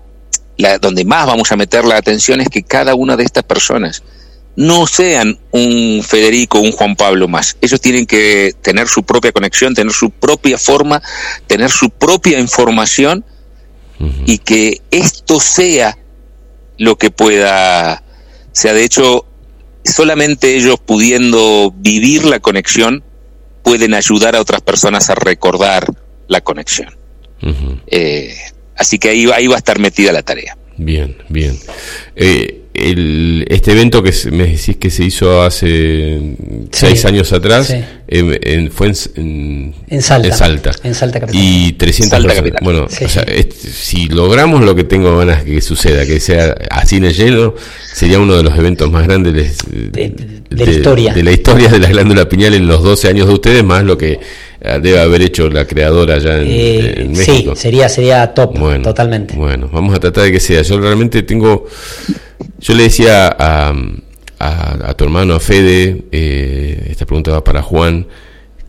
[0.56, 4.02] la, donde más vamos a meter la atención es que cada una de estas personas
[4.56, 7.56] no sean un Federico o un Juan Pablo más.
[7.60, 11.02] Ellos tienen que tener su propia conexión, tener su propia forma,
[11.46, 13.24] tener su propia información
[14.26, 15.96] y que esto sea
[16.78, 18.02] lo que pueda,
[18.52, 19.26] sea de hecho
[19.84, 23.02] solamente ellos pudiendo vivir la conexión
[23.62, 25.86] pueden ayudar a otras personas a recordar
[26.28, 26.96] la conexión.
[27.86, 28.34] Eh,
[28.76, 30.56] Así que ahí, ahí va a estar metida la tarea.
[30.76, 31.58] Bien, bien.
[32.16, 36.20] Eh, el, este evento que me decís que se hizo hace
[36.72, 37.74] seis años atrás
[38.08, 40.72] em, fue en, en, Salta, en, Salta.
[40.82, 41.40] En Salta capital.
[41.40, 42.52] Y 300 personas.
[42.62, 43.24] Bueno, o sea,
[43.72, 47.54] si logramos lo que tengo ganas que suceda, que sea así en el hielo,
[47.92, 49.34] sería uno de los eventos más grandes
[49.72, 50.12] de,
[50.50, 51.14] la historia.
[51.14, 53.96] De la historia de la glándula pineal en los 12 años de ustedes, más lo
[53.96, 54.20] que eh,
[54.80, 57.54] debe haber hecho la creadora allá en, eh, México.
[57.54, 59.34] Sí, sería, sería top, totalmente.
[59.34, 60.62] Bueno, vamos a tratar de que sea.
[60.62, 61.66] Yo realmente tengo
[62.58, 63.74] yo le decía a,
[64.38, 68.06] a, tu hermano, a Fede, eh, esta pregunta va para Juan,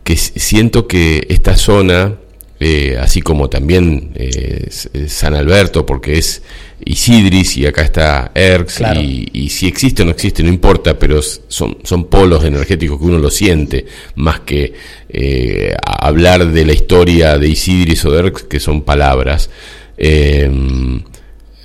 [0.04, 2.16] que siento que esta zona,
[2.58, 4.68] eh, así como también eh,
[5.08, 6.42] San Alberto, porque es
[6.84, 11.78] Isidris y acá está Erx, y, si existe o no existe, no importa, pero son,
[11.84, 14.72] son polos energéticos que uno lo siente, más que
[15.84, 19.50] hablar de la historia de Isidris o de Erx, que son palabras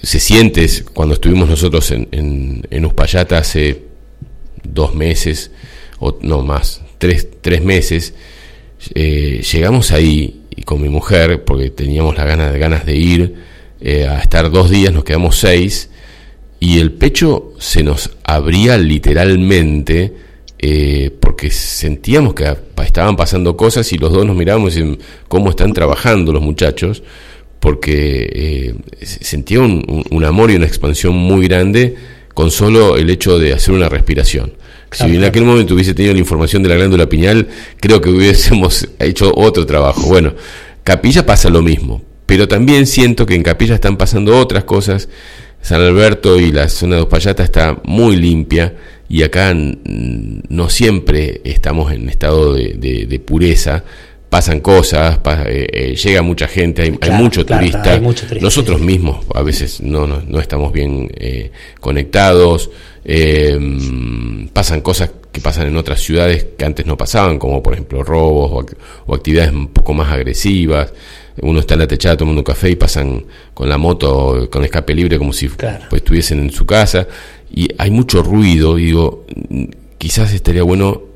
[0.04, 3.84] se siente cuando estuvimos nosotros en, en, en Uspallata hace
[4.64, 5.52] dos meses,
[6.00, 8.14] o no más, tres, tres meses,
[8.96, 13.36] eh, llegamos ahí y con mi mujer, porque teníamos las ganas, ganas de ir
[13.80, 15.90] eh, a estar dos días, nos quedamos seis,
[16.60, 20.14] y el pecho se nos abría literalmente,
[20.60, 24.78] eh, porque sentíamos que estaban pasando cosas y los dos nos mirábamos
[25.28, 27.02] cómo están trabajando los muchachos
[27.62, 28.76] porque eh,
[29.06, 31.96] sentía un, amor y una expansión muy grande
[32.34, 34.54] con solo el hecho de hacer una respiración.
[34.92, 37.48] Si en aquel momento hubiese tenido la información de la glándula piñal,
[37.80, 40.08] creo que hubiésemos hecho otro trabajo.
[40.08, 40.34] Bueno,
[40.84, 45.10] Capilla pasa lo mismo, pero también siento que en Capilla están pasando otras cosas.
[45.62, 48.76] San Alberto y la zona de Uspallata está muy limpia
[49.08, 53.84] y acá no siempre estamos en estado de pureza
[54.32, 58.00] pasan cosas, eh, eh, llega mucha gente, hay, mucho, turista.
[58.40, 61.52] Nosotros mismos a veces no, no, estamos bien eh,
[61.82, 62.70] conectados,
[64.54, 68.66] pasan cosas que pasan en otras ciudades que antes no pasaban, como por ejemplo robos
[69.06, 70.94] o, actividades un poco más agresivas.
[71.42, 74.96] Uno está en la techada tomando un café y pasan con la moto con escape
[74.96, 77.06] libre como si pues, estuviesen en su casa.
[77.54, 79.26] Y hay mucho ruido, y digo,
[79.98, 81.11] quizás estaría bueno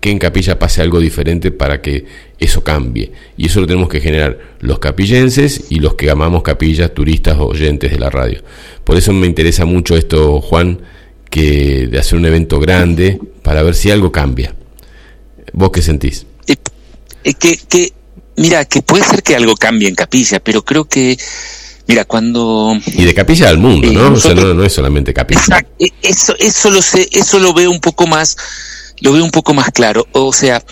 [0.00, 2.06] que en capilla pase algo diferente para que
[2.38, 3.12] eso cambie.
[3.36, 7.46] Y eso lo tenemos que generar los capillenses y los que amamos capillas, turistas o
[7.46, 8.42] oyentes de la radio.
[8.82, 10.80] Por eso me interesa mucho esto, Juan,
[11.28, 14.54] que de hacer un evento grande para ver si algo cambia.
[15.52, 16.26] ¿Vos qué sentís?
[16.46, 17.92] Eh, que, que,
[18.36, 21.18] mira, que puede ser que algo cambie en capilla, pero creo que
[21.86, 22.78] Mira, cuando...
[22.86, 24.12] Y de capilla al mundo, ¿no?
[24.12, 25.66] o sea, no, no, es solamente capilla.
[25.76, 28.36] E, eso, eso lo sé, eso lo veo un poco más
[29.00, 30.06] lo veo un poco más claro.
[30.12, 30.62] O sea,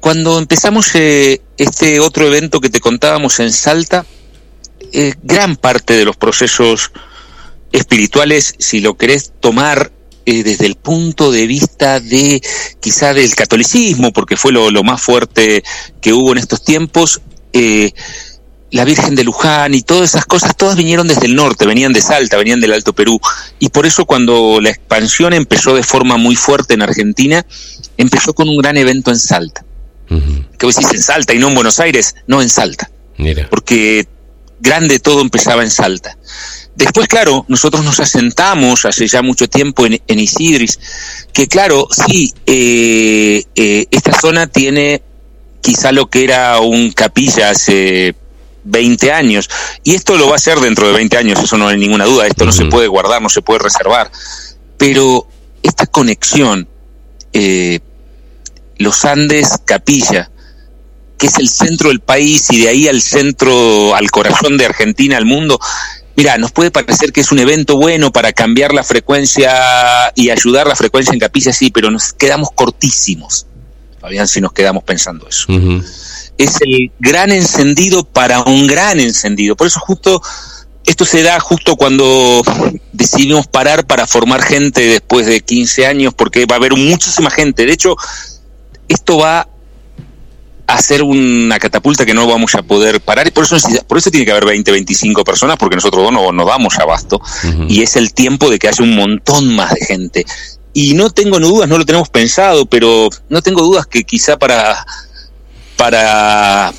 [0.00, 4.04] cuando empezamos eh, este otro evento que te contábamos en Salta,
[4.92, 6.90] eh, gran parte de los procesos
[7.72, 9.92] espirituales, si lo querés tomar
[10.26, 12.42] eh, desde el punto de vista de
[12.80, 15.62] quizá del catolicismo, porque fue lo, lo más fuerte
[16.00, 17.20] que hubo en estos tiempos,
[18.70, 22.00] la Virgen de Luján y todas esas cosas, todas vinieron desde el norte, venían de
[22.00, 23.20] Salta, venían del Alto Perú.
[23.58, 27.44] Y por eso cuando la expansión empezó de forma muy fuerte en Argentina,
[27.96, 29.64] empezó con un gran evento en Salta.
[30.58, 32.16] ¿Qué vos decís en Salta y no en Buenos Aires?
[32.26, 32.90] No en Salta.
[33.16, 33.46] Mira.
[33.48, 34.08] Porque
[34.60, 36.16] grande todo empezaba en Salta.
[36.74, 40.78] Después, claro, nosotros nos asentamos hace ya mucho tiempo en, Isidris,
[41.32, 45.02] que claro, sí, eh, eh, esta zona tiene
[45.60, 48.14] quizá lo que era un capilla hace
[48.70, 49.48] 20 años.
[49.82, 52.26] Y esto lo va a hacer dentro de 20 años, eso no hay ninguna duda.
[52.26, 54.10] Esto no se puede guardar, no se puede reservar.
[54.76, 55.26] Pero
[55.62, 56.68] esta conexión,
[57.32, 57.80] eh,
[58.78, 60.30] los Andes Capilla,
[61.18, 65.18] que es el centro del país y de ahí al centro, al corazón de Argentina,
[65.18, 65.60] al mundo,
[66.16, 70.66] mira, nos puede parecer que es un evento bueno para cambiar la frecuencia y ayudar
[70.66, 73.46] la frecuencia en Capilla, sí, pero nos quedamos cortísimos.
[74.00, 75.46] Fabián, si nos quedamos pensando eso
[76.44, 79.56] es el gran encendido para un gran encendido.
[79.56, 80.22] Por eso justo
[80.86, 82.42] esto se da justo cuando
[82.92, 87.66] decidimos parar para formar gente después de 15 años, porque va a haber muchísima gente.
[87.66, 87.94] De hecho,
[88.88, 89.48] esto va
[90.66, 93.56] a ser una catapulta que no vamos a poder parar y por eso,
[93.86, 97.20] por eso tiene que haber 20, 25 personas, porque nosotros dos no, no damos abasto.
[97.68, 100.24] Y es el tiempo de que haya un montón más de gente.
[100.82, 104.86] Y no tengo dudas, no lo tenemos pensado, pero no tengo dudas que quizá para
[105.76, 106.72] para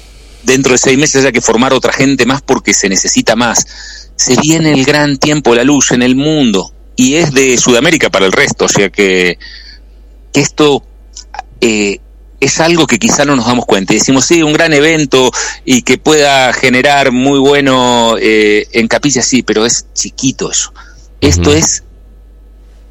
[0.43, 3.65] dentro de seis meses haya que formar otra gente más porque se necesita más.
[4.15, 8.25] Se viene el gran tiempo, la luz en el mundo y es de Sudamérica para
[8.25, 9.37] el resto, o sea que,
[10.33, 10.83] esto
[11.59, 11.99] eh,
[12.39, 13.93] es algo que quizá no nos damos cuenta.
[13.93, 15.31] Y decimos, sí, un gran evento
[15.63, 20.73] y que pueda generar muy bueno eh, en Capilla, sí, pero es chiquito eso.
[21.21, 21.83] Esto es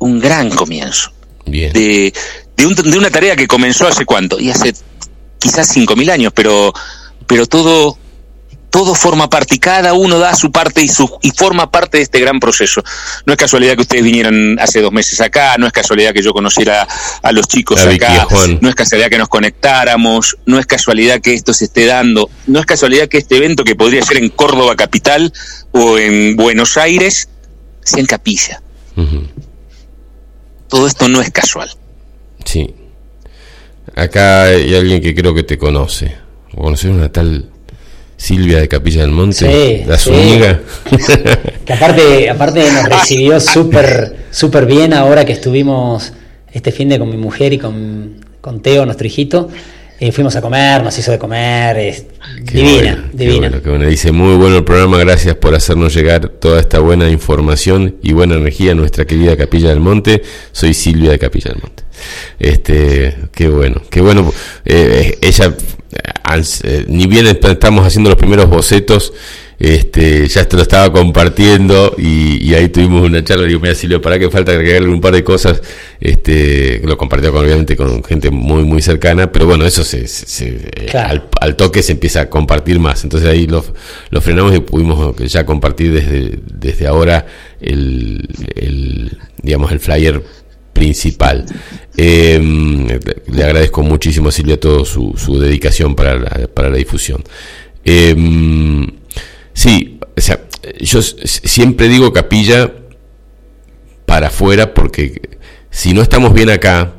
[0.01, 1.12] un gran comienzo.
[1.47, 2.12] De,
[2.56, 4.74] de, una tarea que comenzó hace cuánto, y hace
[5.39, 6.72] quizás 5.000 años, pero,
[7.27, 7.97] pero todo
[8.70, 12.05] todo forma parte y cada uno da su parte y, su, y forma parte de
[12.05, 12.82] este gran proceso.
[13.27, 16.32] No es casualidad que ustedes vinieran hace dos meses acá, no es casualidad que yo
[16.32, 16.86] conociera
[17.22, 18.27] a los chicos acá,
[18.60, 22.60] no es casualidad que nos conectáramos, no es casualidad que esto se esté dando, no
[22.60, 25.32] es casualidad que este evento que podría ser en Córdoba capital
[25.72, 27.28] o en Buenos Aires
[27.82, 28.62] sea en Capilla.
[30.70, 31.68] Todo esto no es casual.
[32.44, 32.74] Sí.
[33.94, 36.16] Acá hay alguien que creo que te conoce.
[36.55, 37.51] Conocer una tal
[38.16, 40.60] Silvia de Capilla del Monte, la su amiga.
[41.64, 46.12] que aparte, aparte nos recibió súper super bien ahora que estuvimos
[46.52, 49.48] este fin de con mi mujer y con, con Teo, nuestro hijito.
[50.02, 52.06] Eh, fuimos a comer, nos hizo de comer, es
[52.43, 53.60] divina, divina.
[53.62, 58.14] bueno, Dice, muy bueno el programa, gracias por hacernos llegar toda esta buena información y
[58.14, 60.22] buena energía a nuestra querida Capilla del Monte.
[60.52, 61.82] Soy Silvia de Capilla del Monte.
[62.39, 64.32] Este, qué bueno, qué bueno.
[64.64, 65.55] Eh, ella
[66.62, 69.12] eh, ni bien estamos haciendo los primeros bocetos,
[69.60, 73.46] este, ya te lo estaba compartiendo y, ahí tuvimos una charla.
[73.46, 75.60] Digo, mira, Silvio, para que falta agregarle un par de cosas.
[76.00, 80.90] Este, lo compartió con, obviamente con gente muy, muy cercana, pero bueno, eso se, eh,
[81.40, 83.04] al, toque se empieza a compartir más.
[83.04, 83.62] Entonces ahí lo,
[84.08, 87.26] lo frenamos y pudimos ya compartir desde, desde ahora
[87.60, 88.26] el,
[88.56, 90.22] el, digamos, el flyer
[90.72, 91.44] principal.
[91.98, 92.86] Em,
[93.30, 97.22] le agradezco muchísimo a Silvia toda su, su dedicación para la, para la difusión.
[97.84, 98.99] Em,
[99.52, 100.40] sí, o sea,
[100.81, 102.72] yo siempre digo capilla
[104.06, 105.39] para afuera porque
[105.70, 106.94] si no estamos bien acá,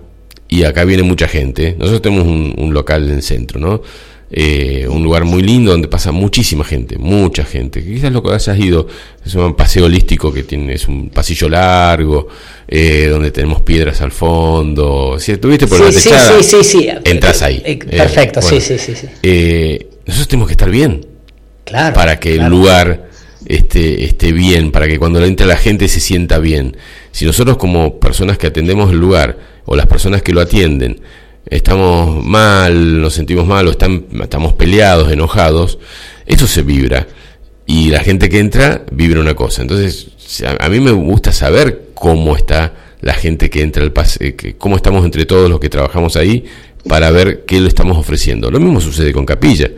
[0.47, 3.81] y acá viene mucha gente, nosotros tenemos un, un local en el centro, ¿no?
[4.33, 7.83] Eh, un lugar muy lindo donde pasa muchísima gente, mucha gente.
[7.83, 8.87] Quizás lo que hayas ido
[9.25, 12.29] es un paseo holístico que tiene, es un pasillo largo,
[12.65, 15.17] eh, donde tenemos piedras al fondo.
[15.19, 17.61] Si estuviste por la techada, sí, sí, entras ahí.
[17.65, 18.93] Eh, perfecto, sí, sí, sí.
[20.05, 21.05] nosotros tenemos que estar bien.
[21.65, 21.93] Claro.
[21.93, 23.09] Para que el lugar
[23.45, 26.77] esté, esté bien, para que cuando entre la gente se sienta bien.
[27.11, 30.99] Si nosotros como personas que atendemos el lugar, o las personas que lo atienden,
[31.45, 35.79] estamos mal, nos sentimos mal o están, estamos peleados, enojados,
[36.25, 37.07] eso se vibra.
[37.65, 39.61] Y la gente que entra vibra una cosa.
[39.61, 40.07] Entonces,
[40.59, 45.05] a, mí me gusta saber cómo está la gente que entra al pase, cómo estamos
[45.05, 46.45] entre todos los que trabajamos ahí
[46.87, 48.51] para ver qué le estamos ofreciendo.
[48.51, 49.69] Lo mismo sucede con Capilla.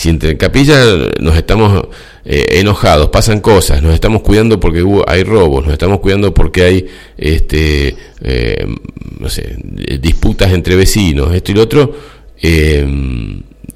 [0.00, 0.82] Si entre Capilla
[1.18, 1.88] nos estamos
[2.24, 6.86] eh, enojados, pasan cosas, nos estamos cuidando porque hay robos, nos estamos cuidando porque hay
[7.18, 8.66] este, eh,
[9.18, 9.56] no sé,
[10.00, 11.94] disputas entre vecinos, esto y lo otro,
[12.40, 12.82] eh,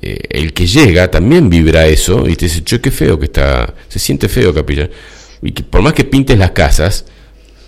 [0.01, 3.99] el que llega también vibra eso y te dice, che, qué feo que está, se
[3.99, 4.89] siente feo Capilla.
[5.43, 7.05] Y que por más que pintes las casas,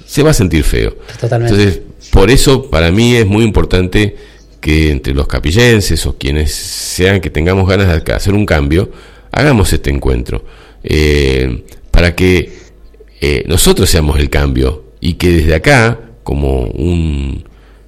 [0.06, 0.96] se va a sentir feo.
[1.20, 4.16] Entonces, por eso para mí es muy importante
[4.60, 8.90] que entre los capillenses o quienes sean que tengamos ganas de hacer un cambio,
[9.30, 10.44] hagamos este encuentro.
[10.82, 12.52] Eh, para que
[13.20, 17.44] eh, nosotros seamos el cambio y que desde acá, como un,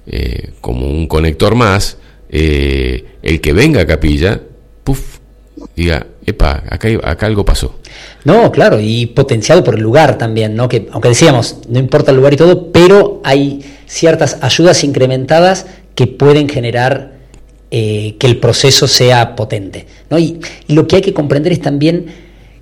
[0.07, 1.97] eh, como un conector más,
[2.29, 4.39] el que venga a capilla,
[4.83, 5.17] puff,
[5.75, 7.79] diga, epa, acá, acá algo pasó.
[8.23, 10.69] No, claro, y potenciado por el lugar también, ¿no?
[10.69, 15.65] Que aunque decíamos, no importa el lugar y todo, pero hay ciertas ayudas incrementadas
[15.99, 17.11] que pueden generar
[17.69, 19.85] que el proceso sea potente.
[20.09, 20.17] ¿no?
[20.17, 20.39] y,
[20.69, 22.05] lo que hay que comprender es también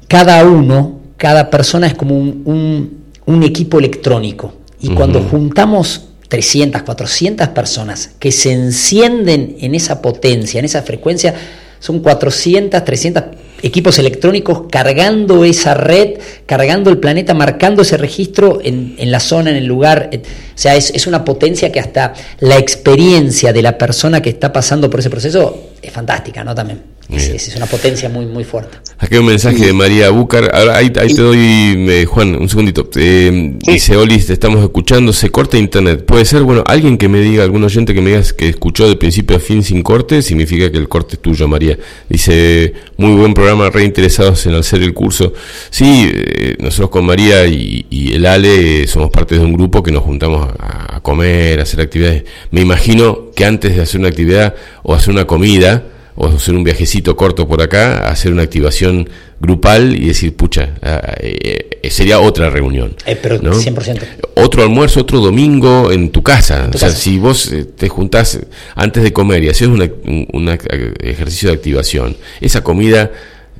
[0.07, 4.55] cada uno, cada persona es como un, equipo electrónico.
[4.81, 11.35] Y cuando juntamos 300, 400 personas que se encienden en esa potencia, en esa frecuencia,
[11.79, 13.23] son 400, 300
[13.61, 19.57] equipos electrónicos cargando esa red, cargando el planeta, marcando ese registro en, la zona, en
[19.57, 20.09] el lugar.
[20.13, 20.19] O
[20.55, 24.89] sea, es, es, una potencia que hasta la experiencia de la persona que está pasando
[24.89, 26.53] por ese proceso es fantástica, ¿no?
[26.53, 26.96] También.
[27.09, 28.77] Es, es, una potencia muy muy fuerte.
[28.97, 30.51] Aquí hay un mensaje de María Búcar.
[30.53, 32.89] ahí, te doy, Juan, un segundito.
[32.95, 36.03] Eh, dice, Oli, te estamos escuchando, se corta internet.
[36.03, 38.97] Puede ser, bueno, alguien que me diga, algún oyente que me diga que escuchó de
[38.97, 41.77] principio a fin sin corte, significa que el corte es tuyo, María.
[42.09, 45.31] Dice, muy buen programa, reinteresados en hacer el curso.
[45.69, 50.03] Sí, eh, nosotros con María y, el Ale somos parte de un grupo que nos
[50.03, 52.23] juntamos a comer, a hacer actividades.
[52.51, 55.83] Me imagino que antes de hacer una actividad o hacer una comida,
[56.17, 59.07] o hacer un viajecito corto por acá, hacer una activación
[59.39, 62.95] grupal y decir, pucha, ah, eh, eh, sería otra reunión.
[63.21, 64.01] pero 100%.
[64.33, 66.69] Otro almuerzo, otro domingo en tu casa.
[66.73, 68.39] o sea, si vos te juntás
[68.75, 70.57] antes de comer y haces un
[70.99, 73.11] ejercicio de activación, esa comida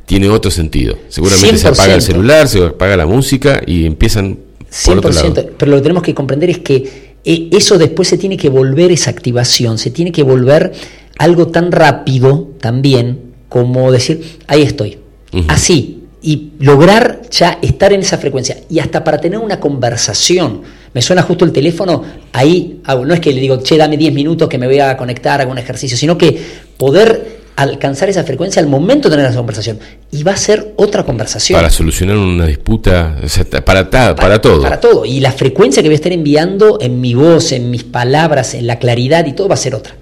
[0.07, 0.97] tiene otro sentido.
[1.09, 4.39] Seguramente se apaga el celular, se apaga la música y empiezan
[4.71, 8.49] 100%, pero lo que tenemos que comprender es que eh, eso después se tiene que
[8.49, 10.73] volver esa activación, se tiene que volver
[11.18, 14.99] algo tan rápido también como decir, ahí estoy,
[15.48, 18.57] así, y lograr ya estar en esa frecuencia.
[18.69, 20.61] Y hasta para tener una conversación,
[20.94, 22.03] me suena justo el teléfono,
[22.34, 25.39] ahí no es que le digo, che, dame 10 minutos que me voy a conectar,
[25.39, 26.38] hago un ejercicio, sino que
[26.77, 29.79] poder alcanzar esa frecuencia al momento de tener esa conversación.
[30.11, 31.57] Y va a ser otra conversación.
[31.57, 33.17] Para solucionar una disputa,
[33.65, 34.61] para, para, todo.
[34.61, 35.05] Para todo.
[35.05, 38.67] Y la frecuencia que voy a estar enviando en mi voz, en mis palabras, en
[38.67, 39.95] la claridad y todo va a ser otra.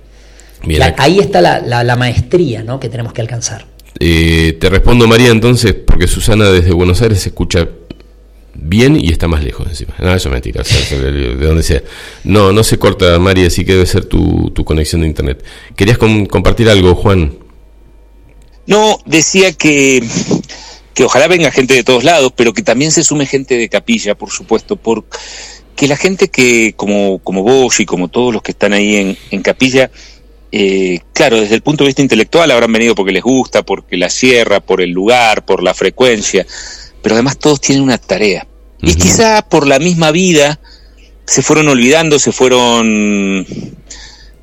[0.98, 2.78] ahí está la, maestría ¿no?
[2.80, 3.66] que tenemos que alcanzar.
[4.02, 7.70] Eh, te respondo, María, entonces, porque Susana desde Buenos Aires se escucha
[8.54, 9.94] bien y está más lejos encima.
[10.00, 10.62] No, eso es mentira,
[10.92, 11.82] de donde sea.
[12.26, 15.42] No, no se corta, María, así que debe ser tu, tu conexión de internet.
[15.78, 17.45] ¿Querías compartir algo, Juan?
[18.68, 20.04] No, decía que,
[20.94, 24.16] que ojalá venga gente de todos lados, pero que también se sume gente de capilla,
[24.16, 28.74] por supuesto, porque la gente que, como, como vos y como todos los que están
[28.74, 29.92] ahí en, en capilla,
[30.58, 34.10] eh, claro, desde el punto de vista intelectual habrán venido porque les gusta, porque la
[34.10, 36.48] sierra, por el lugar, por la frecuencia,
[37.02, 38.48] pero además todos tienen una tarea.
[38.82, 40.62] Y quizá por la misma vida
[41.26, 43.46] se fueron olvidando, se fueron,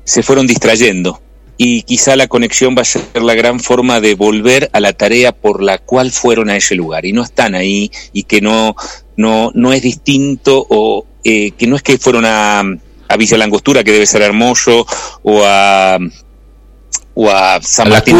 [0.03, 1.22] se fueron distrayendo
[1.65, 5.31] y quizá la conexión va a ser la gran forma de volver a la tarea
[5.31, 8.75] por la cual fueron a ese lugar y no están ahí y que no,
[9.15, 13.81] no, no es distinto o eh, que no es que fueron a, a Villa Langostura,
[13.81, 14.85] que debe ser hermoso,
[15.21, 15.99] o a
[17.13, 18.17] o a San Martín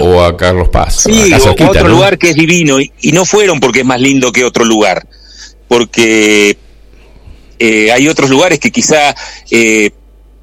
[0.00, 1.00] o, a Carlos Paz.
[1.02, 2.78] Sí, o a otro lugar que es divino.
[2.78, 5.04] Y, no fueron porque es más lindo que otro lugar.
[5.66, 6.56] Porque
[7.58, 9.16] eh, hay otros lugares que quizá
[9.50, 9.90] eh,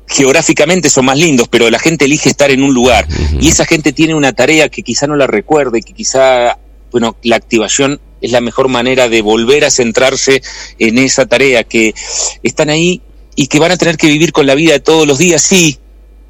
[0.10, 3.08] geográficamente son más lindos, pero la gente elige estar en un lugar
[3.40, 6.58] y esa gente tiene una tarea que quizá no la recuerde, que quizá,
[6.92, 10.42] bueno, la activación es la mejor manera de volver a centrarse
[10.80, 11.94] en esa tarea, que
[12.42, 13.02] están ahí
[13.36, 15.78] y que van a tener que vivir con la vida de todos los días, sí,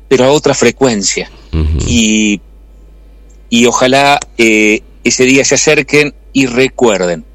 [0.10, 1.32] pero a otra frecuencia.
[1.88, 2.42] y,
[3.50, 7.26] y ojalá eh, ese día se acerquen y recuerden.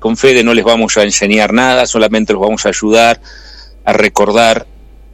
[0.00, 3.20] Con Fede no les vamos a enseñar nada, solamente los vamos a ayudar
[3.84, 4.66] a recordar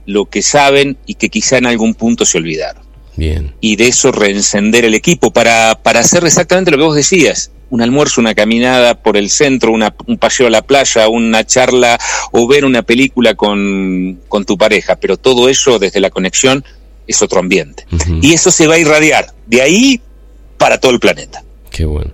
[0.08, 2.82] lo que saben y que quizá en algún punto se olvidaron.
[3.14, 3.52] Bien.
[3.60, 7.50] Y de eso reencender el equipo para, para hacer exactamente lo que vos decías.
[7.68, 11.98] Un almuerzo, una caminada por el centro, una, un paseo a la playa, una charla
[12.32, 14.96] o ver una película con, con tu pareja.
[14.96, 16.64] Pero todo eso desde la conexión
[17.06, 17.84] es otro ambiente.
[18.22, 20.00] Y eso se va a irradiar de ahí
[20.56, 21.44] para todo el planeta.
[21.70, 22.12] Qué bueno.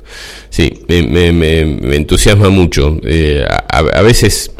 [0.50, 2.98] Sí, me, me, entusiasma mucho.
[3.04, 4.50] Eh, a, veces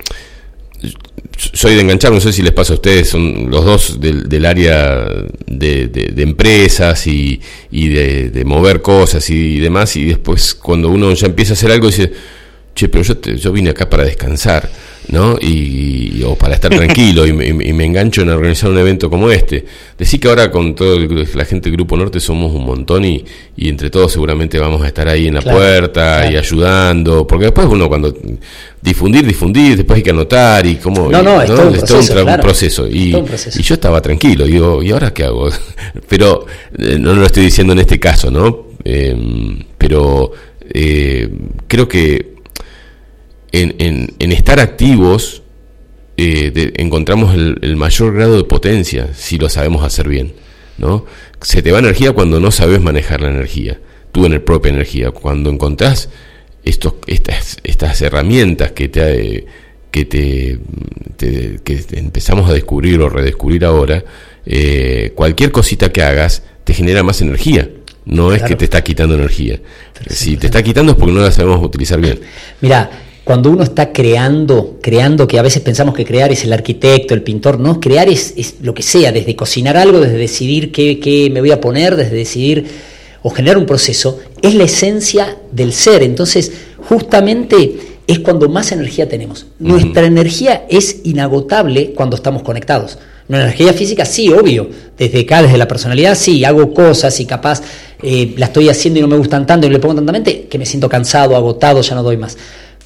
[1.37, 4.47] soy de enganchar, no sé si les pasa a ustedes, son los dos del, del
[4.47, 5.07] área
[5.47, 7.41] de, empresas y,
[7.71, 11.89] y de, mover cosas y demás, y después cuando uno ya empieza a hacer algo
[11.89, 12.13] dice,
[12.75, 14.71] che, pero yo, yo vine acá para descansar.
[15.09, 15.37] ¿No?
[15.41, 19.65] Y, o para estar tranquilo y, me engancho en organizar un evento como este.
[19.99, 23.25] Decir que ahora con toda la gente del Grupo Norte somos un montón y,
[23.57, 27.67] y entre todos seguramente vamos a estar ahí en la puerta y ayudando, porque después
[27.69, 28.15] uno cuando
[28.81, 31.11] difundir, difundir, después hay que anotar y como...
[31.11, 35.49] No, no, es, Todo, un proceso, Y, yo estaba tranquilo, digo, ¿y ahora qué hago?
[36.09, 36.47] pero
[36.79, 38.67] eh, no lo estoy diciendo en este caso, ¿no?
[38.85, 40.33] Em, pero
[40.69, 41.29] eh,
[41.67, 42.34] creo que
[43.63, 45.43] en, estar activos
[46.17, 50.33] eh, encontramos el, mayor grado de potencia si lo sabemos hacer bien.
[50.79, 51.05] ¿no?
[51.41, 53.79] Se te va energía cuando no sabes manejar la energía,
[54.13, 55.13] tú en el propia energía.
[55.13, 56.09] Cuando encontrás
[56.65, 59.47] estos, estas, estas herramientas que te,
[59.91, 60.59] que te,
[61.63, 64.05] que empezamos a descubrir o redescubrir ahora,
[64.47, 67.71] eh, cualquier cosita que hagas te genera más energía.
[68.05, 69.61] No es que te está quitando energía.
[70.11, 72.21] Si te está quitando es porque no la sabemos utilizar bien.
[72.61, 72.91] Mira,
[73.25, 77.23] cuando uno está creando, creando, que a veces pensamos que crear es el arquitecto, el
[77.23, 81.51] pintor, no, crear es, lo que sea, desde cocinar algo, desde decidir qué, me voy
[81.51, 82.67] a poner, desde decidir
[83.23, 86.03] o generar un proceso, es la esencia del ser.
[86.03, 86.53] Entonces,
[86.87, 87.77] justamente
[88.07, 89.47] es cuando más energía tenemos.
[89.59, 92.99] Nuestra energía es inagotable cuando estamos conectados.
[93.27, 94.69] Nuestra energía física, sí, obvio.
[94.99, 97.63] Desde acá, desde la personalidad, sí, hago cosas y capaz
[98.03, 100.59] eh, la estoy haciendo y no me gustan tanto y no le pongo tantamente, que
[100.59, 102.37] me siento cansado, agotado, ya no doy más.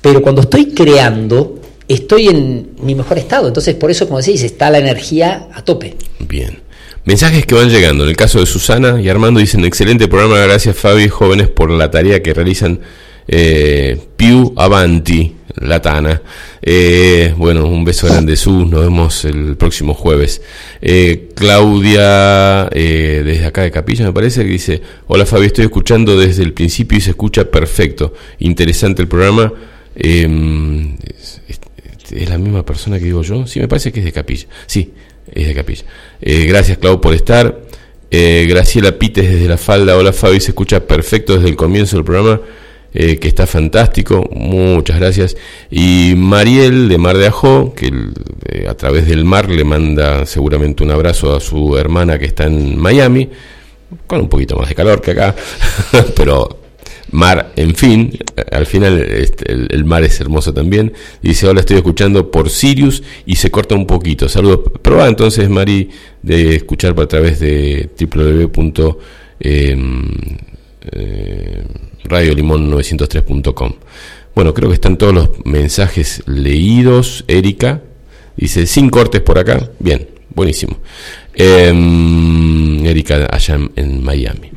[0.01, 3.49] Pero cuando estoy creando, estoy en mi mejor estado.
[3.49, 5.97] Entonces, por eso, como decís, está la energía a tope.
[6.20, 6.61] Bien.
[7.05, 8.05] Mensajes que van llegando.
[8.05, 11.91] En el caso de Susana y Armando dicen, excelente programa, gracias Fabi, jóvenes por la
[11.91, 12.81] tarea que realizan.
[13.27, 16.20] Eh, Piu Avanti, Latana.
[16.61, 18.69] Eh, bueno, un beso grande, Sus.
[18.69, 20.43] Nos vemos el próximo jueves.
[20.81, 26.19] Eh, Claudia, eh, desde acá de Capilla, me parece, que dice: Hola Fabi, estoy escuchando
[26.19, 28.15] desde el principio y se escucha perfecto.
[28.39, 29.53] Interesante el programa.
[29.99, 33.47] Em, es, la misma persona que digo yo.
[33.47, 34.47] Sí, me parece que es de Capilla.
[34.66, 34.93] Sí,
[35.31, 35.85] es de Capilla.
[36.20, 37.62] gracias, Clau, por estar.
[38.11, 39.97] Graciela Pites desde la falda.
[39.97, 42.41] Hola Fabi, se escucha perfecto desde el comienzo del programa.
[42.95, 45.37] Eh, que está fantástico, muchas gracias.
[45.70, 47.93] Y Mariel de Mar de Ajó, que
[48.47, 52.45] eh, a través del mar le manda seguramente un abrazo a su hermana que está
[52.45, 53.29] en Miami,
[54.07, 55.37] con un poquito más de calor que acá,
[56.16, 56.59] pero
[57.10, 58.18] mar, en fin,
[58.51, 60.93] al final este, el, mar es hermoso también.
[61.22, 64.28] Dice, hola, estoy escuchando por Sirius y se corta un poquito.
[64.28, 64.60] Saludos.
[64.82, 65.90] Prueba entonces, Mari,
[66.22, 68.98] de escuchar a través de www
[72.05, 73.72] radiolimón903.com.
[74.35, 77.24] Bueno, creo que están todos los mensajes leídos.
[77.28, 77.82] Erika
[78.36, 79.70] dice, sin cortes por acá.
[79.78, 80.78] Bien, buenísimo.
[81.35, 84.51] Em, Erika allá en, Miami.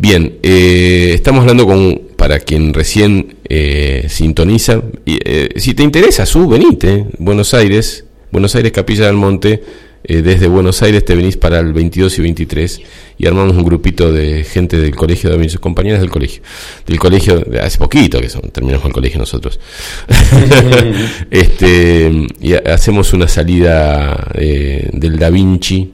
[0.00, 6.46] Bien, eh, estamos hablando con, para quien recién eh, sintoniza, eh, si te interesa, su,
[6.46, 9.60] venite, Buenos Aires, Buenos Aires, Capilla del Monte,
[10.04, 12.80] desde Buenos Aires te venís para el 22 y 23
[13.18, 16.42] y armamos un grupito de gente del colegio, de mis compañeras del colegio,
[16.86, 19.58] del colegio, hace poquito que son, terminamos el colegio nosotros.
[21.30, 25.92] este, y hacemos una salida eh, del Da Vinci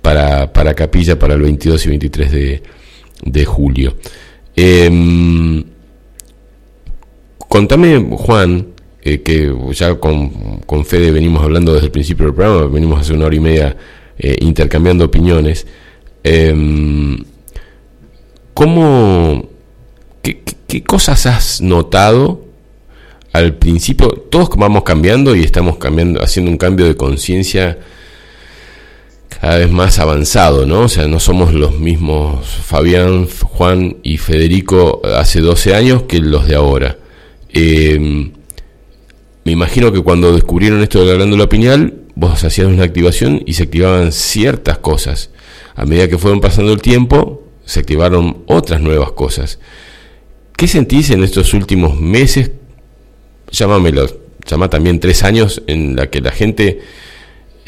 [0.00, 2.62] para, para Capilla para el 22 y 23 de,
[3.24, 3.96] de julio.
[4.54, 5.64] Em,
[7.48, 8.68] contame, Juan,
[9.02, 13.12] eh, que ya con, con Fede venimos hablando desde el principio del programa, venimos hace
[13.12, 13.76] una hora y media
[14.18, 15.66] eh, intercambiando opiniones.
[16.24, 17.24] Eh,
[18.56, 19.50] ¿Cómo,
[20.22, 22.46] qué, cosas has notado
[23.34, 24.08] al principio?
[24.08, 27.78] Todos vamos cambiando y estamos cambiando, haciendo un cambio de conciencia
[29.40, 30.82] cada vez más avanzado, ¿no?
[30.82, 36.46] O sea, no somos los mismos Fabián, Juan y Federico hace 12 años que los
[36.46, 36.98] de ahora.
[37.50, 38.32] Em,
[39.44, 43.54] me imagino que cuando descubrieron esto de la glándula pineal, vos hacías una activación y
[43.54, 45.30] se activaban ciertas cosas
[45.76, 49.58] a medida que fueron pasando el tiempo, se activaron otras nuevas cosas.
[50.56, 52.50] ¿Qué sentís en estos últimos meses?
[53.50, 54.06] Llámamelo,
[54.46, 56.80] llama también tres años en la que la gente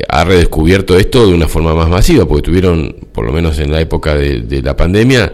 [0.08, 3.80] ha redescubierto esto de una forma más masiva, porque tuvieron, por lo menos en la
[3.80, 5.32] época de, la pandemia,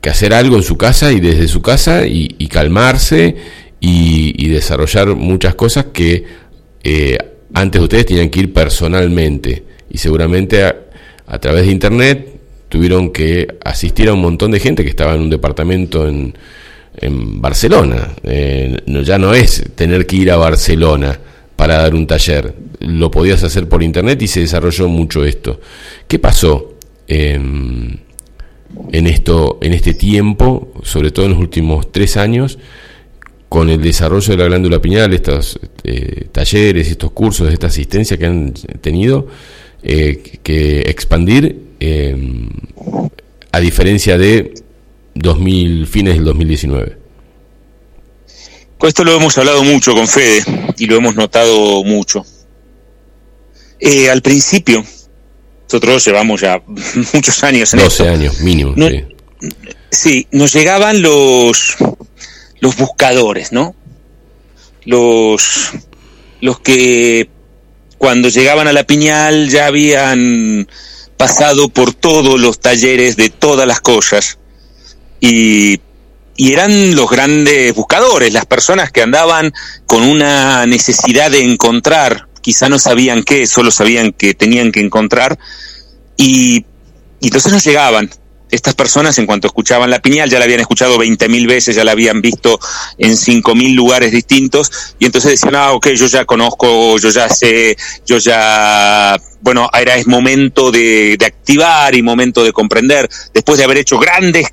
[0.00, 3.36] que hacer algo en su casa y desde su casa y, calmarse
[3.80, 6.24] y, desarrollar muchas cosas que
[6.82, 7.18] eh,
[7.52, 14.08] antes ustedes tenían que ir personalmente y seguramente a través de internet tuvieron que asistir
[14.08, 16.34] a un montón de gente que estaba en un departamento en,
[16.96, 18.14] en Barcelona.
[18.22, 21.18] Eh, ya no es tener que ir a Barcelona
[21.56, 22.54] para dar un taller.
[22.80, 25.60] Lo podías hacer por internet y se desarrolló mucho esto.
[26.06, 26.74] ¿Qué pasó
[27.08, 28.00] en
[28.90, 32.58] esto, en este tiempo, sobre todo en los últimos tres años,
[33.48, 38.26] con el desarrollo de la glándula pineal, estos eh, talleres, estos cursos, esta asistencia que
[38.26, 39.28] han tenido?
[39.82, 42.16] Eh, que expandir, eh,
[43.52, 44.54] a diferencia de
[45.14, 47.05] 2000, fines del 2019.
[48.86, 50.44] Con esto lo hemos hablado mucho con Fede
[50.78, 52.24] y lo hemos notado mucho.
[53.80, 54.84] Eh, al principio,
[55.64, 56.62] nosotros llevamos ya
[57.12, 58.76] muchos años en 12 años mínimo.
[58.76, 59.04] sí.
[59.90, 61.74] sí, nos llegaban los,
[62.60, 63.74] los buscadores, ¿no?
[64.84, 65.72] Los,
[66.40, 67.28] los que
[67.98, 70.68] cuando llegaban a la piñal ya habían
[71.16, 74.38] pasado por todos los talleres de todas las cosas
[75.20, 75.80] y,
[76.38, 79.52] eran los grandes buscadores, las personas que andaban
[79.86, 85.38] con una necesidad de encontrar, quizá no sabían qué, solo sabían que tenían que encontrar
[86.16, 86.64] y,
[87.20, 88.10] y entonces nos llegaban
[88.50, 91.92] estas personas, en cuanto escuchaban la piñal, ya la habían escuchado 20.000 veces, ya la
[91.92, 92.58] habían visto
[92.98, 97.76] en 5.000 lugares distintos, y entonces decían, ah, ok, yo ya conozco, yo ya sé,
[98.06, 103.78] yo ya, bueno, era es momento de, activar y momento de comprender, después de haber
[103.78, 104.46] hecho grandes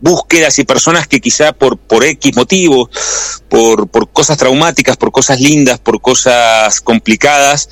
[0.00, 2.88] búsquedas y personas que quizá por, por X motivos,
[3.48, 7.68] por, por cosas traumáticas, por cosas lindas, por cosas complicadas,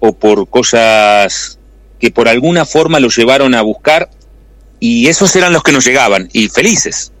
[0.00, 1.58] o por cosas
[1.98, 4.08] que por alguna forma lo llevaron a buscar
[4.80, 7.12] y esos eran los que nos llegaban, y felices.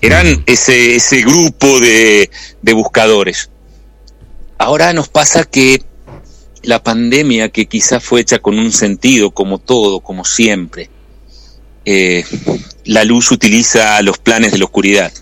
[0.00, 2.30] Eran ese, ese grupo de,
[2.62, 3.50] de buscadores.
[4.58, 5.82] Ahora nos pasa que
[6.62, 10.90] la pandemia que quizás fue hecha con un sentido, como todo, como siempre,
[11.84, 12.24] eh,
[12.84, 15.12] la luz utiliza los planes de la oscuridad.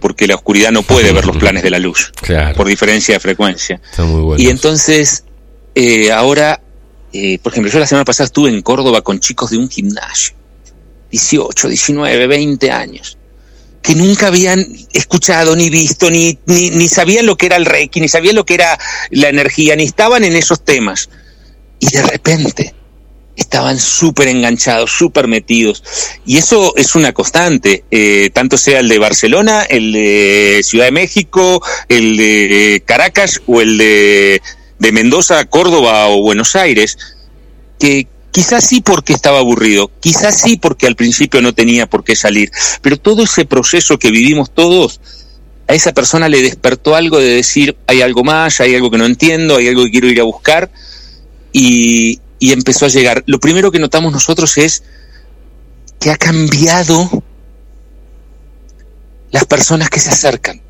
[0.00, 2.12] Porque la oscuridad no puede ver los planes de la luz,
[2.56, 3.78] por diferencia de frecuencia.
[4.38, 5.24] y entonces,
[5.74, 6.62] eh, ahora,
[7.12, 10.34] eh, por ejemplo, yo la semana pasada estuve en Córdoba con chicos de un gimnasio,
[11.10, 13.16] 18, 19, 20 años
[13.82, 18.00] que nunca habían escuchado ni visto, ni, ni, ni, sabían lo que era el Reiki,
[18.00, 18.78] ni sabían lo que era
[19.10, 21.08] la energía, ni estaban en esos temas.
[21.78, 22.74] Y de repente
[23.36, 25.82] estaban súper enganchados, súper metidos.
[26.26, 30.92] Y eso es una constante, eh, tanto sea el de Barcelona, el de Ciudad de
[30.92, 34.42] México, el de Caracas o el de,
[34.80, 36.98] de Mendoza, Córdoba o Buenos Aires,
[37.78, 42.14] que, Quizás sí porque estaba aburrido, quizás sí porque al principio no tenía por qué
[42.14, 45.00] salir, pero todo ese proceso que vivimos todos,
[45.66, 49.06] a esa persona le despertó algo de decir, hay algo más, hay algo que no
[49.06, 50.70] entiendo, hay algo que quiero ir a buscar,
[51.52, 53.24] y, empezó a llegar.
[53.26, 54.84] Lo primero que notamos nosotros es
[55.98, 57.24] que ha cambiado
[59.32, 60.60] las personas que se acercan.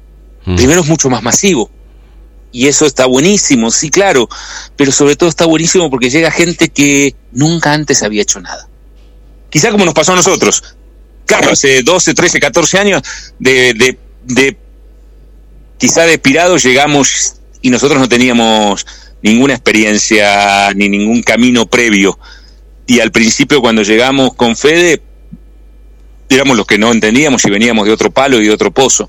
[0.46, 0.56] Mm.
[0.56, 1.70] Primero es mucho más masivo
[2.52, 4.28] y eso está buenísimo, sí, claro,
[4.76, 8.68] pero sobre todo está buenísimo porque llega gente que nunca antes había hecho nada.
[9.50, 10.62] Quizá como nos pasó a nosotros.
[11.26, 13.02] Claro, hace 12, 13, 14 años
[13.38, 14.56] de, de, de
[15.78, 18.86] quizá de pirado llegamos y nosotros no teníamos
[19.22, 22.18] ninguna experiencia ni ningún camino previo.
[22.86, 25.02] Y al principio cuando llegamos con Fede,
[26.28, 29.08] éramos los que no entendíamos y veníamos de otro palo y de otro pozo.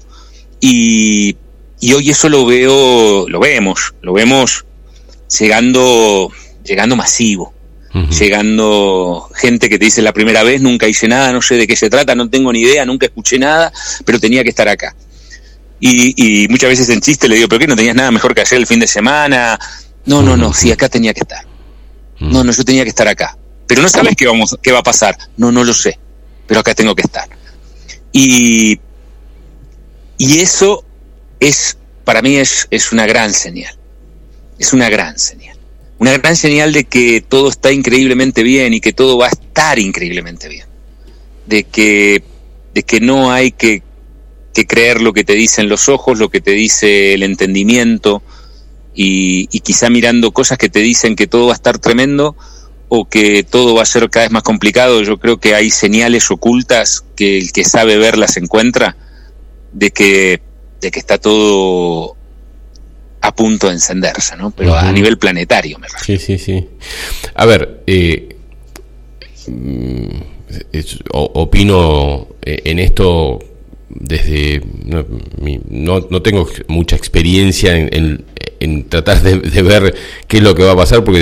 [0.59, 1.35] Y
[1.82, 4.66] y hoy eso lo veo, lo vemos, lo vemos
[5.40, 6.32] llegando,
[6.64, 7.53] llegando masivo,
[8.20, 11.76] llegando gente que te dice la primera vez, nunca hice nada, no sé de qué
[11.76, 13.74] se trata, no tengo ni idea, nunca escuché nada,
[14.06, 14.95] pero tenía que estar acá.
[15.80, 18.41] Y, y muchas veces en chiste le digo, ¿pero qué no tenías nada mejor que
[18.41, 19.60] hacer el fin de semana?
[20.06, 21.44] No, no, no, sí, acá tenía que estar.
[22.20, 23.36] No, no, yo tenía que estar acá.
[23.66, 25.18] Pero no sabes qué, vamos, qué va a pasar.
[25.38, 25.98] No, no lo sé,
[26.45, 27.28] pero acá tengo que estar.
[28.12, 28.80] Y,
[30.20, 30.86] y eso
[31.41, 33.76] es, para mí es, es una gran señal.
[34.57, 35.57] Es una gran señal.
[35.97, 39.77] Una gran señal de que todo está increíblemente bien y que todo va a estar
[39.80, 40.68] increíblemente bien.
[41.47, 42.23] De que,
[42.73, 43.81] de que no hay que,
[44.53, 48.22] que creer lo que te dicen los ojos, lo que te dice el entendimiento,
[48.93, 52.35] y, y, quizá mirando cosas que te dicen que todo va a estar tremendo
[52.89, 56.30] o que todo va a ser cada vez más complicado, yo creo que hay señales
[56.30, 58.97] ocultas que el que sabe verlas encuentra
[59.72, 60.41] de que
[60.82, 62.18] de que está todo
[63.22, 64.52] a punto de encenderse, ¿no?
[64.52, 66.20] Pero a nivel planetario, me refiero.
[66.20, 66.68] Sí, sí, sí.
[67.36, 68.36] A ver, eh,
[69.48, 70.08] mm,
[71.12, 73.40] opino eh, en esto
[73.90, 74.62] desde...
[75.70, 78.26] No, no, tengo mucha experiencia en,
[78.60, 79.94] en, tratar de, ver
[80.28, 81.22] qué es lo que va a pasar, porque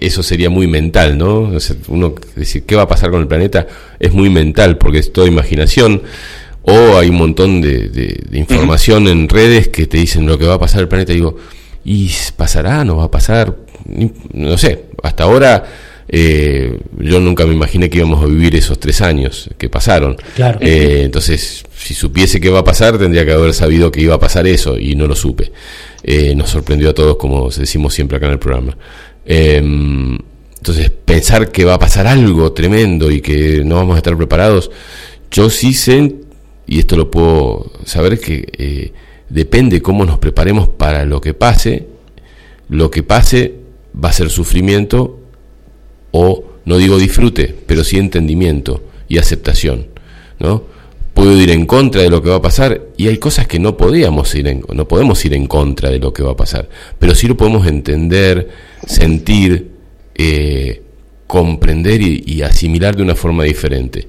[0.00, 1.52] eso sería muy mental, ¿no?
[1.88, 3.66] uno decir qué va a pasar con el planeta
[3.98, 6.02] es muy mental, porque es toda imaginación
[6.68, 10.58] o hay un montón de, información en redes que te dicen lo que va a
[10.58, 11.12] pasar el planeta.
[11.12, 11.36] Y digo,
[11.84, 12.84] ¿y pasará?
[12.84, 13.56] ¿No va a pasar?
[14.32, 15.64] No sé, hasta ahora
[16.10, 20.16] eh, yo nunca me imaginé que íbamos a vivir esos tres años que pasaron.
[20.36, 20.58] Claro.
[20.60, 24.20] Eh, entonces, si supiese qué va a pasar, tendría que haber sabido que iba a
[24.20, 25.52] pasar eso y no lo supe.
[26.02, 28.76] Eh, nos sorprendió a todos, como decimos siempre acá en el programa.
[29.24, 30.18] Em,
[30.56, 34.70] entonces, pensar que va a pasar algo tremendo y que no vamos a estar preparados,
[35.30, 36.27] yo sí sé
[36.68, 38.92] y esto lo puedo saber que eh,
[39.30, 41.86] depende cómo nos preparemos para lo que pase,
[42.68, 43.54] lo que pase
[43.92, 45.18] va a ser sufrimiento
[46.10, 49.86] o no digo disfrute, pero sí entendimiento y aceptación,
[50.38, 50.62] ¿no?
[51.14, 53.78] Puedo ir en contra de lo que va a pasar y hay cosas que no
[53.78, 56.68] podíamos ir en, no podemos ir en contra de lo que va a pasar,
[56.98, 58.50] pero sí lo podemos entender,
[58.86, 59.70] sentir,
[60.14, 60.82] eh,
[61.26, 64.06] comprender y asimilar de una forma diferente.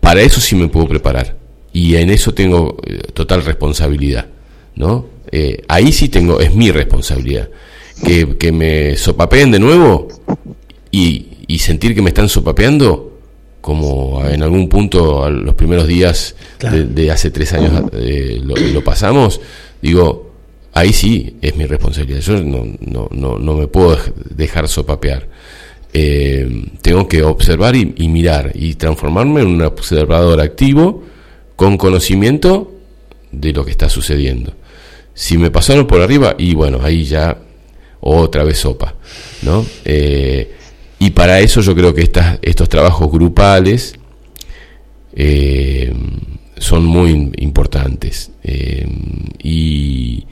[0.00, 1.38] Para eso sí me puedo preparar
[1.78, 4.26] y en eso tengo eh, total responsabilidad,
[4.74, 5.06] ¿no?
[5.30, 7.48] Eh, ahí sí tengo, es mi responsabilidad.
[8.04, 10.08] Que, que me sopapeen de nuevo
[10.90, 13.18] y, y, sentir que me están sopapeando,
[13.60, 19.40] como en algún punto los primeros días de, hace tres años eh, lo, pasamos,
[19.82, 20.32] digo,
[20.72, 22.20] ahí sí es mi responsabilidad.
[22.20, 23.96] Yo no, no, no, no me puedo
[24.30, 25.28] dejar sopapear.
[25.92, 31.04] tengo que observar y, y, mirar y transformarme en un observador activo
[31.58, 32.72] con conocimiento
[33.32, 34.54] de lo que está sucediendo.
[35.12, 37.36] Si me pasaron por arriba, y bueno, ahí ya
[37.98, 38.94] otra vez sopa,
[39.42, 39.66] ¿no?
[39.84, 40.52] Eh,
[41.00, 43.96] y para eso yo creo que estas, estos trabajos grupales
[45.16, 45.92] eh,
[46.58, 48.30] son muy importantes.
[48.44, 48.86] Eh,
[49.42, 50.24] y,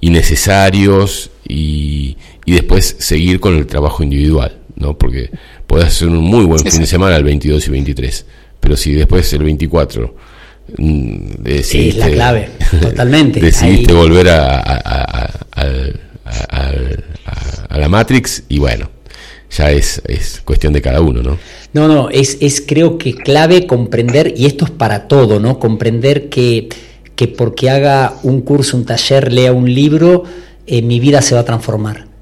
[0.00, 4.98] innecesarios y, y después seguir con el trabajo individual, ¿no?
[4.98, 5.30] Porque
[5.68, 8.26] podés hacer un muy buen fin de semana el 22 y 23,
[8.58, 10.31] pero si después el 24 mm,
[10.68, 13.40] decidiste, es la clave, totalmente.
[13.42, 14.60] decidiste volver a,
[17.68, 18.88] a, la Matrix y bueno,
[19.50, 21.38] ya es, es cuestión de cada uno, ¿no?
[21.72, 25.58] No, no, es, es creo que clave comprender, y esto es para todo, ¿no?
[25.58, 26.68] Comprender que,
[27.16, 30.24] que porque haga un curso, un taller, lea un libro,
[30.66, 32.12] eh, mi vida se va a transformar.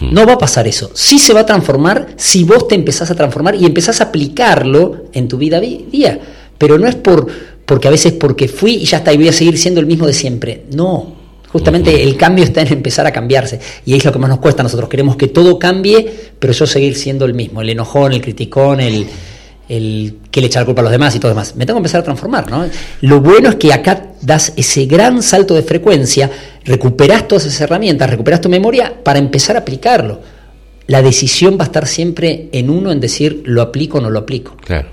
[0.00, 0.90] No va a pasar eso.
[0.94, 5.04] Sí se va a transformar si vos te empezás a transformar y empezás a aplicarlo
[5.12, 6.18] en tu vida día.
[6.56, 7.26] Pero no es por
[7.66, 10.06] porque a veces porque fui y ya está y voy a seguir siendo el mismo
[10.06, 10.64] de siempre.
[10.72, 11.24] No.
[11.48, 13.60] Justamente el cambio está en empezar a cambiarse.
[13.86, 14.88] Y es lo que más nos cuesta a nosotros.
[14.88, 17.62] Queremos que todo cambie, pero yo seguir siendo el mismo.
[17.62, 19.06] El enojón, el criticón, el,
[19.68, 21.54] el que le echa la culpa a los demás y todo demás.
[21.56, 22.66] Me tengo que empezar a transformar, ¿no?
[23.02, 26.30] Lo bueno es que acá das ese gran salto de frecuencia,
[26.64, 30.20] recuperas todas esas herramientas, recuperas tu memoria para empezar a aplicarlo.
[30.86, 34.18] La decisión va a estar siempre en uno en decir lo aplico o no lo
[34.18, 34.56] aplico.
[34.64, 34.88] Claro,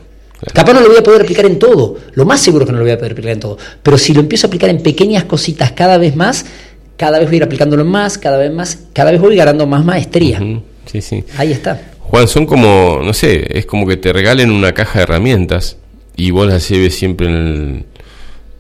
[0.53, 2.83] Capaz no lo voy a poder aplicar en todo, lo más seguro que no lo
[2.83, 5.71] voy a poder aplicar en todo, pero si lo empiezo a aplicar en pequeñas cositas
[5.73, 6.45] cada vez más,
[6.97, 9.85] cada vez voy a ir aplicándolo más, cada vez más, cada vez voy ganando más
[9.85, 10.39] maestría.
[10.85, 11.23] Sí, sí.
[11.37, 11.91] Ahí está.
[11.99, 15.77] Juan, son como, no sé, es como que te regalen una caja de herramientas
[16.17, 17.85] y vos la lleves siempre en el,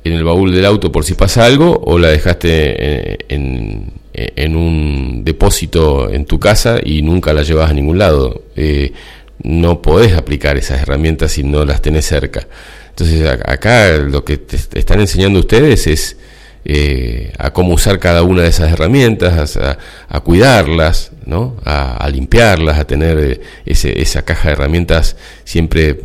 [0.03, 5.23] en el baúl del auto por si pasa algo o la dejaste en, en, un
[5.23, 8.43] depósito en tu casa y nunca la llevas a ningún lado.
[8.55, 8.93] Eh,
[9.43, 12.47] no podés aplicar esas herramientas si no las tenés cerca.
[12.89, 16.17] Entonces acá lo que te están enseñando ustedes es
[16.63, 21.55] eh, a cómo usar cada una de esas herramientas, a, cuidarlas, ¿no?
[21.65, 25.99] A, limpiarlas, a tener eh, ese, esa caja de herramientas siempre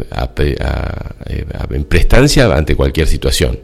[1.70, 3.58] en prestancia ante cualquier situación.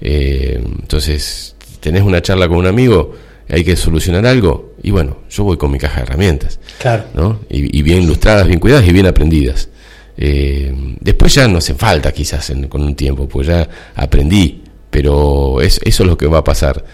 [0.00, 3.14] Eh, entonces, tenés una charla con un amigo,
[3.48, 7.04] hay que solucionar algo, y bueno, yo voy con mi caja de herramientas, claro.
[7.14, 7.40] ¿no?
[7.48, 9.68] y, bien ilustradas, bien cuidadas y bien aprendidas.
[10.16, 16.02] después ya no hace falta quizás con un tiempo, pues ya aprendí, pero es, eso
[16.02, 16.84] es lo que va a pasar,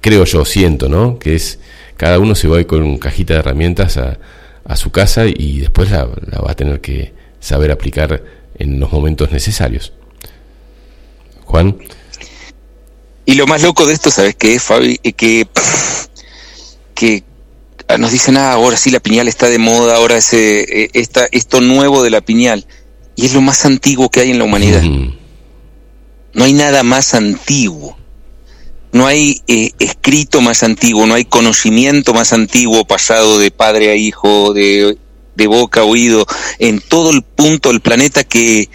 [0.00, 1.18] creo yo, siento, ¿no?
[1.18, 1.58] Que es
[1.96, 4.18] cada uno se va a ir con cajita de herramientas a,
[4.64, 8.22] a su casa y después la, va a tener que saber aplicar
[8.58, 9.92] en los momentos necesarios.
[11.44, 11.76] Juan.
[13.30, 14.98] Y lo más loco de esto, ¿sabes qué es, Fabi?
[14.98, 15.46] Que,
[16.96, 17.22] que
[17.96, 21.60] nos dicen, ah, ahora sí la piñal está de moda, ahora ese, eh, esta, esto
[21.60, 22.66] nuevo de la piñal.
[23.14, 24.82] Y es lo más antiguo que hay en la humanidad.
[24.82, 27.96] No hay nada más antiguo.
[28.90, 33.94] No hay eh, escrito más antiguo, no hay conocimiento más antiguo pasado de padre a
[33.94, 34.98] hijo, de,
[35.36, 36.26] de boca a oído,
[36.58, 38.68] en todo el punto del planeta que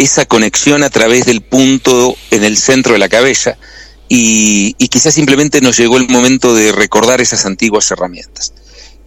[0.00, 3.58] esa conexión a través del punto en el centro de la cabeza
[4.08, 8.52] y, y, quizás simplemente nos llegó el momento de recordar esas antiguas herramientas.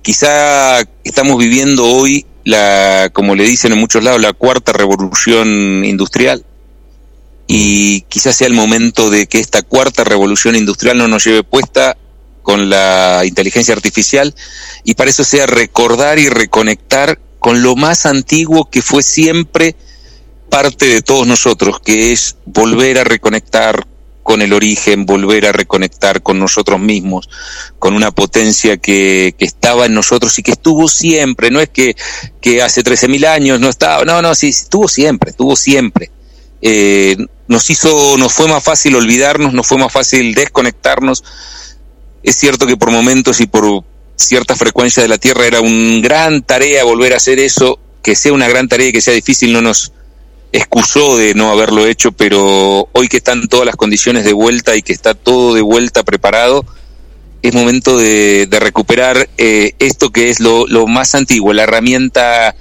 [0.02, 6.46] Quizá estamos viviendo hoy la, como le dicen en muchos lados, la cuarta revolución industrial
[7.48, 11.98] y quizás sea el momento de que esta cuarta revolución industrial no nos lleve puesta
[12.42, 14.36] con la inteligencia artificial
[14.84, 19.76] y para eso sea recordar y reconectar con lo más antiguo que fue siempre
[20.54, 23.88] parte de todos nosotros, que es volver a reconectar
[24.22, 27.28] con el origen, volver a reconectar con nosotros mismos,
[27.80, 31.96] con una potencia que, que estaba en nosotros y que estuvo siempre, no es que,
[32.40, 36.12] que hace 13.000 años no estaba, no, no, sí, estuvo siempre, estuvo siempre.
[36.62, 37.18] Eh,
[37.48, 41.24] nos hizo, nos fue más fácil olvidarnos, nos fue más fácil desconectarnos.
[42.22, 43.84] Es cierto que por momentos y por
[44.16, 48.34] cierta frecuencia de la Tierra era una gran tarea volver a hacer eso, que sea
[48.34, 49.94] una gran tarea y que sea difícil no nos
[50.54, 54.84] excusó de no haberlo hecho, pero hoy que están todas las condiciones de vuelta y
[54.84, 56.64] que está todo de vuelta preparado,
[57.42, 62.56] es momento de, recuperar eh, esto que es lo, lo, más antiguo, la herramienta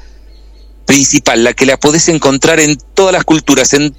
[0.86, 3.94] principal, la que la podés encontrar en todas las culturas, en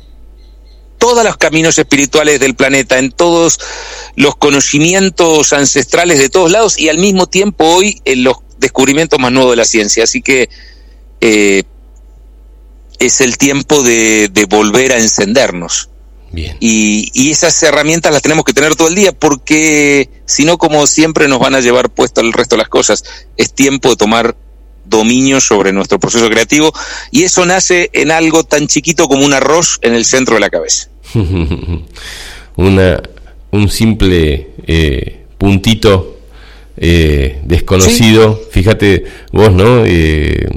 [0.98, 3.60] todos los caminos espirituales del planeta, en todos
[4.16, 9.32] los conocimientos ancestrales de todos lados y al mismo tiempo hoy en los descubrimientos más
[9.32, 10.06] nuevos de la ciencia.
[10.06, 10.50] Así que
[11.22, 11.64] eh,
[13.00, 15.90] es el tiempo de, volver a encendernos.
[16.32, 16.58] Bien.
[16.60, 20.88] Y, y, esas herramientas las tenemos que tener todo el día porque si no, como
[20.88, 23.04] siempre, nos van a llevar puesto el resto de las cosas.
[23.38, 24.36] Es tiempo de tomar
[24.86, 26.74] dominio sobre nuestro proceso creativo
[27.12, 30.50] y eso nace en algo tan chiquito como un arroz en el centro de la
[30.50, 30.90] cabeza.
[32.56, 33.02] Una,
[33.52, 36.20] un simple eh, puntito
[36.78, 39.86] eh, desconocido, fíjate vos, ¿no?
[39.86, 40.48] Eh,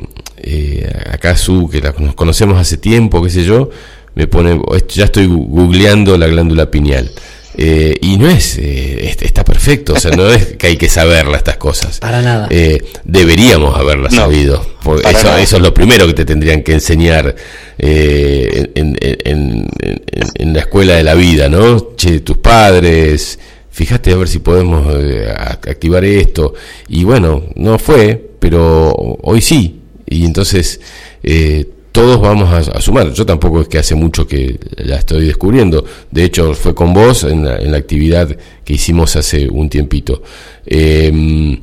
[1.10, 3.70] acá su, que nos conocemos hace tiempo, qué sé yo,
[4.14, 7.10] me pone, ya estoy googleando la glándula pineal.
[7.58, 11.38] Eh, y no es, eh, está perfecto, o sea, no es que hay que saberla
[11.38, 11.98] estas cosas.
[12.00, 12.48] Para nada.
[12.50, 14.64] Eh, deberíamos haberla sabido.
[15.04, 17.34] eso, eso, es lo primero que te tendrían que enseñar
[17.78, 21.94] en, en, la escuela de la vida, ¿no?
[21.96, 23.38] Che, tus padres,
[23.70, 24.86] fíjate a ver si podemos
[25.66, 26.52] activar esto.
[26.88, 28.92] Y bueno, no fue, pero
[29.22, 29.80] hoy sí.
[30.06, 30.80] Y entonces
[31.96, 33.10] todos vamos a, sumar.
[33.14, 35.82] Yo tampoco es que hace mucho que la estoy descubriendo.
[36.10, 40.22] De hecho, fue con vos en la, actividad que hicimos hace un tiempito.
[40.66, 41.58] Em,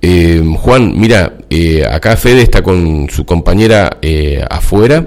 [0.00, 5.06] em, Juan, mira, eh, acá Fede está con su compañera eh, afuera.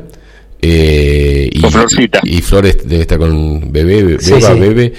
[0.62, 4.94] Eh, y, y, Flores debe estar con bebé, beba, bebé,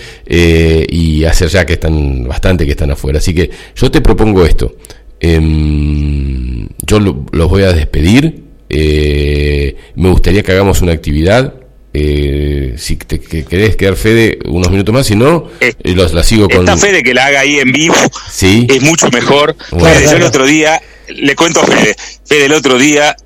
[0.90, 3.18] y hacer ya que están bastante que están afuera.
[3.18, 4.74] Así que yo te propongo esto.
[5.20, 11.54] Em, yo los voy a despedir eh, me gustaría que hagamos una actividad.
[11.98, 16.60] Eh, si te querés quedar Fede unos minutos más, si no, eh, la sigo con.
[16.60, 17.94] Esta Fede que la haga ahí en vivo
[18.30, 18.66] ¿Sí?
[18.68, 19.56] es mucho mejor.
[19.72, 23.16] yo el otro día, le cuento a Fede, Fede el otro día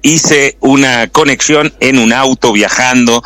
[0.00, 3.22] hice una conexión en un auto viajando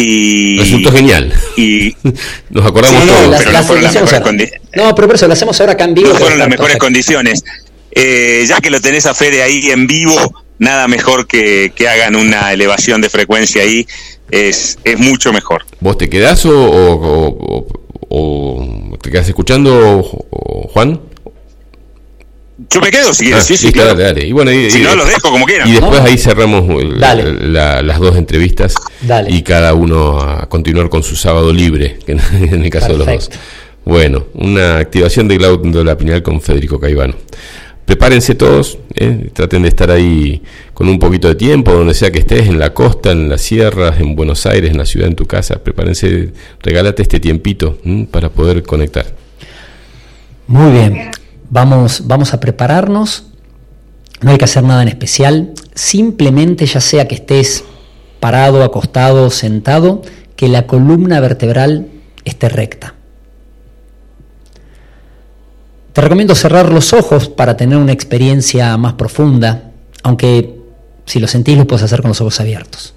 [0.00, 1.32] y resultó genial.
[1.56, 1.94] y
[2.50, 3.36] nos acordamos todos.
[3.38, 5.94] pero no fueron las mejores condiciones no pero por eso lo hacemos ahora acá en
[5.94, 7.44] vivo no fueron las mejores condiciones.
[7.94, 12.52] Ya que lo tenés a Fede ahí en vivo nada mejor que, que hagan una
[12.52, 13.86] elevación de frecuencia ahí,
[14.30, 15.64] es, es mucho mejor.
[15.80, 17.66] ¿Vos te quedás o,
[18.08, 20.02] o, te quedas escuchando,
[20.72, 21.00] Juan?
[22.70, 23.96] Yo me quedo, si quieres, ah, sí, sí, claro.
[23.96, 25.68] Dale, Y bueno, si no, los dejo como quieran.
[25.68, 26.64] Y después ahí cerramos
[26.96, 28.74] las dos entrevistas
[29.28, 33.06] y cada uno a continuar con su sábado libre, que en el caso de los
[33.06, 33.30] dos.
[33.84, 37.14] Bueno, una activación de la Pineal con Federico Caivano
[37.84, 39.30] prepárense todos, ¿eh?
[39.32, 42.72] traten de estar ahí con un poquito de tiempo, donde sea que estés, en la
[42.72, 46.32] costa, en las sierras, en Buenos Aires, en la ciudad, en tu casa, prepárense,
[46.62, 47.78] regálate este tiempito
[48.10, 49.06] para poder conectar.
[50.46, 51.10] Muy bien,
[51.50, 53.26] vamos, vamos a prepararnos,
[54.20, 57.64] no hay que hacer nada en especial, simplemente ya sea que estés
[58.20, 60.02] parado, acostado, sentado,
[60.36, 61.88] que la columna vertebral
[62.24, 62.94] esté recta.
[65.92, 69.70] Te recomiendo cerrar los ojos para tener una experiencia más profunda,
[70.02, 70.58] aunque
[71.06, 72.94] si lo sentís lo puedes hacer con los ojos abiertos.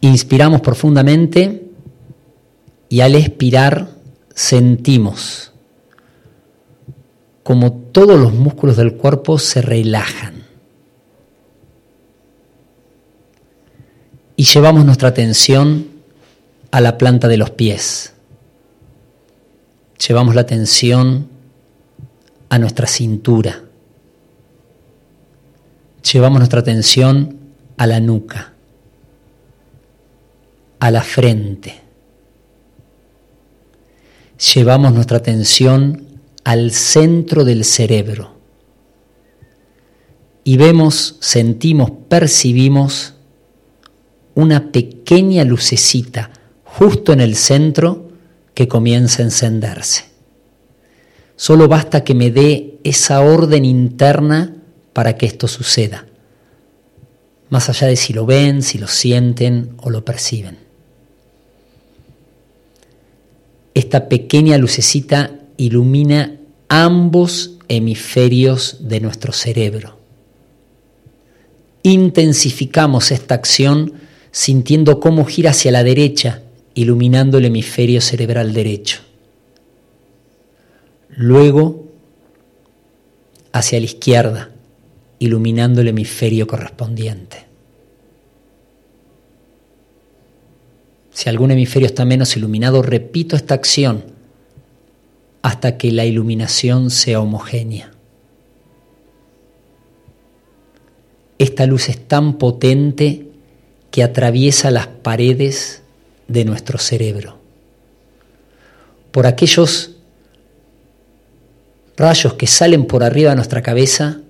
[0.00, 1.64] Inspiramos profundamente
[2.88, 3.97] y al expirar
[4.38, 5.50] sentimos.
[7.42, 10.44] Como todos los músculos del cuerpo se relajan.
[14.36, 15.88] Y llevamos nuestra atención
[16.70, 18.12] a la planta de los pies.
[20.06, 21.28] Llevamos la atención
[22.48, 23.64] a nuestra cintura,
[26.12, 27.36] llevamos nuestra atención
[27.76, 28.52] a la nuca,
[30.78, 31.87] a la frente,
[34.38, 36.06] llevamos nuestra atención
[36.44, 38.38] al centro del cerebro
[40.44, 43.14] y vemos, sentimos, percibimos
[44.34, 46.30] una pequeña lucecita
[46.64, 48.08] justo en el centro
[48.54, 50.04] que comienza a encenderse.
[51.36, 54.56] Solo basta que me dé esa orden interna
[54.92, 56.06] para que esto suceda,
[57.50, 60.67] más allá de si lo ven, si lo sienten o lo perciben.
[63.78, 66.34] Esta pequeña lucecita ilumina
[66.66, 70.00] ambos hemisferios de nuestro cerebro.
[71.84, 73.92] Intensificamos esta acción
[74.32, 76.42] sintiendo cómo gira hacia la derecha
[76.74, 78.98] iluminando el hemisferio cerebral derecho.
[81.10, 81.84] Luego
[83.52, 84.50] hacia la izquierda,
[85.20, 87.47] iluminando el hemisferio correspondiente.
[91.18, 94.04] Si algún hemisferio está menos iluminado, repito esta acción
[95.42, 97.90] hasta que la iluminación sea homogénea.
[101.36, 103.26] Esta luz es tan potente
[103.90, 105.82] que atraviesa las paredes
[106.28, 107.38] de nuestro cerebro.
[109.10, 109.96] Por aquellos
[111.96, 114.20] rayos que salen por arriba de nuestra cabeza,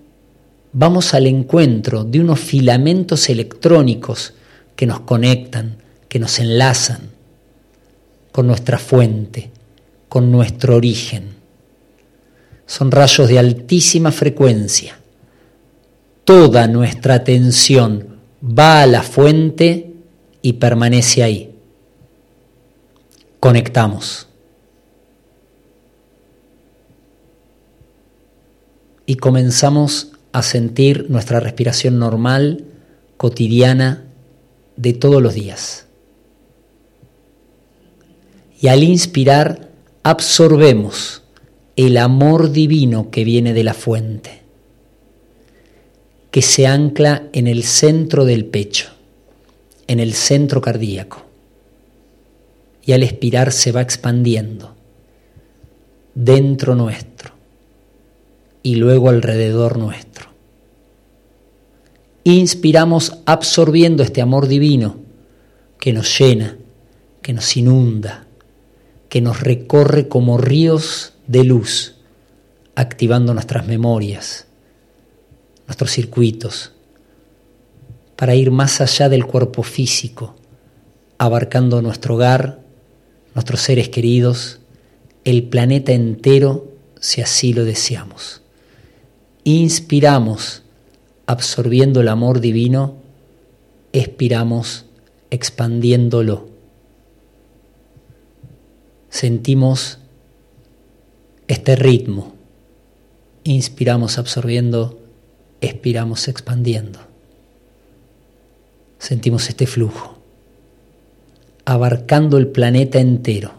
[0.73, 4.32] vamos al encuentro de unos filamentos electrónicos
[4.74, 7.10] que nos conectan, que nos enlazan
[8.32, 9.51] con nuestra fuente,
[10.09, 11.36] con nuestro origen.
[12.66, 14.98] Son rayos de altísima frecuencia.
[16.24, 19.94] Toda nuestra atención va a la fuente
[20.43, 21.48] y permanece ahí
[23.40, 24.26] conectamos.
[29.06, 32.64] Y comenzamos a sentir nuestra respiración normal,
[33.16, 34.05] cotidiana,
[34.76, 35.88] de todos los días.
[38.60, 39.68] Y al inspirar,
[40.02, 41.22] absorbemos
[41.76, 44.43] el amor divino que viene de la fuente,
[46.32, 48.90] que se ancla en el centro del pecho,
[49.86, 51.24] en el centro cardíaco.
[52.85, 54.74] Y al expirar se va expandiendo
[56.14, 57.32] dentro nuestro
[58.62, 60.30] y luego alrededor nuestro.
[62.24, 64.97] Inspiramos absorbiendo este amor divino
[65.78, 66.56] que nos llena,
[67.22, 68.27] que nos inunda,
[69.09, 71.97] que nos recorre como ríos de luz,
[72.74, 74.47] activando nuestras memorias,
[75.66, 76.72] nuestros circuitos,
[78.16, 80.35] para ir más allá del cuerpo físico,
[81.18, 82.60] abarcando nuestro hogar,
[83.35, 84.60] nuestros seres queridos,
[85.24, 88.43] el planeta entero, si así lo deseamos.
[89.44, 90.62] Inspiramos,
[91.26, 92.97] absorbiendo el amor divino,
[93.93, 94.86] expiramos,
[95.30, 96.48] expandiéndolo.
[99.10, 99.98] Sentimos
[101.47, 102.35] este ritmo.
[103.44, 104.98] Inspiramos absorbiendo,
[105.60, 107.01] expiramos expandiendo.
[108.98, 110.18] Sentimos este flujo,
[111.64, 113.52] abarcando el planeta entero.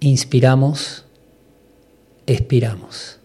[0.00, 1.04] Inspiramos,
[2.26, 3.18] expiramos.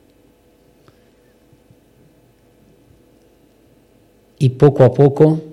[4.40, 5.51] Y poco a poco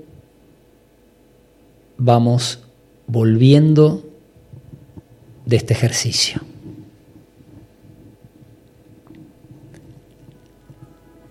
[1.98, 2.60] vamos
[3.06, 4.08] volviendo
[5.44, 6.40] de este ejercicio.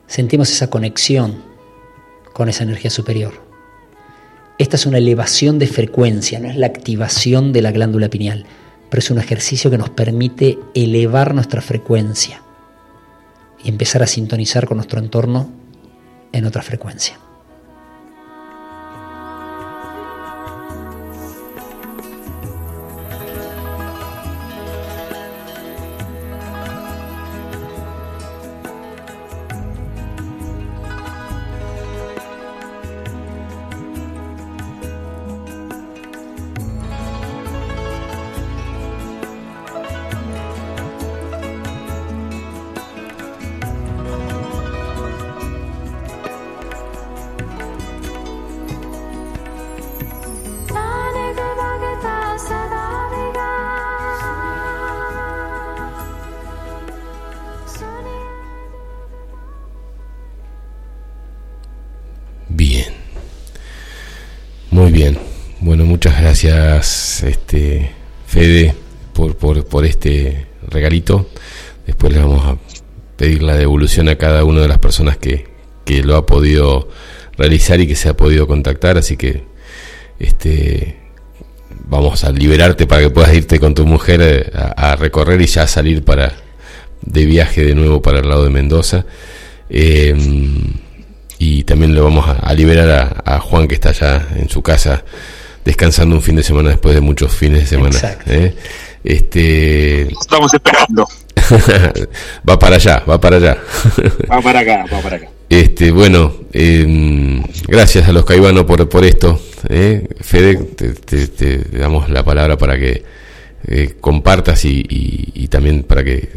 [0.06, 1.44] Sentimos esa conexión
[2.34, 3.34] con esa energía superior.
[4.58, 8.46] Esta es una elevación de frecuencia, no es la activación de la glándula pineal,
[8.90, 12.42] pero es un ejercicio que nos permite elevar nuestra frecuencia
[13.64, 15.52] y empezar a sintonizar con nuestro entorno
[16.32, 17.20] en otra frecuencia.
[69.78, 71.30] Por, este regalito.
[71.86, 72.58] Después le vamos a
[73.16, 75.46] pedir la devolución a cada una de las personas que,
[75.86, 76.90] que lo ha podido
[77.38, 78.98] realizar y que se ha podido contactar.
[78.98, 79.44] Así que
[80.18, 80.98] este,
[81.86, 85.68] vamos a liberarte para que puedas irte con tu mujer eh, a, recorrer y ya
[85.68, 86.34] salir para
[87.04, 89.06] de viaje de nuevo para el lado de Mendoza.
[89.70, 90.74] Em,
[91.38, 95.04] y también lo vamos a, liberar a, a, Juan que está allá en su casa
[95.68, 98.00] descansando un fin de semana después de muchos fines de semana.
[98.26, 98.56] ¿eh?
[99.04, 100.04] Este...
[100.04, 101.08] Estamos esperando.
[102.50, 103.58] va para allá, va para allá.
[104.30, 105.30] va para acá, va para acá.
[105.50, 109.40] Este, bueno, em, gracias a los caibanos por, por esto.
[109.70, 110.08] ¿eh?
[110.20, 113.04] Fede, te, damos la palabra para que
[113.68, 116.28] eh, compartas y, también para que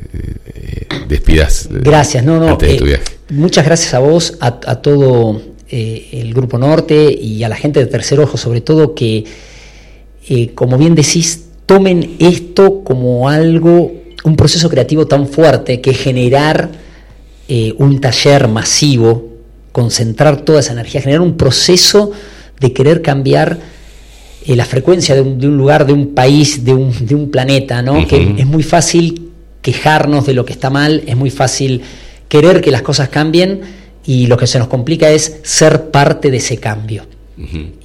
[1.09, 1.69] despidas.
[1.71, 2.57] Gracias, no, no.
[3.31, 5.43] muchas gracias a vos, a, a todo
[5.73, 9.25] eh, el Grupo Norte y a la gente de Tercer Ojo sobre todo que,
[10.29, 13.93] eh, como bien decís, tomen esto como algo,
[14.25, 16.69] un proceso creativo tan fuerte que generar
[17.49, 19.29] eh, un taller masivo,
[19.71, 22.11] concentrar toda esa energía, generar un proceso
[22.59, 23.61] de querer cambiar
[24.47, 28.05] la frecuencia de un, lugar, de un país, de un, de un planeta, ¿no?
[28.05, 29.31] Que es muy fácil
[29.63, 31.83] quejarnos de lo que está mal, es muy fácil
[32.29, 33.61] querer que las cosas cambien,
[34.05, 37.05] y lo que se nos complica es ser parte de ese cambio.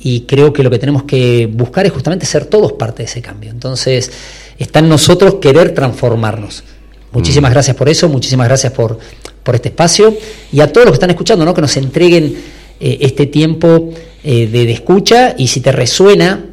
[0.01, 3.21] Y creo que lo que tenemos que buscar es justamente ser todos parte de ese
[3.21, 3.51] cambio.
[3.51, 4.11] Entonces,
[4.57, 6.63] está en nosotros querer transformarnos.
[7.11, 8.99] Muchísimas gracias por eso, muchísimas gracias por,
[9.43, 10.13] por este espacio
[10.51, 11.53] y a todos los que están escuchando, ¿no?
[11.53, 12.35] que nos entreguen
[12.77, 13.91] eh, este tiempo
[14.21, 16.43] eh, de, escucha y si te resuena,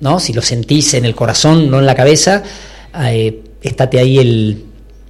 [0.00, 0.18] ¿no?
[0.18, 2.42] si lo sentís en el corazón, no en la cabeza,
[2.94, 4.64] eh, estate ahí el,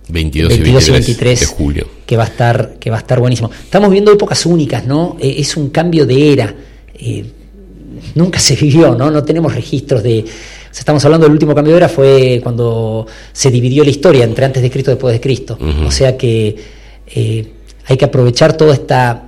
[0.09, 0.53] 22,
[0.89, 1.89] y 23, de julio.
[2.07, 3.51] Que va, a estar, que va a estar buenísimo.
[3.51, 5.17] Estamos viendo épocas únicas, ¿no?
[5.21, 6.55] Eh, es un cambio de era.
[6.95, 7.25] Eh,
[8.15, 9.11] nunca se vivió, ¿no?
[9.11, 10.25] No tenemos registros de...
[10.73, 14.63] estamos hablando del último cambio de era, fue cuando se dividió la historia entre antes
[14.63, 15.59] de Cristo y después de Cristo.
[15.87, 16.57] O sea que
[17.07, 17.53] eh,
[17.87, 19.23] hay que aprovechar toda esta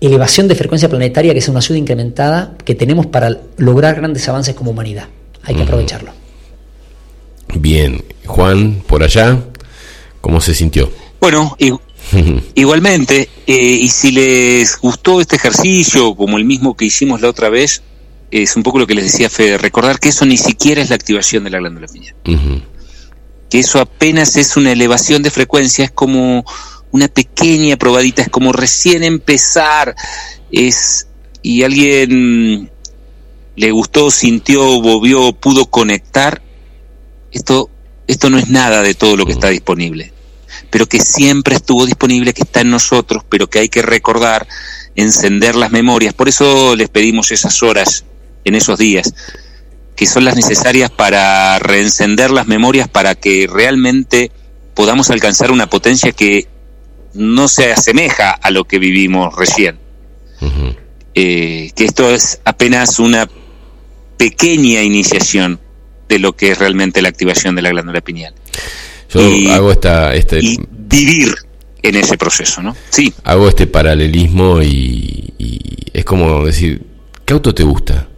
[0.00, 4.54] elevación de frecuencia planetaria, que es una ayuda incrementada que tenemos para lograr grandes avances
[4.54, 5.08] como humanidad.
[5.42, 6.10] Hay que aprovecharlo.
[7.54, 9.38] Bien, Juan, por allá,
[10.20, 10.90] ¿cómo se sintió?
[11.20, 11.56] Bueno,
[12.54, 17.48] igualmente, eh, y si les gustó este ejercicio, como el mismo que hicimos la otra
[17.48, 17.82] vez,
[18.30, 20.96] es un poco lo que les decía Fede, recordar que eso ni siquiera es la
[20.96, 22.14] activación de la glándula pineal.
[23.48, 26.44] Que eso apenas es una elevación de frecuencia, es como
[26.90, 29.94] una pequeña probadita, es como recién empezar,
[30.50, 31.06] es
[31.42, 32.70] y alguien
[33.54, 36.42] le gustó, sintió, volvió, pudo conectar,
[37.30, 37.70] esto,
[38.08, 40.12] esto no es nada de todo lo que está disponible,
[40.76, 44.46] pero que siempre estuvo disponible, que está en nosotros, pero que hay que recordar,
[44.94, 46.12] encender las memorias.
[46.12, 48.04] Por eso les pedimos esas horas
[48.44, 49.14] en esos días,
[49.96, 54.30] que son las necesarias para reencender las memorias, para que realmente
[54.74, 56.46] podamos alcanzar una potencia que
[57.14, 59.78] no se asemeja a lo que vivimos recién.
[61.14, 63.30] Eh, que esto es apenas una
[64.18, 65.58] pequeña iniciación
[66.06, 68.34] de lo que es realmente la activación de la glándula pineal.
[69.12, 71.34] Yo hago esta, este, y vivir
[71.82, 72.76] en ese proceso, ¿no?
[72.90, 73.12] Sí.
[73.24, 75.32] Hago este paralelismo y,
[75.92, 76.82] es como decir,
[77.24, 78.08] ¿qué auto te gusta?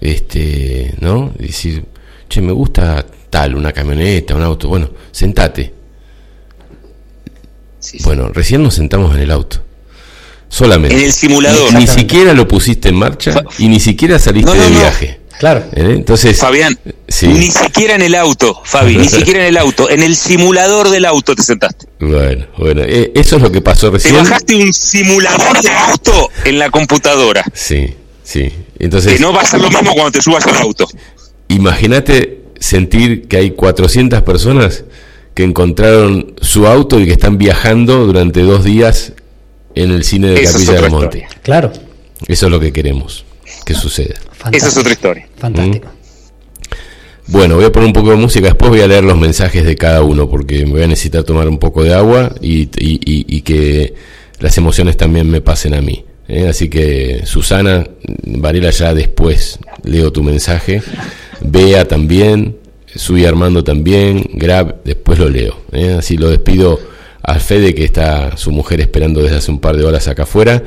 [0.00, 1.32] Este, ¿no?
[1.38, 1.84] Decir,
[2.28, 4.68] che, me gusta tal, una camioneta, un auto.
[4.68, 5.74] Bueno, sentate.
[8.04, 9.62] Bueno, recién nos sentamos en el auto.
[10.48, 10.96] Solamente.
[10.96, 11.74] En el simulador.
[11.74, 15.17] Ni, siquiera lo pusiste en marcha y ni siquiera saliste de viaje.
[15.38, 15.64] Claro.
[15.72, 15.94] ¿Eh?
[15.96, 16.78] Entonces, Fabián,
[17.22, 21.04] ni siquiera en el auto, Fabi, ni siquiera en el auto, en el simulador del
[21.04, 21.86] auto te sentaste.
[22.00, 24.14] Bueno, bueno, eh, eso es lo que pasó recién.
[24.14, 27.44] Te bajaste un simulador de auto en la computadora.
[27.54, 28.52] Sí, sí.
[28.78, 30.88] Entonces, que no va a ser lo mismo cuando te subas al auto.
[31.48, 34.84] Imagínate sentir que hay 400 personas
[35.34, 39.12] que encontraron su auto y que están viajando durante dos días
[39.76, 41.28] en el cine de Capilla del Monte.
[41.42, 41.72] Claro.
[42.26, 43.24] Eso es lo que queremos
[43.64, 44.16] que suceda.
[44.52, 45.27] Esa es otra historia.
[45.38, 45.88] Fantástico.
[45.88, 45.98] ¿Mm?
[47.30, 49.76] Bueno, voy a poner un poco de música, después voy a leer los mensajes de
[49.76, 52.66] cada uno, porque me voy a necesitar tomar un poco de agua y,
[53.42, 53.92] que
[54.40, 56.06] las emociones también me pasen a mí.
[56.26, 56.48] ¿eh?
[56.48, 57.86] Así que, Susana,
[58.24, 60.82] Varela, ya después leo tu mensaje.
[61.42, 62.56] Bea también,
[62.94, 65.54] Sui Armando también, Grab, después lo leo.
[65.72, 65.96] ¿eh?
[65.98, 66.80] Así lo despido
[67.22, 70.62] a Fede, que está su mujer esperando desde hace un par de horas acá afuera,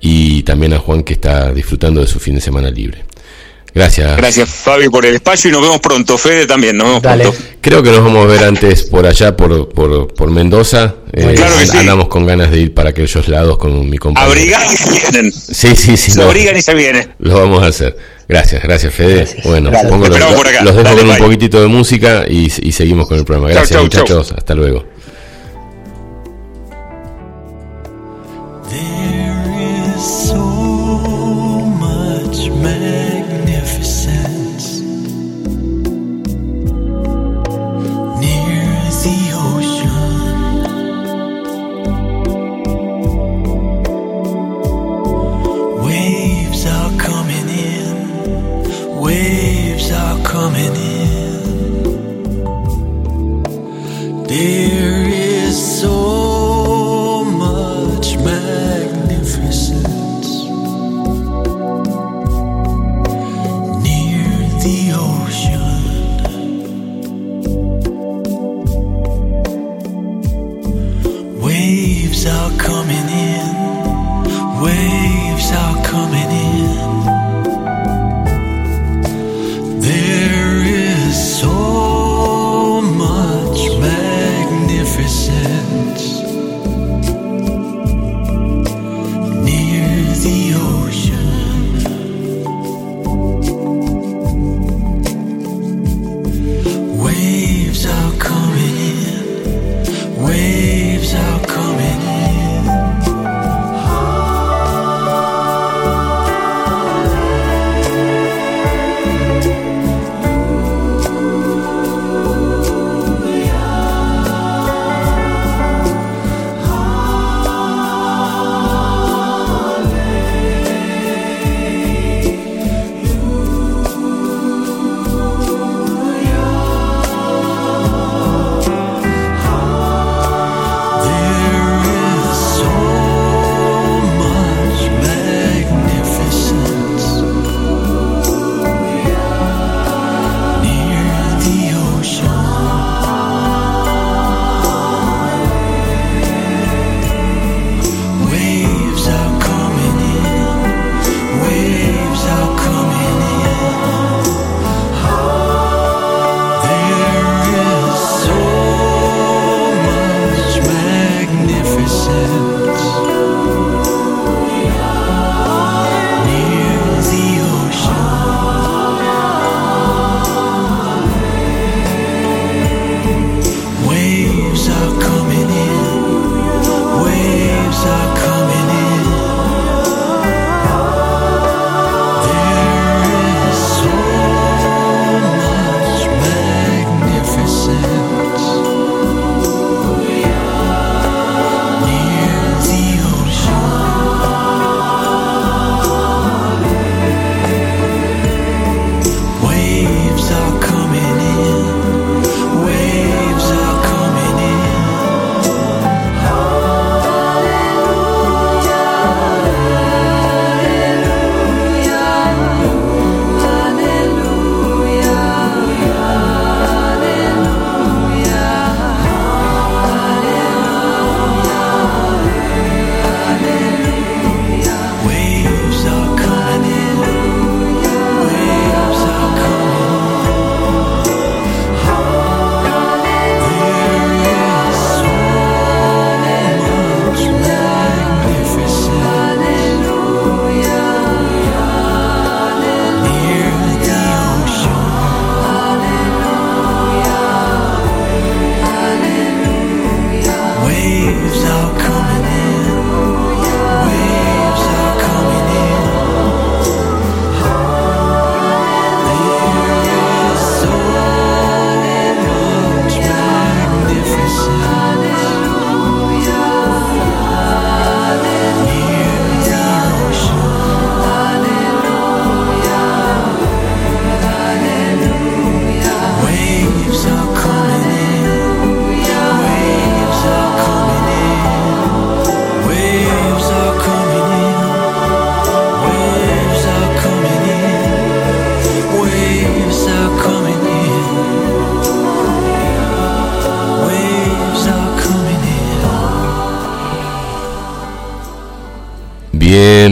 [0.00, 3.04] y también a Juan, que está disfrutando de su fin de semana libre.
[3.74, 4.16] Gracias.
[4.16, 6.18] Gracias, Fabi, por el espacio y nos vemos pronto.
[6.18, 7.34] Fede también, nos vemos pronto.
[7.60, 10.94] Creo que nos vamos a ver antes por allá, por, por, Mendoza.
[11.12, 11.34] Eh,
[11.74, 14.30] andamos con ganas de ir para aquellos lados con mi compañero.
[14.30, 15.32] Abrigan y se vienen.
[15.32, 16.12] Sí, sí, sí.
[16.12, 17.14] Se abrigan y se vienen.
[17.18, 17.96] Lo vamos a hacer.
[18.28, 19.26] Gracias, gracias, Fede.
[19.44, 23.50] Bueno, Pongo los, los, dejo con un poquitito de música y, seguimos con el programa.
[23.50, 24.32] Gracias, muchachos.
[24.36, 24.84] Hasta luego.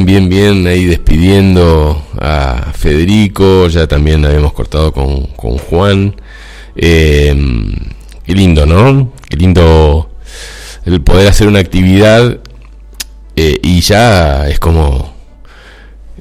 [0.08, 5.26] Bien, bien, ahí despidiendo a Federico, ya también habíamos cortado con,
[5.58, 6.16] Juan.
[6.74, 7.36] Eh,
[8.24, 9.12] qué lindo, ¿no?
[9.28, 10.10] Qué lindo
[10.86, 12.38] el poder hacer una actividad
[13.36, 15.12] eh, y ya es como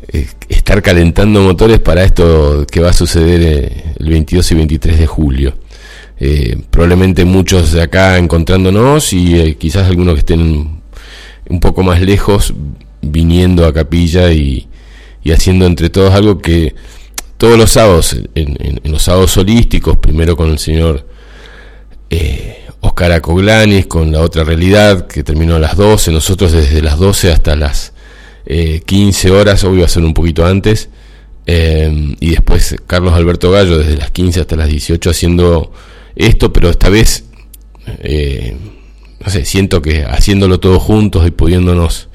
[0.09, 5.07] eh, estar calentando motores para esto que va a suceder el 22 y 23 de
[5.07, 5.53] julio.
[6.71, 10.81] probablemente muchos de acá encontrándonos y quizás algunos que estén
[11.49, 12.53] un poco más lejos
[13.01, 14.67] viniendo a capilla y,
[15.33, 16.73] haciendo entre todos algo que
[17.37, 21.05] todos los sábados, en, los sábados holísticos, primero con el señor
[22.09, 26.97] eh, Oscar Acoglanis, con la otra realidad que terminó a las 12, nosotros desde las
[26.97, 27.93] 12 hasta las
[28.45, 30.89] 15 eh, horas, hoy va a ser un poquito antes,
[31.45, 35.73] eh, y después Carlos Alberto Gallo desde las 15 hasta las 18 haciendo
[36.15, 37.25] esto, pero esta vez,
[39.19, 42.07] no sé, siento que haciéndolo todos juntos y pudiéndonos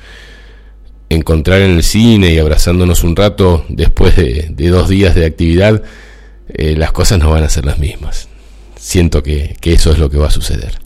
[1.14, 5.82] encontrar en el cine y abrazándonos un rato después de, dos días de actividad,
[6.48, 8.28] eh, las cosas no van a ser las mismas.
[8.76, 10.78] Siento que, eso es lo que va a suceder.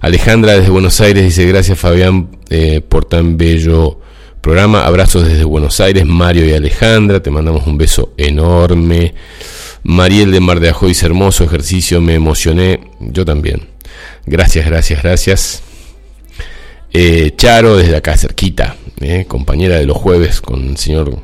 [0.00, 4.00] Alejandra desde Buenos Aires dice gracias Fabián eh, por tan bello
[4.40, 4.86] programa.
[4.86, 9.14] Abrazos desde Buenos Aires, Mario y Alejandra, te mandamos un beso enorme.
[9.82, 13.68] Mariel de Mar de Ajoy dice hermoso ejercicio, me emocioné, yo también.
[14.26, 15.62] Gracias, gracias, gracias.
[16.92, 21.22] Eh, Charo desde acá cerquita, eh, compañera de los jueves con el señor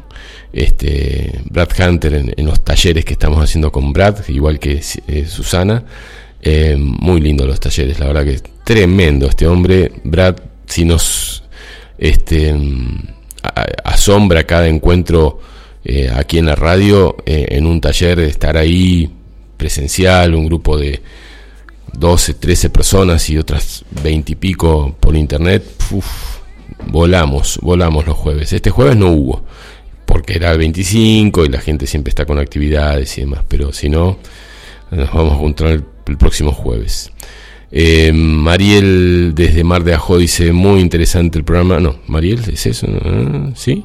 [0.53, 5.85] este, Brad Hunter en, los talleres que estamos haciendo con Brad, igual que eh, Susana.
[6.41, 9.91] Eh, muy lindo los talleres, la verdad que es tremendo este hombre.
[10.05, 10.37] Brad,
[10.67, 11.43] si nos
[11.99, 12.55] este,
[13.83, 15.41] asombra cada encuentro
[16.15, 19.11] aquí en la radio, en un taller, estar ahí
[19.57, 21.01] presencial, un grupo de
[21.99, 25.65] 12, 13 personas y otras 20 y pico por internet.
[26.87, 28.53] volamos, volamos los jueves.
[28.53, 29.45] Este jueves no hubo,
[30.05, 33.89] porque era el 25 y la gente siempre está con actividades y demás, pero si
[33.89, 34.19] no,
[34.91, 35.85] nos vamos a encontrar el,
[36.17, 37.11] próximo jueves.
[37.73, 41.81] Eh, Mariel desde Mar de Ajo dice, muy interesante el programa.
[41.81, 42.87] No, Mariel, ¿es eso?
[43.05, 43.85] Ah, ¿Sí?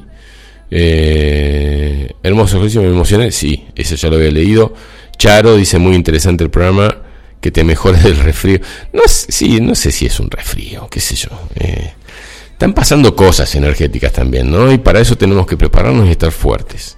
[0.70, 3.32] Eh, hermoso ejercicio, me emocioné.
[3.32, 4.72] Sí, eso ya lo había leído.
[5.18, 6.96] Charo dice, muy interesante el programa
[7.42, 8.60] que te mejore del resfrío.
[8.94, 11.28] No, sí, no sé si es un resfrío, qué sé yo.
[11.56, 11.92] Eh,
[12.52, 14.72] están pasando cosas energéticas también, ¿no?
[14.72, 16.96] Y para eso tenemos que prepararnos y estar fuertes.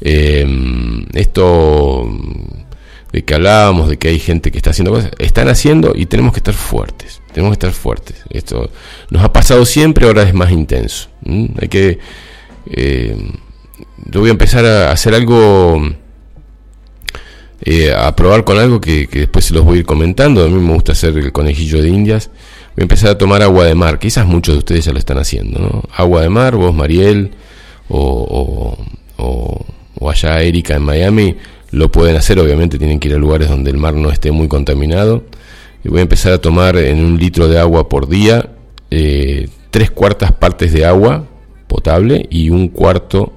[0.00, 0.44] Eh,
[1.14, 2.10] esto
[3.12, 6.32] de que hablábamos, de que hay gente que está haciendo cosas, están haciendo y tenemos
[6.32, 7.22] que estar fuertes.
[7.32, 8.16] Tenemos que estar fuertes.
[8.30, 8.70] Esto
[9.10, 11.08] nos ha pasado siempre, ahora es más intenso.
[11.60, 12.00] Hay que.
[12.66, 13.16] Eh,
[14.06, 15.80] yo voy a empezar a hacer algo
[17.62, 20.44] eh, a probar con algo que, después se los voy a ir comentando.
[20.44, 22.30] A mí me gusta hacer el conejillo de indias.
[22.76, 23.98] Voy a empezar a tomar agua de mar.
[23.98, 25.58] Quizás muchos de ustedes ya lo están haciendo.
[25.58, 25.82] ¿no?
[25.94, 27.32] Agua de mar, vos Mariel
[27.88, 28.78] o,
[30.08, 31.36] allá Erika en Miami
[31.70, 32.38] lo pueden hacer.
[32.38, 35.24] Obviamente tienen que ir a lugares donde el mar no esté muy contaminado.
[35.84, 38.50] Y voy a empezar a tomar en un litro de agua por día
[38.90, 41.26] eh, tres cuartas partes de agua
[41.68, 43.32] potable y un cuarto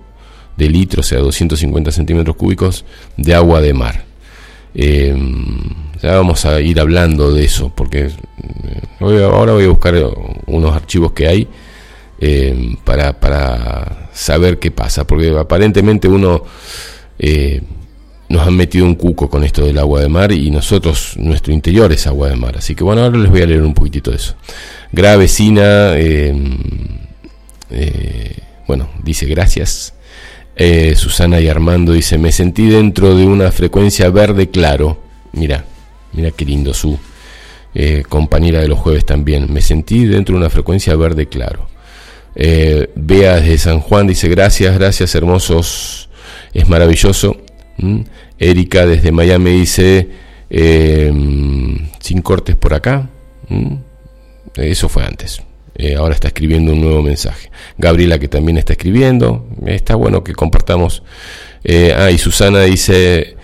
[0.58, 2.86] de litro, o sea, 250 centímetros cúbicos
[3.18, 4.13] de agua de mar.
[4.76, 5.16] Eh,
[6.02, 8.12] ya vamos a ir hablando de eso, porque eh,
[9.00, 9.96] ahora voy a buscar
[10.48, 11.48] unos archivos que hay
[12.20, 16.44] eh, para, para saber qué pasa, porque aparentemente uno
[18.30, 21.92] nos han metido un cuco con esto del agua de mar y nosotros, nuestro interior
[21.94, 22.58] es agua de mar.
[22.58, 24.36] Así que bueno, ahora les voy a leer un poquitito de eso.
[24.92, 25.94] Gravecina,
[28.68, 29.94] bueno, dice gracias.
[30.56, 35.00] Eh, Susana y Armando dice, me sentí dentro de una frecuencia verde claro.
[35.32, 35.66] Mira,
[36.14, 36.98] mira qué lindo su
[37.74, 39.52] eh, compañera de los jueves también.
[39.52, 41.68] Me sentí dentro de una frecuencia verde claro.
[42.36, 46.10] Eh, Bea desde San Juan dice, gracias, gracias, hermosos.
[46.54, 47.38] Es maravilloso.
[47.78, 48.02] ¿Mm?
[48.38, 50.10] Erika desde Miami dice,
[50.50, 53.10] sin cortes por acá.
[53.50, 53.76] ¿Mm?
[54.56, 55.42] Eso fue antes.
[55.76, 57.50] Eh, ahora está escribiendo un nuevo mensaje.
[57.78, 59.48] Gabriela que también está escribiendo.
[59.66, 61.04] Está bueno que compartamos.
[61.64, 63.36] Eh, ah, y Susana dice,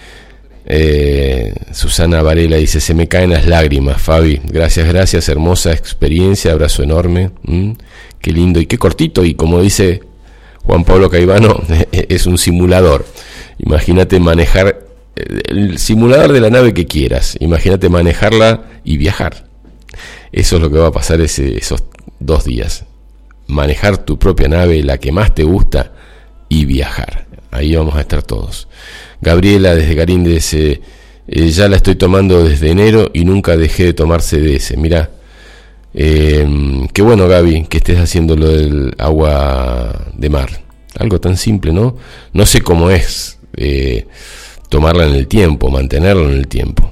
[0.66, 4.42] eh, Susana Varela dice, se me caen las lágrimas, Fabi.
[4.44, 7.32] Gracias, gracias, hermosa experiencia, abrazo enorme.
[7.44, 7.72] Mm,
[8.22, 9.26] qué lindo y qué cortito.
[9.26, 10.02] Y como dice
[10.64, 11.62] Juan Pablo Caivano,
[11.92, 13.06] es un simulador.
[13.58, 14.86] Imagínate manejar
[15.16, 17.38] el simulador de la nave que quieras.
[17.40, 19.50] Imagínate manejarla y viajar.
[20.32, 21.84] Eso es lo que va a pasar ese, esos
[22.20, 22.86] dos días.
[23.48, 25.92] Manejar tu propia nave, la que más te gusta,
[26.50, 27.26] y viajar.
[27.52, 28.68] Ahí vamos a estar todos.
[29.22, 30.82] Gabriela desde Garín dice,
[31.28, 34.78] eh, ya la estoy tomando desde enero y nunca dejé de tomar CDS.
[34.78, 35.10] Mira,
[35.94, 36.48] Eh,
[36.94, 40.50] qué bueno, Gaby, que estés haciendo lo del agua de mar.
[41.00, 41.98] Algo tan simple, ¿no?
[42.32, 44.06] No sé cómo es eh,
[44.70, 46.92] tomarla en el tiempo, mantenerla en el tiempo.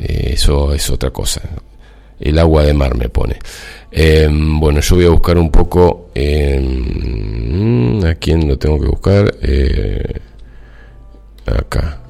[0.00, 1.42] Eh, eso es otra cosa.
[2.20, 3.38] El agua de mar me pone.
[3.90, 6.10] Em, bueno, yo voy a buscar un poco.
[6.14, 9.34] Em, ¿A quién lo tengo que buscar?
[9.42, 10.20] Eh,
[11.46, 12.00] acá.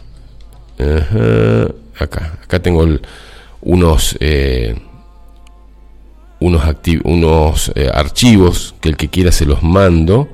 [1.98, 2.38] acá.
[2.42, 2.86] Acá tengo
[3.62, 4.16] unos.
[4.20, 4.74] Eh,
[6.40, 6.62] unos,
[7.04, 10.28] unos eh, archivos que el que quiera se los mando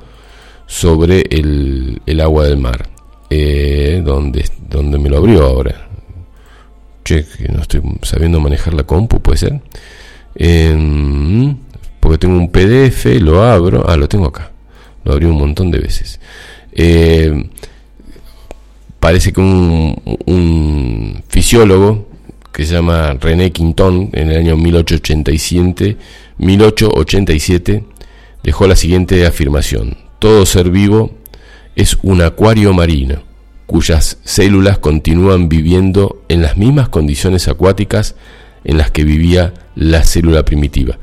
[0.67, 2.89] sobre el, el agua del mar.
[3.31, 5.89] donde, donde me lo abrió ahora.
[7.05, 9.61] Che, que no estoy sabiendo manejar la compu, puede ser
[12.01, 14.53] porque tengo un PDF, lo abro, ah, lo tengo acá,
[15.05, 16.21] lo abrí un montón de veces.
[16.73, 17.49] Eh,
[19.01, 22.09] parece que un, un, fisiólogo
[22.53, 25.97] que se llama René Quinton en el año 1887,
[26.39, 27.85] 1887
[28.43, 31.15] dejó la siguiente afirmación: todo ser vivo
[31.77, 33.23] es un acuario marino
[33.67, 38.15] cuyas células continúan viviendo en las mismas condiciones acuáticas
[38.65, 40.99] en las que vivía la célula primitiva.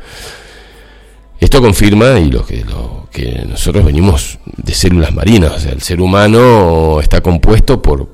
[1.40, 5.82] Esto confirma y lo que, lo que nosotros venimos de células marinas, o sea, el
[5.82, 8.08] ser humano está compuesto por,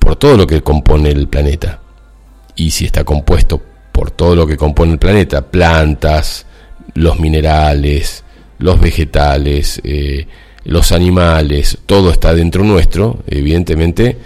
[0.00, 1.80] por todo lo que compone el planeta.
[2.54, 3.60] Y si está compuesto
[3.92, 6.46] por todo lo que compone el planeta, plantas,
[6.94, 8.24] los minerales,
[8.58, 10.26] los vegetales, eh,
[10.66, 14.16] los animales, todo está dentro nuestro, evidentemente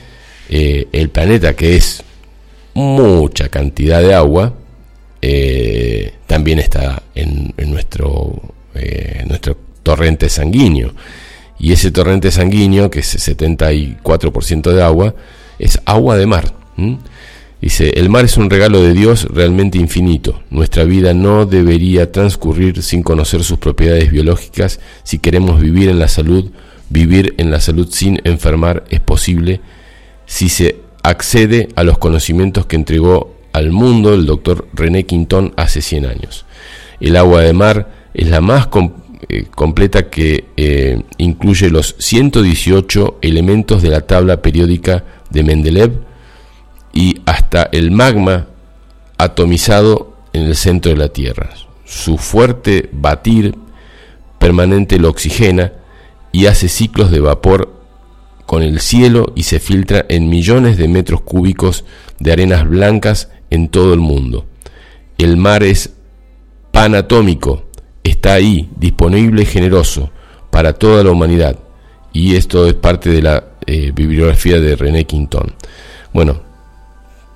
[0.49, 2.03] eh, el planeta que es
[2.75, 4.55] mucha cantidad de agua,
[5.21, 8.41] eh, también está en, nuestro,
[8.75, 10.95] eh, nuestro torrente sanguíneo.
[11.59, 15.15] Y ese torrente sanguíneo, que es 74% de agua,
[15.59, 16.55] es agua de mar.
[17.61, 20.43] Dice, el mar es un regalo de Dios realmente infinito.
[20.51, 24.81] Nuestra vida no debería transcurrir sin conocer sus propiedades biológicas.
[25.03, 26.51] Si queremos vivir en la salud,
[26.89, 29.61] vivir en la salud sin enfermar es posible
[30.25, 35.83] si se accede a los conocimientos que entregó al mundo el doctor René Quintón hace
[35.83, 36.47] 100 años.
[36.99, 38.69] El agua de mar es la más
[39.29, 46.10] eh, completa que eh, incluye los 118 elementos de la tabla periódica de Mendeleev
[46.93, 48.47] y hasta el magma
[49.19, 51.51] atomizado en el centro de la Tierra.
[51.85, 53.55] Su fuerte batir
[54.39, 55.73] permanente lo oxigena
[56.33, 57.81] y hace ciclos de vapor
[58.47, 61.85] con el cielo y se filtra en millones de metros cúbicos
[62.19, 64.47] de arenas blancas en todo el mundo.
[65.19, 65.93] El mar es
[66.73, 67.65] panatómico,
[68.03, 70.11] está ahí, disponible y generoso
[70.51, 71.59] para toda la humanidad.
[72.13, 75.55] Y esto es parte de la eh, bibliografía de René Quintón.
[76.13, 76.41] Bueno,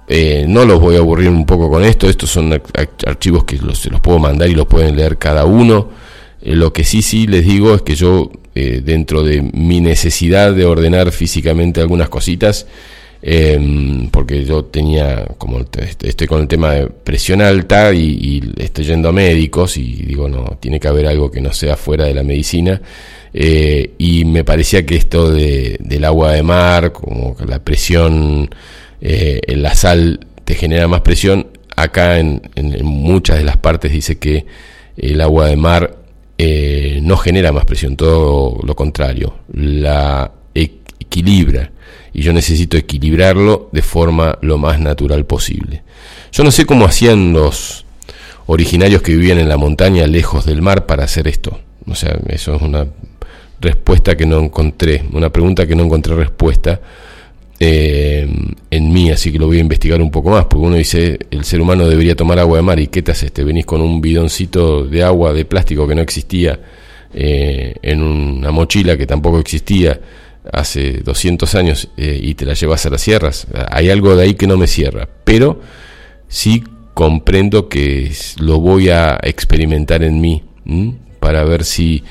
[0.06, 2.60] eh, no los voy a aburrir un poco con esto, estos son
[3.06, 5.89] archivos que los, se los puedo mandar y los pueden leer cada uno.
[6.43, 10.52] Eh, lo que sí, sí les digo es que yo eh, dentro de mi necesidad
[10.52, 12.66] de ordenar físicamente algunas cositas,
[13.22, 19.09] em, porque yo tenía, como estoy con el tema de presión alta y, estoy yendo
[19.09, 22.22] a médicos y digo, no, tiene que haber algo que no sea fuera de la
[22.22, 22.81] medicina.
[23.32, 28.48] Y me parecía que esto de, del agua de mar, como la presión,
[29.05, 34.18] eh, la sal te genera más presión, acá en, en muchas de las partes dice
[34.18, 34.47] que
[34.97, 35.98] el agua de mar
[36.39, 41.70] eh, no genera más presión, todo lo contrario, la equilibra
[42.12, 45.82] y yo necesito equilibrarlo de forma lo más natural posible.
[46.32, 47.85] Yo no sé cómo hacían los
[48.47, 51.60] originarios que vivían en la montaña lejos del mar para hacer esto.
[51.86, 52.86] O sea, eso es una
[53.60, 56.81] respuesta que no encontré, una pregunta que no encontré respuesta
[57.66, 58.28] eh,
[58.70, 61.45] en mí, así que lo voy a investigar un poco más, porque uno dice, el
[61.45, 65.03] ser humano debería tomar agua de mar, ¿y qué te venís con un bidoncito de
[65.03, 66.61] agua de plástico que no existía,
[67.15, 70.01] eh, en una mochila que tampoco existía
[70.53, 73.47] hace 200 años eh, y te la llevas a las sierras.
[73.70, 75.61] Hay algo de ahí que no me cierra, pero
[76.28, 80.43] sí comprendo que lo voy a experimentar en mí
[81.20, 82.03] para ver si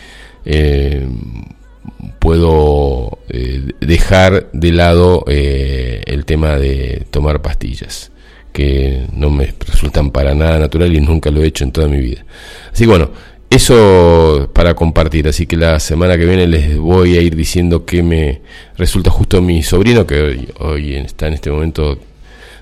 [2.19, 8.11] puedo eh, dejar de lado eh, el tema de tomar pastillas,
[8.51, 11.99] que no me resultan para nada natural y nunca lo he hecho en toda mi
[11.99, 12.25] vida.
[12.71, 13.11] Así que bueno,
[13.49, 18.01] eso para compartir, así que la semana que viene les voy a ir diciendo que
[18.01, 18.41] me
[18.77, 19.11] resulta.
[19.11, 21.99] Justo mi sobrino, que hoy, hoy está en este momento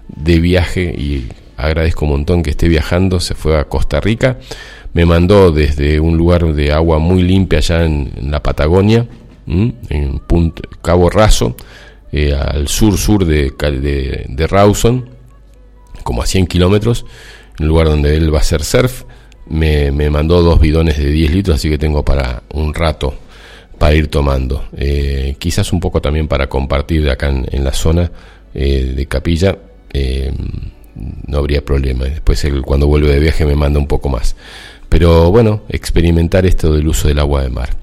[0.08, 4.38] de viaje y agradezco un montón que esté viajando, se fue a Costa Rica,
[4.94, 9.08] me mandó desde un lugar de agua muy limpia allá en la Patagonia,
[9.48, 11.56] en punto, Cabo Raso,
[12.12, 13.52] eh, al sur-sur de,
[14.28, 15.10] de, Rawson,
[16.04, 17.06] como a 100 kilómetros,
[17.58, 19.04] en un lugar donde él va a hacer surf.
[19.48, 23.14] me, me, mandó dos bidones de 10 litros, así que tengo para un rato
[23.78, 24.66] para ir tomando.
[24.78, 28.12] Eh, quizás un poco también para compartir acá en, la zona
[28.54, 29.58] eh, de capilla.
[31.28, 32.06] No habría problema.
[32.06, 34.36] Después cuando vuelve de viaje me manda un poco más.
[34.92, 37.78] Pero bueno, experimentar esto del uso del agua de mar.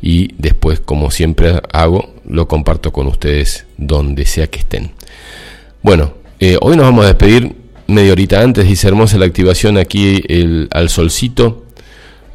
[0.00, 4.92] Y después, como siempre hago, lo comparto con ustedes donde sea que estén.
[5.82, 6.14] Bueno,
[6.62, 7.54] hoy nos vamos a despedir
[7.86, 8.66] media horita antes.
[8.66, 10.22] Dice hermosa la activación aquí
[10.70, 11.64] al solcito